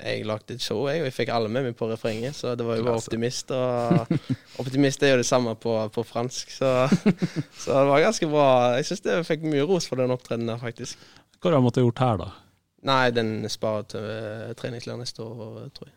jeg 0.00 0.24
lagde 0.28 0.56
et 0.56 0.64
show, 0.64 0.80
jeg, 0.88 1.04
og 1.04 1.10
jeg 1.10 1.16
fikk 1.18 1.34
alle 1.36 1.52
med 1.52 1.68
meg 1.68 1.76
på 1.76 1.90
refrenget. 1.92 2.38
Så 2.40 2.56
det 2.56 2.64
var 2.64 2.80
jo 2.80 2.88
bare 2.88 3.02
Optimist. 3.04 3.52
Og 3.52 4.16
Optimist 4.64 5.04
er 5.04 5.12
jo 5.12 5.20
det 5.20 5.28
samme 5.28 5.52
på, 5.60 5.76
på 5.92 6.06
fransk, 6.08 6.56
så, 6.56 6.72
så, 7.60 7.68
det 7.68 7.86
var 7.92 8.08
ganske 8.08 8.32
bra. 8.32 8.48
Jeg 8.80 8.88
syns 8.88 9.06
jeg 9.12 9.28
fikk 9.28 9.46
mye 9.52 9.68
ros 9.68 9.88
for 9.92 10.00
den 10.00 10.16
opptredenen, 10.16 10.56
faktisk. 10.60 11.00
Hva 11.36 11.52
har 11.52 11.60
du 11.60 11.68
måttet 11.68 11.84
gjort 11.84 12.04
her, 12.04 12.20
da? 12.24 12.32
Nei, 12.84 13.10
den 13.14 13.38
sparer 13.50 13.86
til 13.88 14.04
uh, 14.04 14.50
treningsleir 14.58 14.98
neste 15.00 15.24
år, 15.24 15.70
tror 15.74 15.88
jeg. 15.88 15.96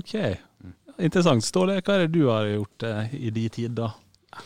Ok, 0.00 0.14
interessant. 0.96 1.44
Ståle, 1.44 1.76
hva 1.84 1.98
er 1.98 2.06
det 2.06 2.14
du 2.16 2.30
har 2.30 2.48
gjort 2.48 2.86
uh, 2.88 3.12
i 3.14 3.30
de 3.34 3.44
tid, 3.52 3.76
da? 3.76 3.90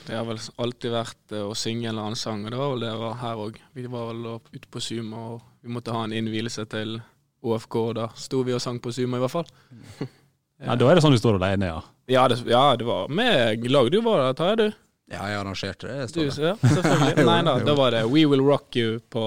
Det 0.05 0.17
har 0.19 0.27
vel 0.29 0.41
alltid 0.61 0.93
vært 0.93 1.37
uh, 1.37 1.45
å 1.47 1.55
synge 1.57 1.87
en 1.87 1.95
eller 1.95 2.11
annen 2.11 2.21
sang, 2.21 2.43
og 2.45 2.53
det 2.53 2.59
var 2.61 2.75
vel 2.75 2.85
det 2.85 2.95
var 3.05 3.21
her 3.23 3.45
òg. 3.45 3.61
Vi 3.79 3.87
var 3.87 4.11
vel 4.11 4.27
ute 4.35 4.67
på 4.67 4.83
Suma, 4.83 5.23
og 5.35 5.47
vi 5.63 5.73
måtte 5.73 5.95
ha 5.95 6.03
en 6.05 6.17
innvielse 6.17 6.67
til 6.69 6.99
OFK, 7.47 7.79
og 7.85 7.95
da 8.01 8.09
sto 8.19 8.43
vi 8.45 8.57
og 8.57 8.63
sang 8.65 8.83
på 8.83 8.93
Suma, 8.93 9.21
i 9.21 9.25
hvert 9.25 9.37
fall. 9.37 9.49
ja. 9.79 10.11
ja, 10.67 10.75
Da 10.75 10.91
er 10.91 10.99
det 10.99 11.07
sånn 11.07 11.15
du 11.15 11.23
står 11.23 11.39
alene, 11.39 11.71
ja? 11.71 11.81
Ja, 12.09 12.27
det, 12.29 12.43
ja, 12.49 12.73
det 12.77 12.87
var 12.89 13.11
med 13.13 13.67
lag 13.71 13.91
du 13.93 14.01
var 14.03 14.25
der, 14.25 14.37
Tarjei, 14.37 14.59
du? 14.59 14.85
Ja, 15.09 15.25
jeg 15.31 15.39
arrangerte 15.41 15.89
det. 15.89 16.09
Du, 16.13 16.21
ja, 16.27 16.55
selvfølgelig. 16.61 17.25
Nei 17.31 17.39
da, 17.47 17.55
da 17.65 17.75
var 17.79 17.95
det 17.95 18.03
We 18.11 18.27
Will 18.29 18.45
Rock 18.45 18.77
You 18.77 18.99
på 19.13 19.23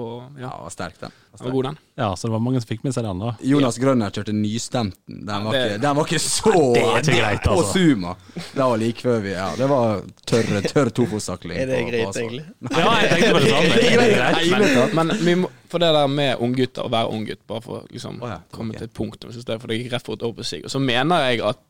på 0.00 0.08
Ja, 0.38 0.46
ja 0.46 0.50
var 0.62 0.72
sterk, 0.72 0.96
den. 1.00 1.12
Var, 1.30 1.44
var 1.44 1.54
god, 1.54 1.68
den. 1.68 1.78
Ja, 2.00 2.08
så 2.16 2.28
det 2.28 2.32
var 2.32 2.42
mange 2.44 2.62
som 2.62 2.68
fikk 2.70 2.82
med 2.86 2.94
seg 2.96 3.04
den, 3.06 3.20
da. 3.22 3.34
Jonas. 3.52 3.78
Grønner 3.80 4.14
kjørte 4.16 4.34
nystemten. 4.34 5.20
Den 5.28 5.46
var, 5.46 5.54
det, 5.54 5.62
ikke, 5.66 5.82
den 5.84 5.98
var 5.98 6.08
ikke 6.08 6.22
så 6.24 6.54
Det 6.56 6.82
er 6.82 6.98
ikke 7.02 7.18
greit, 7.20 7.48
altså. 7.52 7.54
På 7.60 7.66
Suma. 7.74 8.16
Det 8.40 8.66
var 8.72 8.82
like 8.82 9.06
før 9.06 9.22
vi 9.24 9.32
Ja, 9.36 9.48
det 9.60 9.70
var 9.70 10.02
tørr, 10.32 10.52
tørr 10.66 10.92
tofotstakling. 10.96 11.60
Er 11.60 11.70
det 11.70 11.80
greit, 11.90 12.20
egentlig? 12.24 12.44
ja, 12.70 12.92
jeg 13.04 13.14
tenkte 13.14 13.32
på 13.36 13.44
det 13.44 13.54
samme. 13.54 13.80
Det 13.80 13.94
er 13.94 14.14
greit, 14.16 14.94
men, 14.98 15.16
men 15.20 15.42
må, 15.44 15.54
for 15.70 15.82
det 15.82 15.90
der 15.94 16.10
med 16.10 16.42
unggutter, 16.42 16.86
å 16.86 16.92
være 16.92 17.14
unggutt, 17.14 17.42
bare 17.48 17.64
for 17.64 17.80
å 17.80 17.86
liksom, 17.92 18.22
oh, 18.26 18.38
komme 18.54 18.74
okay. 18.74 18.86
til 18.86 18.90
et 18.90 18.96
punktum, 18.96 19.34
jeg, 19.36 19.60
for 19.60 19.70
det 19.70 19.78
gikk 19.78 19.92
rett 19.94 20.08
fort 20.08 20.24
over 20.26 20.40
på 20.40 20.48
seg. 20.50 20.66
Og 20.66 20.72
så 20.72 20.82
mener 20.82 21.28
jeg 21.28 21.44
at 21.46 21.60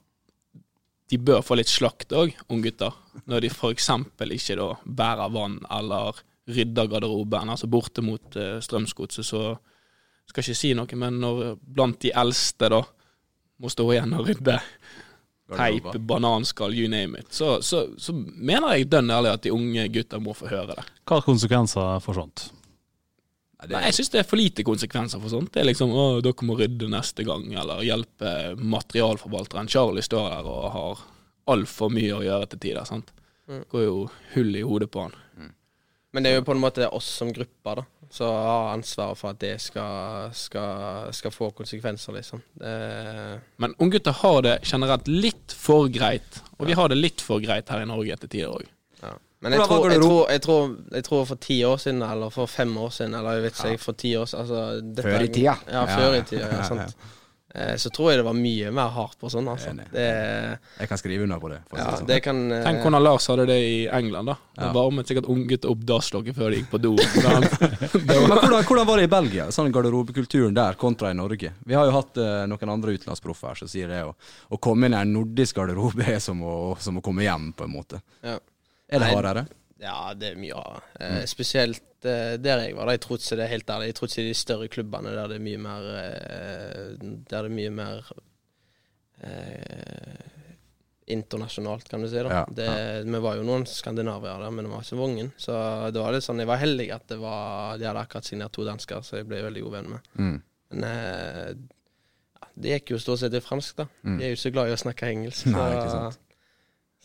de 1.11 1.19
bør 1.19 1.43
få 1.43 1.59
litt 1.59 1.71
slakt 1.71 2.15
òg, 2.15 2.37
unggutter. 2.53 2.95
Når 3.29 3.45
de 3.45 3.51
f.eks. 3.51 3.91
ikke 4.23 4.59
da 4.61 4.69
bærer 4.85 5.33
vann 5.35 5.59
eller 5.75 6.23
rydder 6.49 6.89
garderoben, 6.91 7.53
altså 7.53 7.69
borte 7.71 8.03
mot 8.05 8.37
uh, 8.39 8.57
Strømsgodset, 8.63 9.27
så 9.27 9.43
skal 10.31 10.45
ikke 10.45 10.57
si 10.57 10.73
noe, 10.79 10.99
men 10.99 11.21
når 11.21 11.57
blant 11.61 12.01
de 12.03 12.13
eldste 12.17 12.71
da 12.71 12.81
må 13.61 13.71
stå 13.71 13.87
igjen 13.93 14.15
og 14.17 14.29
rydde 14.29 14.57
teip, 15.57 15.91
bananskall, 16.07 16.75
you 16.75 16.89
name 16.89 17.19
it, 17.19 17.33
så, 17.35 17.59
så, 17.63 17.89
så 17.99 18.15
mener 18.15 18.77
jeg 18.77 18.89
dønn 18.93 19.11
ærlig 19.11 19.35
at 19.35 19.45
de 19.45 19.53
unge 19.55 19.89
gutta 19.93 20.21
må 20.23 20.35
få 20.37 20.49
høre 20.51 20.77
det. 20.79 20.87
Hva 21.09 21.19
er 21.19 21.27
konsekvenser 21.27 22.03
for 22.05 22.19
sånt? 22.19 22.47
Nei, 23.69 23.83
Jeg 23.85 23.99
syns 23.99 24.13
det 24.15 24.21
er 24.23 24.29
for 24.29 24.41
lite 24.41 24.65
konsekvenser 24.65 25.21
for 25.21 25.33
sånt. 25.33 25.51
Det 25.53 25.61
er 25.61 25.69
liksom 25.69 25.91
å, 25.93 26.05
dere 26.25 26.47
må 26.49 26.57
rydde 26.57 26.89
neste 26.89 27.27
gang, 27.29 27.45
eller 27.61 27.83
hjelpe 27.85 28.55
materialforvalteren. 28.57 29.69
Charlie 29.69 30.05
står 30.07 30.31
der 30.33 30.49
og 30.49 30.69
har 30.77 31.03
altfor 31.53 31.93
mye 31.93 32.15
å 32.17 32.23
gjøre 32.25 32.53
til 32.53 32.63
tider. 32.65 32.87
sant? 32.89 33.13
Mm. 33.51 33.65
Går 33.69 33.85
jo 33.85 33.99
hull 34.35 34.57
i 34.57 34.65
hodet 34.65 34.89
på 34.95 35.05
han. 35.05 35.19
Men 36.11 36.25
det 36.25 36.31
er 36.33 36.41
jo 36.41 36.47
på 36.47 36.55
en 36.57 36.63
måte 36.63 36.89
oss 36.91 37.07
som 37.21 37.31
gruppe 37.33 37.75
da, 37.79 37.85
som 38.11 38.35
har 38.35 38.73
ansvaret 38.73 39.19
for 39.19 39.31
at 39.31 39.39
det 39.43 39.55
skal, 39.63 40.33
skal, 40.35 41.13
skal 41.15 41.35
få 41.35 41.53
konsekvenser, 41.55 42.17
liksom. 42.19 42.43
Det... 42.59 42.73
Men 43.63 43.77
unggutter 43.79 44.17
har 44.23 44.43
det 44.47 44.57
generelt 44.67 45.07
litt 45.11 45.55
for 45.55 45.87
greit, 45.93 46.43
og 46.59 46.67
vi 46.67 46.75
har 46.79 46.91
det 46.91 46.99
litt 46.99 47.23
for 47.23 47.43
greit 47.43 47.71
her 47.71 47.85
i 47.85 47.89
Norge 47.91 48.17
etter 48.17 48.33
tider 48.33 48.51
òg. 48.51 48.67
Ja. 49.05 49.15
Men 49.41 49.55
jeg 49.57 49.65
tror, 49.65 49.87
jeg, 49.89 50.01
tror, 50.03 50.19
jeg, 50.29 50.41
tror, 50.45 50.75
jeg 50.93 51.05
tror, 51.07 51.23
for 51.31 51.41
ti 51.41 51.63
år 51.65 51.79
siden, 51.81 52.03
eller 52.05 52.35
for 52.35 52.51
fem 52.51 52.75
år 52.77 52.91
siden, 52.93 53.15
eller 53.17 53.39
jeg 53.39 53.47
vet 53.47 53.63
ikke, 53.71 53.85
for 53.87 53.97
ti 54.03 54.11
år 54.19 54.27
siden 54.29 54.43
altså, 54.43 55.07
Før 55.07 55.25
i 55.25 55.31
tida. 55.33 55.55
Ja, 55.71 55.85
før 55.89 56.17
i 56.19 56.27
tida, 56.29 56.51
ja, 56.51 56.67
sant. 56.73 57.07
Eh, 57.55 57.75
så 57.77 57.91
tror 57.91 58.11
jeg 58.13 58.21
det 58.21 58.25
var 58.27 58.37
mye 58.39 58.71
mer 58.75 58.89
hardt 58.95 59.19
på 59.21 59.31
sånn, 59.33 59.49
altså. 59.51 59.73
Det, 59.93 60.05
Jeg 60.81 60.89
kan 60.91 60.99
skrive 61.01 61.25
under 61.27 61.41
på 61.43 61.49
det. 61.53 61.59
Ja, 61.77 61.97
sånn. 61.97 62.07
det 62.09 62.19
kan 62.25 62.41
eh, 62.53 62.63
Tenk 62.65 62.83
hvordan 62.85 63.03
Lars 63.03 63.27
hadde 63.33 63.47
det 63.51 63.59
i 63.67 63.81
England, 63.89 64.27
da. 64.33 64.37
Da 64.57 64.67
Ja. 64.69 64.73
varmet 64.77 65.09
sikkert 65.09 65.29
unggutter 65.33 65.71
opp 65.73 65.85
dasslokket 65.89 66.37
før 66.37 66.51
de 66.51 66.61
gikk 66.61 66.71
på 66.71 66.81
do. 66.83 66.93
Men 67.25 67.49
Men 68.07 68.27
hvordan, 68.29 68.65
hvordan 68.65 68.87
var 68.87 68.97
det 69.01 69.05
i 69.09 69.13
Belgia, 69.15 69.49
sånn 69.55 69.73
garderobekulturen 69.73 70.55
der 70.55 70.75
kontra 70.81 71.11
i 71.11 71.15
Norge? 71.19 71.53
Vi 71.67 71.75
har 71.79 71.87
jo 71.89 71.95
hatt 71.97 72.17
uh, 72.21 72.47
noen 72.51 72.75
andre 72.77 72.95
utenlandsproffer 72.99 73.55
som 73.63 73.69
sier 73.71 73.89
det. 73.89 74.03
Å, 74.05 74.15
å 74.51 74.59
komme 74.61 74.87
inn 74.91 74.95
i 74.95 75.01
en 75.01 75.13
nordisk 75.15 75.57
garderobe 75.57 76.05
er 76.07 76.19
som 76.21 76.43
å, 76.43 76.77
som 76.79 76.99
å 77.01 77.03
komme 77.05 77.25
hjem, 77.27 77.53
på 77.57 77.65
en 77.67 77.75
måte. 77.77 78.03
ja. 78.23 78.39
Er 78.91 78.99
det 78.99 79.07
Nei. 79.07 79.15
hardere? 79.15 79.43
Ja, 79.81 80.13
det 80.15 80.33
er 80.35 80.41
mye 80.41 80.57
av 80.61 80.81
Mm. 81.01 81.17
Eh, 81.21 81.25
spesielt 81.31 82.05
eh, 82.05 82.35
der 82.37 82.59
jeg 82.67 82.75
var. 82.77 82.87
da, 82.87 82.93
Jeg 82.93 83.01
trodde 83.07 83.37
det 83.39 83.45
er 83.47 83.55
helt 83.55 83.71
ærlig. 83.71 83.87
Jeg 83.91 83.95
trodde 83.97 84.13
ikke 84.13 84.29
de 84.29 84.35
større 84.35 84.69
klubbene 84.69 85.15
der 85.17 85.29
det 85.29 85.37
er 85.39 85.45
mye 85.47 85.59
mer 85.59 85.87
eh, 85.97 86.97
Der 87.01 87.43
det 87.43 87.51
er 87.51 87.55
mye 87.55 87.71
mer 87.71 88.03
eh, 89.23 90.27
internasjonalt, 91.11 91.89
kan 91.91 92.03
du 92.05 92.09
si. 92.09 92.17
da. 92.23 92.31
Ja, 92.31 92.45
det, 92.55 92.69
Vi 93.09 93.19
var 93.25 93.37
jo 93.41 93.43
noen 93.47 93.65
skandinavier 93.67 94.39
der, 94.45 94.53
men 94.55 94.67
det 94.69 94.71
var 94.73 94.85
ikke 94.85 95.01
Vågen. 95.01 95.33
Så 95.41 95.57
det 95.91 96.05
var 96.05 96.15
litt 96.15 96.27
sånn, 96.27 96.39
jeg 96.43 96.51
var 96.51 96.61
heldig 96.63 96.87
at 96.95 97.09
det 97.11 97.19
var, 97.19 97.79
de 97.81 97.89
hadde 97.89 98.05
akkurat 98.05 98.29
signert 98.29 98.55
to 98.55 98.65
dansker, 98.69 99.03
så 99.03 99.19
jeg 99.21 99.27
ble 99.31 99.43
veldig 99.43 99.65
god 99.67 99.77
venn 99.79 99.91
med. 99.97 100.11
Mm. 100.21 100.37
Men 100.71 100.87
eh, 100.87 101.53
ja, 102.39 102.51
det 102.55 102.77
gikk 102.77 102.93
jo 102.95 103.01
stort 103.03 103.25
sett 103.25 103.35
i 103.35 103.43
fransk, 103.43 103.81
da. 103.83 103.89
Mm. 104.07 104.19
De 104.21 104.29
er 104.29 104.35
jo 104.37 104.41
så 104.45 104.53
glad 104.55 104.71
i 104.71 104.77
å 104.77 104.81
snakke 104.85 105.11
engelsk. 105.11 105.51
Nei, 105.51 105.69
ikke 105.75 105.95
sant. 105.97 106.21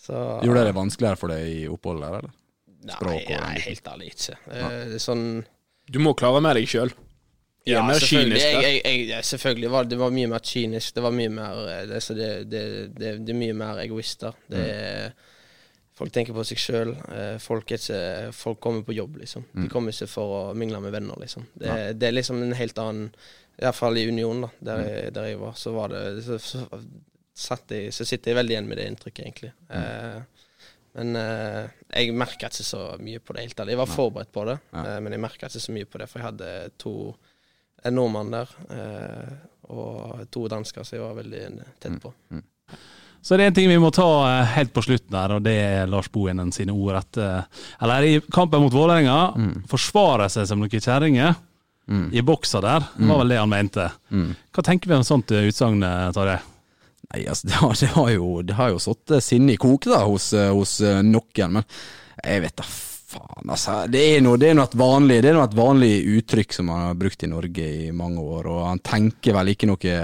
Så, 0.06 0.22
Gjorde 0.46 0.60
det 0.62 0.70
det 0.70 0.78
vanskeligere 0.78 1.18
for 1.18 1.34
deg 1.34 1.48
i 1.50 1.62
oppholdet 1.72 2.06
der, 2.06 2.18
eller? 2.20 2.42
Nei, 2.86 2.96
språk 3.00 3.30
og 3.36 3.42
nei, 3.46 3.60
helt 3.66 3.88
ærlig 3.92 4.08
ikke. 4.14 4.38
Eh, 4.52 4.78
det 4.92 5.00
er 5.00 5.04
sånn 5.04 5.26
du 5.86 6.00
må 6.02 6.16
klare 6.18 6.40
med 6.42 6.56
deg 6.58 6.66
sjøl. 6.70 6.90
Mer 7.66 7.98
selvfølgelig. 7.98 8.40
Jeg, 8.42 8.58
jeg, 8.62 8.82
jeg, 8.86 9.06
ja, 9.10 9.20
selvfølgelig 9.26 9.70
var 9.74 9.88
det, 9.90 9.98
var 9.98 10.12
mye 10.14 10.28
mer 10.30 10.42
kynisk. 10.46 10.94
Det 10.98 11.02
var 11.06 11.14
mye 11.14 11.30
mer 11.34 11.62
eh, 11.70 11.86
Det, 11.90 12.02
så 12.06 12.14
det, 12.18 12.28
det, 12.50 12.62
det, 12.98 13.14
det 13.26 13.34
er 13.34 13.40
mye 13.40 13.56
mer 13.58 13.82
egoister. 13.86 14.38
Det 14.50 14.66
Mm. 14.66 15.24
folk 15.96 16.12
tenker 16.12 16.36
på 16.36 16.44
seg 16.44 16.60
sjøl. 16.60 16.90
Folk, 17.40 17.70
er 17.72 18.32
folk 18.36 18.60
kommer 18.60 18.82
på 18.84 18.94
jobb, 18.98 19.18
liksom. 19.22 19.46
Mm. 19.54 19.64
De 19.64 19.70
kommer 19.72 19.94
ikke 19.96 20.10
for 20.12 20.34
å 20.36 20.54
mingle 20.58 20.82
med 20.84 20.92
venner, 20.92 21.16
liksom. 21.22 21.46
Det, 21.56 21.72
det 22.02 22.10
er 22.10 22.18
liksom 22.18 22.42
en 22.44 22.52
helt 22.60 22.78
annen 22.84 23.12
Iallfall 23.62 23.96
i 24.02 24.08
Union, 24.10 24.42
da, 24.44 24.50
der, 24.60 24.82
Mm. 24.82 24.90
jeg, 24.92 25.14
der 25.16 25.28
jeg 25.30 25.38
var, 25.40 25.54
så 25.56 25.72
var 25.72 25.94
det 25.94 26.02
så, 26.26 26.36
så, 26.44 26.66
satt 27.36 27.72
jeg, 27.72 27.94
så 27.96 28.04
sitter 28.08 28.34
jeg 28.34 28.36
veldig 28.42 28.54
igjen 28.58 28.68
med 28.68 28.78
det 28.82 28.88
inntrykket, 28.92 29.24
egentlig. 29.30 29.54
Mm. 29.70 29.78
Eh, 29.80 30.35
men 30.96 31.16
uh, 31.20 31.68
jeg 31.92 32.14
merka 32.16 32.48
ikke 32.48 32.64
så 32.66 32.84
mye 33.04 33.20
på 33.20 33.34
det. 33.36 33.42
hele 33.46 33.54
tatt. 33.58 33.68
Jeg 33.74 33.78
var 33.82 33.92
forberedt 33.92 34.32
på 34.32 34.46
det, 34.48 34.58
Ja. 34.74 34.84
uh, 34.96 35.00
men 35.04 35.12
jeg 35.12 35.22
merka 35.22 35.48
ikke 35.50 35.60
så 35.66 35.74
mye 35.76 35.86
på 35.92 36.00
det, 36.00 36.10
for 36.10 36.20
jeg 36.20 36.30
hadde 36.32 36.52
to 36.82 36.94
en 37.86 37.94
nordmann 38.00 38.32
der 38.32 38.50
uh, 38.72 39.34
og 39.70 40.26
to 40.32 40.48
dansker 40.48 40.84
som 40.86 40.98
jeg 40.98 41.06
var 41.06 41.16
veldig 41.24 41.44
Mm. 41.52 41.60
tett 41.82 42.00
på. 42.02 42.14
Så 43.26 43.38
det 43.38 43.44
er 43.44 43.48
en 43.48 43.54
ting 43.58 43.68
vi 43.70 43.78
må 43.82 43.90
ta 43.92 44.06
helt 44.54 44.72
på 44.74 44.84
slutten 44.86 45.16
her, 45.18 45.32
og 45.34 45.42
det 45.44 45.56
er 45.58 45.88
Lars 45.90 46.08
Bohinen 46.14 46.52
sine 46.54 46.72
ord 46.72 46.96
etter 47.00 47.48
Eller 47.82 48.04
i 48.06 48.20
kampen 48.32 48.62
mot 48.62 48.72
Vålerenga. 48.74 49.34
Forsvare 49.68 50.30
seg 50.30 50.46
som 50.48 50.60
noen 50.62 50.70
kjerringer 50.70 51.36
Mm. 51.88 52.10
i 52.14 52.22
boksa 52.22 52.62
der, 52.62 52.82
var 52.98 53.20
vel 53.20 53.30
det 53.30 53.38
han 53.38 53.50
mente. 53.50 53.92
Mm. 54.10 54.36
Hva 54.54 54.64
tenker 54.64 54.88
vi 54.90 54.96
om 54.96 55.04
sånt 55.06 55.28
utsagn, 55.30 55.82
Tarjei? 56.14 56.40
Nei, 57.14 57.26
altså, 57.30 57.48
det 57.48 57.60
har, 57.60 57.78
det 57.80 57.92
har 57.94 58.10
jo, 58.16 58.32
det 58.42 58.58
har 58.58 58.74
jo 58.74 58.82
satt 58.82 59.18
sinne 59.24 59.54
i 59.54 59.62
kok 59.62 59.88
da, 59.92 60.02
hos, 60.10 60.32
eh, 60.34 60.52
hos 60.56 60.80
eh, 60.82 61.02
noen, 61.06 61.60
men 61.60 61.66
jeg 62.24 62.44
vet 62.46 62.58
da 62.58 62.66
faen, 63.16 63.50
altså. 63.54 63.80
Det 63.92 64.02
er 64.16 64.22
noe, 64.26 64.40
det 64.42 64.50
er 64.50 64.58
noe 64.58 64.68
et 64.68 64.78
vanlig, 64.80 65.20
det 65.24 65.32
er 65.32 65.38
noe 65.38 65.48
et 65.48 65.58
vanlig 65.58 65.94
uttrykk 66.18 66.56
som 66.58 66.70
man 66.72 66.86
har 66.88 67.00
brukt 67.00 67.26
i 67.26 67.32
Norge 67.32 67.66
i 67.86 67.90
mange 67.96 68.24
år, 68.24 68.50
og 68.52 68.62
han 68.72 68.82
tenker 68.86 69.36
vel 69.38 69.54
ikke 69.54 69.70
noe, 69.70 69.98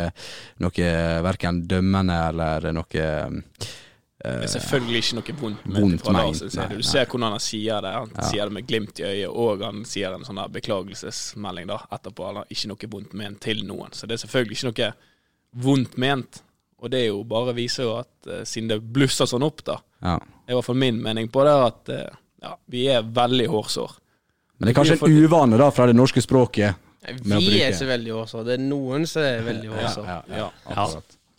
noe 0.65 0.91
verken 1.27 1.63
dømmende 1.71 2.17
eller 2.29 2.67
noe 2.75 2.91
Det 2.91 4.35
er 4.35 4.51
selvfølgelig 4.53 5.01
ikke 5.01 5.17
noe 5.17 5.37
vondt 5.39 5.65
ment 5.73 6.03
fra 6.05 6.13
Lars 6.19 6.43
Du 6.45 6.59
nei. 6.59 6.83
ser 6.85 7.07
hvordan 7.09 7.33
han 7.33 7.41
sier 7.41 7.81
det. 7.81 7.95
Han 7.95 8.11
sier 8.29 8.45
det 8.45 8.53
med 8.59 8.67
glimt 8.69 9.01
i 9.01 9.07
øyet, 9.07 9.31
og 9.33 9.63
han 9.65 9.81
sier 9.89 10.13
en 10.13 10.27
sånn 10.27 10.43
beklagelsesmelding 10.53 11.71
da, 11.71 11.79
etterpå. 11.97 12.27
Han 12.29 12.43
har 12.43 12.53
ikke 12.53 12.69
noe 12.69 12.91
vondt 12.93 13.17
ment 13.17 13.41
til 13.41 13.65
noen. 13.65 13.97
Så 13.97 14.05
det 14.05 14.19
er 14.19 14.23
selvfølgelig 14.27 14.59
ikke 14.59 14.69
noe 14.69 14.91
vondt 15.65 15.97
ment. 15.99 16.43
Og 16.81 16.91
det 16.91 17.03
er 17.03 17.09
jo 17.11 17.21
bare 17.29 17.53
viser 17.57 17.85
jo 17.85 17.95
at 17.99 18.29
uh, 18.29 18.41
siden 18.47 18.71
det 18.71 18.79
blusser 18.93 19.29
sånn 19.29 19.45
opp, 19.45 19.63
da, 19.67 19.77
Ja. 20.01 20.15
er 20.17 20.53
i 20.53 20.57
hvert 20.57 20.65
fall 20.65 20.79
min 20.81 21.01
mening 21.01 21.29
på 21.31 21.43
det, 21.45 21.53
at 21.67 21.91
uh, 21.93 22.19
ja, 22.41 22.55
vi 22.73 22.87
er 22.89 23.05
veldig 23.05 23.47
hårsår. 23.53 23.97
Men 24.57 24.67
det 24.67 24.73
er 24.73 24.79
kanskje 24.79 24.97
en 25.05 25.19
uvane 25.25 25.57
da 25.61 25.69
fra 25.73 25.87
det 25.89 25.95
norske 25.97 26.21
språket. 26.21 26.89
Vi 27.25 27.61
er 27.61 27.73
ikke 27.73 27.89
veldig 27.89 28.13
hårsår. 28.13 28.43
Det 28.45 28.57
er 28.57 28.61
noen 28.65 29.07
som 29.09 29.25
er 29.25 29.41
veldig 29.45 29.71
hårsår. 29.73 30.09
Ja, 30.09 30.49
ja. 30.69 30.89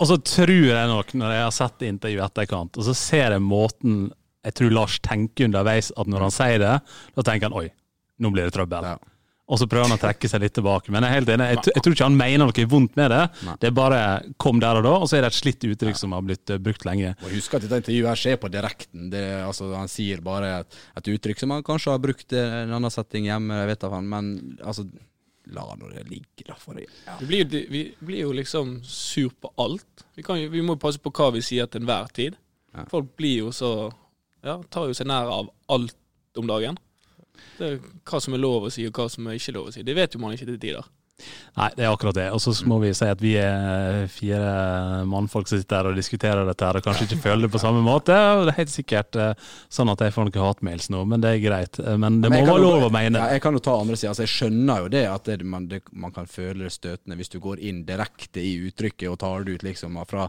Og 0.02 0.08
så 0.10 0.16
tror 0.26 0.66
jeg 0.66 0.88
nok, 0.90 1.12
når 1.14 1.34
jeg 1.36 1.44
har 1.44 1.54
sett 1.54 1.76
det 1.78 1.90
intervjuet 1.92 2.24
etterkant, 2.26 2.78
og 2.78 2.86
så 2.88 2.94
ser 2.98 3.36
jeg 3.36 3.44
måten 3.44 4.00
jeg 4.42 4.56
tror 4.58 4.72
Lars 4.74 4.96
tenker 5.04 5.46
underveis, 5.46 5.92
at 5.94 6.08
når 6.10 6.24
han 6.26 6.34
sier 6.34 6.58
det, 6.58 6.72
da 7.14 7.24
tenker 7.26 7.46
han 7.46 7.58
oi, 7.60 7.68
nå 8.18 8.32
blir 8.34 8.48
det 8.48 8.54
trøbbel. 8.56 8.88
Ja. 8.90 9.11
Og 9.52 9.60
så 9.60 9.68
prøver 9.68 9.90
han 9.90 9.98
å 9.98 10.00
trekke 10.00 10.30
seg 10.30 10.40
litt 10.40 10.54
tilbake. 10.56 10.92
Men 10.94 11.04
jeg 11.04 11.12
er 11.12 11.18
helt 11.20 11.32
enig, 11.34 11.48
jeg, 11.52 11.74
jeg 11.76 11.84
tror 11.84 11.96
ikke 11.96 12.08
han 12.08 12.16
mener 12.16 12.48
noe 12.48 12.66
vondt 12.72 12.96
med 12.96 13.12
det. 13.12 13.20
Nei. 13.44 13.56
Det 13.60 13.68
er 13.68 13.76
bare 13.76 14.00
kom 14.40 14.62
der 14.62 14.80
og 14.80 14.86
da, 14.86 14.94
og 15.04 15.10
så 15.10 15.18
er 15.18 15.26
det 15.26 15.32
et 15.34 15.38
slitt 15.42 15.66
uttrykk 15.68 16.00
som 16.00 16.16
har 16.16 16.24
blitt 16.24 16.52
eh, 16.54 16.60
brukt 16.62 16.86
lenge. 16.88 17.12
Og 17.20 17.34
husk 17.36 17.58
at 17.58 17.66
dette 17.66 17.82
intervjuet 17.82 18.08
her 18.08 18.22
skjer 18.22 18.40
på 18.40 18.52
direkten. 18.54 19.10
Det, 19.12 19.22
altså, 19.44 19.68
han 19.76 19.92
sier 19.92 20.24
bare 20.24 20.54
et, 20.62 20.82
et 21.02 21.12
uttrykk 21.12 21.44
som 21.44 21.52
han 21.52 21.66
kanskje 21.66 21.92
har 21.92 22.02
brukt 22.02 22.32
i 22.32 22.40
en 22.40 22.76
annen 22.78 22.94
setting 22.94 23.28
hjemme, 23.28 23.60
jeg 23.60 23.72
vet 23.74 23.84
da 23.84 23.92
faen, 23.92 24.12
men 24.12 24.34
altså 24.64 24.88
La 25.50 25.64
nå 25.74 25.88
det 25.90 26.04
ligge, 26.06 26.44
da. 26.46 26.54
For 26.54 26.78
det. 26.78 26.84
Ja. 27.02 27.16
Vi 27.18 27.26
blir, 27.26 27.64
vi 27.66 27.80
blir 27.98 28.20
jo 28.20 28.34
liksom 28.36 28.76
sur 28.86 29.32
på 29.42 29.50
alt. 29.58 30.04
Vi, 30.14 30.22
kan, 30.22 30.38
vi 30.38 30.62
må 30.62 30.76
passe 30.78 31.02
på 31.02 31.10
hva 31.10 31.32
vi 31.34 31.42
sier 31.42 31.66
til 31.66 31.82
enhver 31.82 32.12
tid. 32.14 32.36
Ja. 32.70 32.84
Folk 32.92 33.10
blir 33.18 33.48
jo 33.48 33.50
så 33.54 33.90
Ja, 34.42 34.56
tar 34.70 34.88
jo 34.90 34.94
seg 34.94 35.06
nær 35.10 35.28
av 35.30 35.50
alt 35.70 35.98
om 36.38 36.48
dagen. 36.50 36.78
Det 37.58 37.68
er 37.68 37.78
hva 38.08 38.20
som 38.22 38.34
er 38.36 38.42
lov 38.42 38.66
å 38.68 38.72
si, 38.72 38.86
og 38.88 38.98
hva 38.98 39.08
som 39.12 39.28
er 39.30 39.38
ikke 39.38 39.54
lov 39.56 39.70
å 39.70 39.74
si. 39.74 39.84
Det 39.86 39.94
vet 39.96 40.14
jo 40.14 40.20
man 40.22 40.34
ikke 40.36 40.48
til 40.50 40.60
tider. 40.62 40.90
Nei, 41.54 41.68
det 41.76 41.84
er 41.84 41.92
akkurat 41.92 42.16
det. 42.16 42.24
Og 42.34 42.40
så 42.42 42.50
må 42.66 42.78
vi 42.82 42.90
si 42.96 43.06
at 43.06 43.20
vi 43.22 43.34
er 43.38 44.06
fire 44.10 45.04
mannfolk 45.06 45.46
som 45.50 45.60
sitter 45.60 45.78
her 45.78 45.90
og 45.92 45.98
diskuterer 46.00 46.48
dette 46.48 46.66
her, 46.66 46.78
og 46.80 46.86
kanskje 46.86 47.06
ikke 47.06 47.20
føler 47.26 47.46
det 47.46 47.52
på 47.52 47.60
samme 47.62 47.82
måte. 47.84 48.16
Og 48.38 48.46
det 48.48 48.54
er 48.54 48.58
helt 48.62 48.72
sikkert 48.72 49.18
eh, 49.20 49.52
sånn 49.72 49.92
at 49.92 50.02
jeg 50.02 50.14
får 50.16 50.28
noen 50.30 50.46
hatmails 50.48 50.88
nå, 50.90 51.04
men 51.12 51.22
det 51.22 51.34
er 51.36 51.44
greit. 51.44 51.78
Eh, 51.82 51.98
Men 52.00 52.18
det 52.24 52.32
Men 52.32 52.42
må 52.46 52.56
være 52.56 52.64
lov 52.64 52.88
å 52.88 52.90
mene. 52.96 53.20
Ja, 53.20 53.36
jeg 53.36 53.44
kan 53.44 53.54
jo 53.58 53.62
ta 53.62 53.76
andre 53.78 54.00
sida. 54.00 54.14
Altså, 54.14 54.24
jeg 54.26 54.34
skjønner 54.34 54.82
jo 54.86 54.90
det 54.96 55.04
at 55.12 55.30
det, 55.30 55.38
man, 55.44 55.68
det, 55.70 55.82
man 55.92 56.16
kan 56.16 56.26
føle 56.30 56.64
det 56.66 56.74
støtende 56.74 57.20
hvis 57.20 57.32
du 57.36 57.38
går 57.44 57.62
inn 57.70 57.84
direkte 57.86 58.42
i 58.42 58.56
uttrykket 58.70 59.12
og 59.12 59.20
tar 59.22 59.46
det 59.46 59.60
ut 59.60 59.66
liksom 59.68 60.00
fra, 60.10 60.26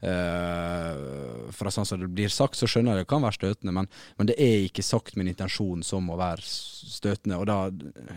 eh, 0.00 1.50
fra 1.56 1.72
sånn 1.72 1.88
som 1.88 2.00
det 2.00 2.10
blir 2.12 2.32
sagt, 2.32 2.58
så 2.58 2.68
skjønner 2.70 2.96
jeg 2.96 3.04
det 3.06 3.10
kan 3.10 3.24
være 3.24 3.38
støtende, 3.38 3.74
men, 3.76 3.90
men 4.18 4.30
det 4.30 4.36
er 4.42 4.66
ikke 4.66 4.84
sagt 4.86 5.16
min 5.16 5.30
intensjon 5.32 5.84
som 5.86 6.10
å 6.10 6.18
være 6.20 6.44
støtende. 6.44 7.40
Og 7.40 7.46
da, 7.48 7.58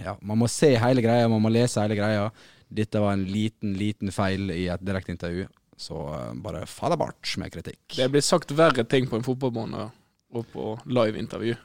ja, 0.04 0.18
man 0.22 0.42
må 0.42 0.50
se 0.52 0.74
hele 0.80 1.04
greia, 1.06 1.30
man 1.32 1.44
må 1.46 1.54
lese 1.54 1.84
hele 1.84 2.00
greia. 2.00 2.28
Dette 2.70 3.02
var 3.02 3.15
en 3.15 3.26
liten, 3.30 3.74
liten 3.80 4.13
feil 4.13 4.52
i 4.54 4.68
et 4.70 4.84
direkteintervju. 4.86 5.48
Så 5.80 5.96
uh, 5.96 6.34
bare 6.44 6.65
fader 6.68 7.00
med 7.39 7.54
kritikk. 7.54 7.96
Det 7.96 8.10
blir 8.12 8.26
sagt 8.26 8.52
verre 8.52 8.84
ting 8.84 9.08
på 9.08 9.15
en 9.15 9.24
fotballbane 9.26 9.88
og 10.36 10.50
på 10.52 10.74
liveintervju. 10.86 11.56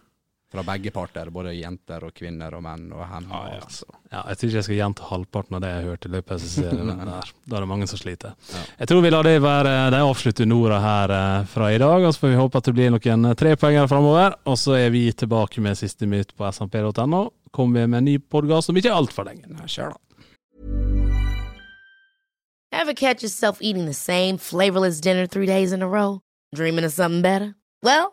Fra 0.52 0.62
begge 0.62 0.90
parter, 0.94 1.30
både 1.34 1.50
jenter 1.56 2.04
og 2.06 2.12
kvinner 2.14 2.54
og 2.54 2.62
menn 2.62 2.84
og 2.94 3.02
hen. 3.10 3.24
Ah, 3.34 3.46
ja. 3.50 3.62
altså. 3.64 3.88
Ja, 4.12 4.20
jeg 4.28 4.38
tror 4.38 4.48
ikke 4.50 4.58
jeg 4.60 4.66
skal 4.68 4.76
gjenta 4.78 5.08
halvparten 5.08 5.56
av 5.58 5.62
det 5.64 5.70
jeg 5.72 5.86
hørte 5.88 6.10
i 6.10 6.12
løpet 6.14 6.34
av 6.36 6.44
serien. 6.52 6.92
Der. 7.00 7.32
Da 7.50 7.56
er 7.58 7.64
det 7.64 7.70
mange 7.72 7.88
som 7.90 7.98
sliter. 7.98 8.36
Ja. 8.52 8.62
Jeg 8.84 8.90
tror 8.92 9.02
vi 9.02 9.10
lar 9.10 9.26
det 9.26 9.34
være 9.42 9.72
de 9.90 10.02
avsluttende 10.06 10.58
ordene 10.60 10.78
her 10.84 11.14
eh, 11.16 11.48
fra 11.50 11.72
i 11.74 11.80
dag. 11.82 12.06
Og 12.06 12.14
så 12.14 12.22
får 12.22 12.34
vi 12.34 12.38
håpe 12.38 12.60
at 12.62 12.70
det 12.70 12.76
blir 12.78 12.94
noen 12.94 13.30
eh, 13.32 13.36
trepoengere 13.40 13.90
framover. 13.90 14.38
Og 14.46 14.60
så 14.62 14.78
er 14.78 14.94
vi 14.94 15.08
tilbake 15.10 15.64
med 15.64 15.80
siste 15.80 16.06
minutt 16.06 16.30
på 16.38 16.46
smp.no. 16.52 17.24
Kommer 17.54 17.80
vi 17.80 17.90
med 17.90 18.02
en 18.04 18.08
ny 18.12 18.18
podkast 18.22 18.70
om 18.70 18.78
ikke 18.78 18.94
altfor 18.94 19.26
lenge. 19.26 19.50
Kjør, 19.66 19.94
da. 19.96 20.00
Ever 22.74 22.92
catch 22.94 23.22
yourself 23.22 23.58
eating 23.60 23.86
the 23.86 23.94
same 23.94 24.36
flavorless 24.36 25.00
dinner 25.00 25.26
three 25.26 25.46
days 25.46 25.72
in 25.72 25.80
a 25.82 25.88
row? 25.88 26.20
Dreaming 26.54 26.84
of 26.84 26.92
something 26.92 27.22
better? 27.22 27.54
Well, 27.82 28.12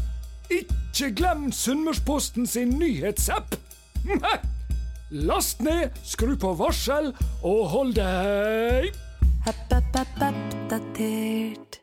Ikke 0.51 1.11
glem 1.15 1.51
Sunnmørsposten 1.55 2.47
sin 2.47 2.69
nyhetsapp. 2.79 3.55
Last 5.11 5.61
ned, 5.61 5.89
skru 6.07 6.35
på 6.39 6.53
varsel 6.59 7.11
og 7.43 7.67
hold 7.73 7.95
deg 7.97 8.91
Oppdatert. 9.49 11.80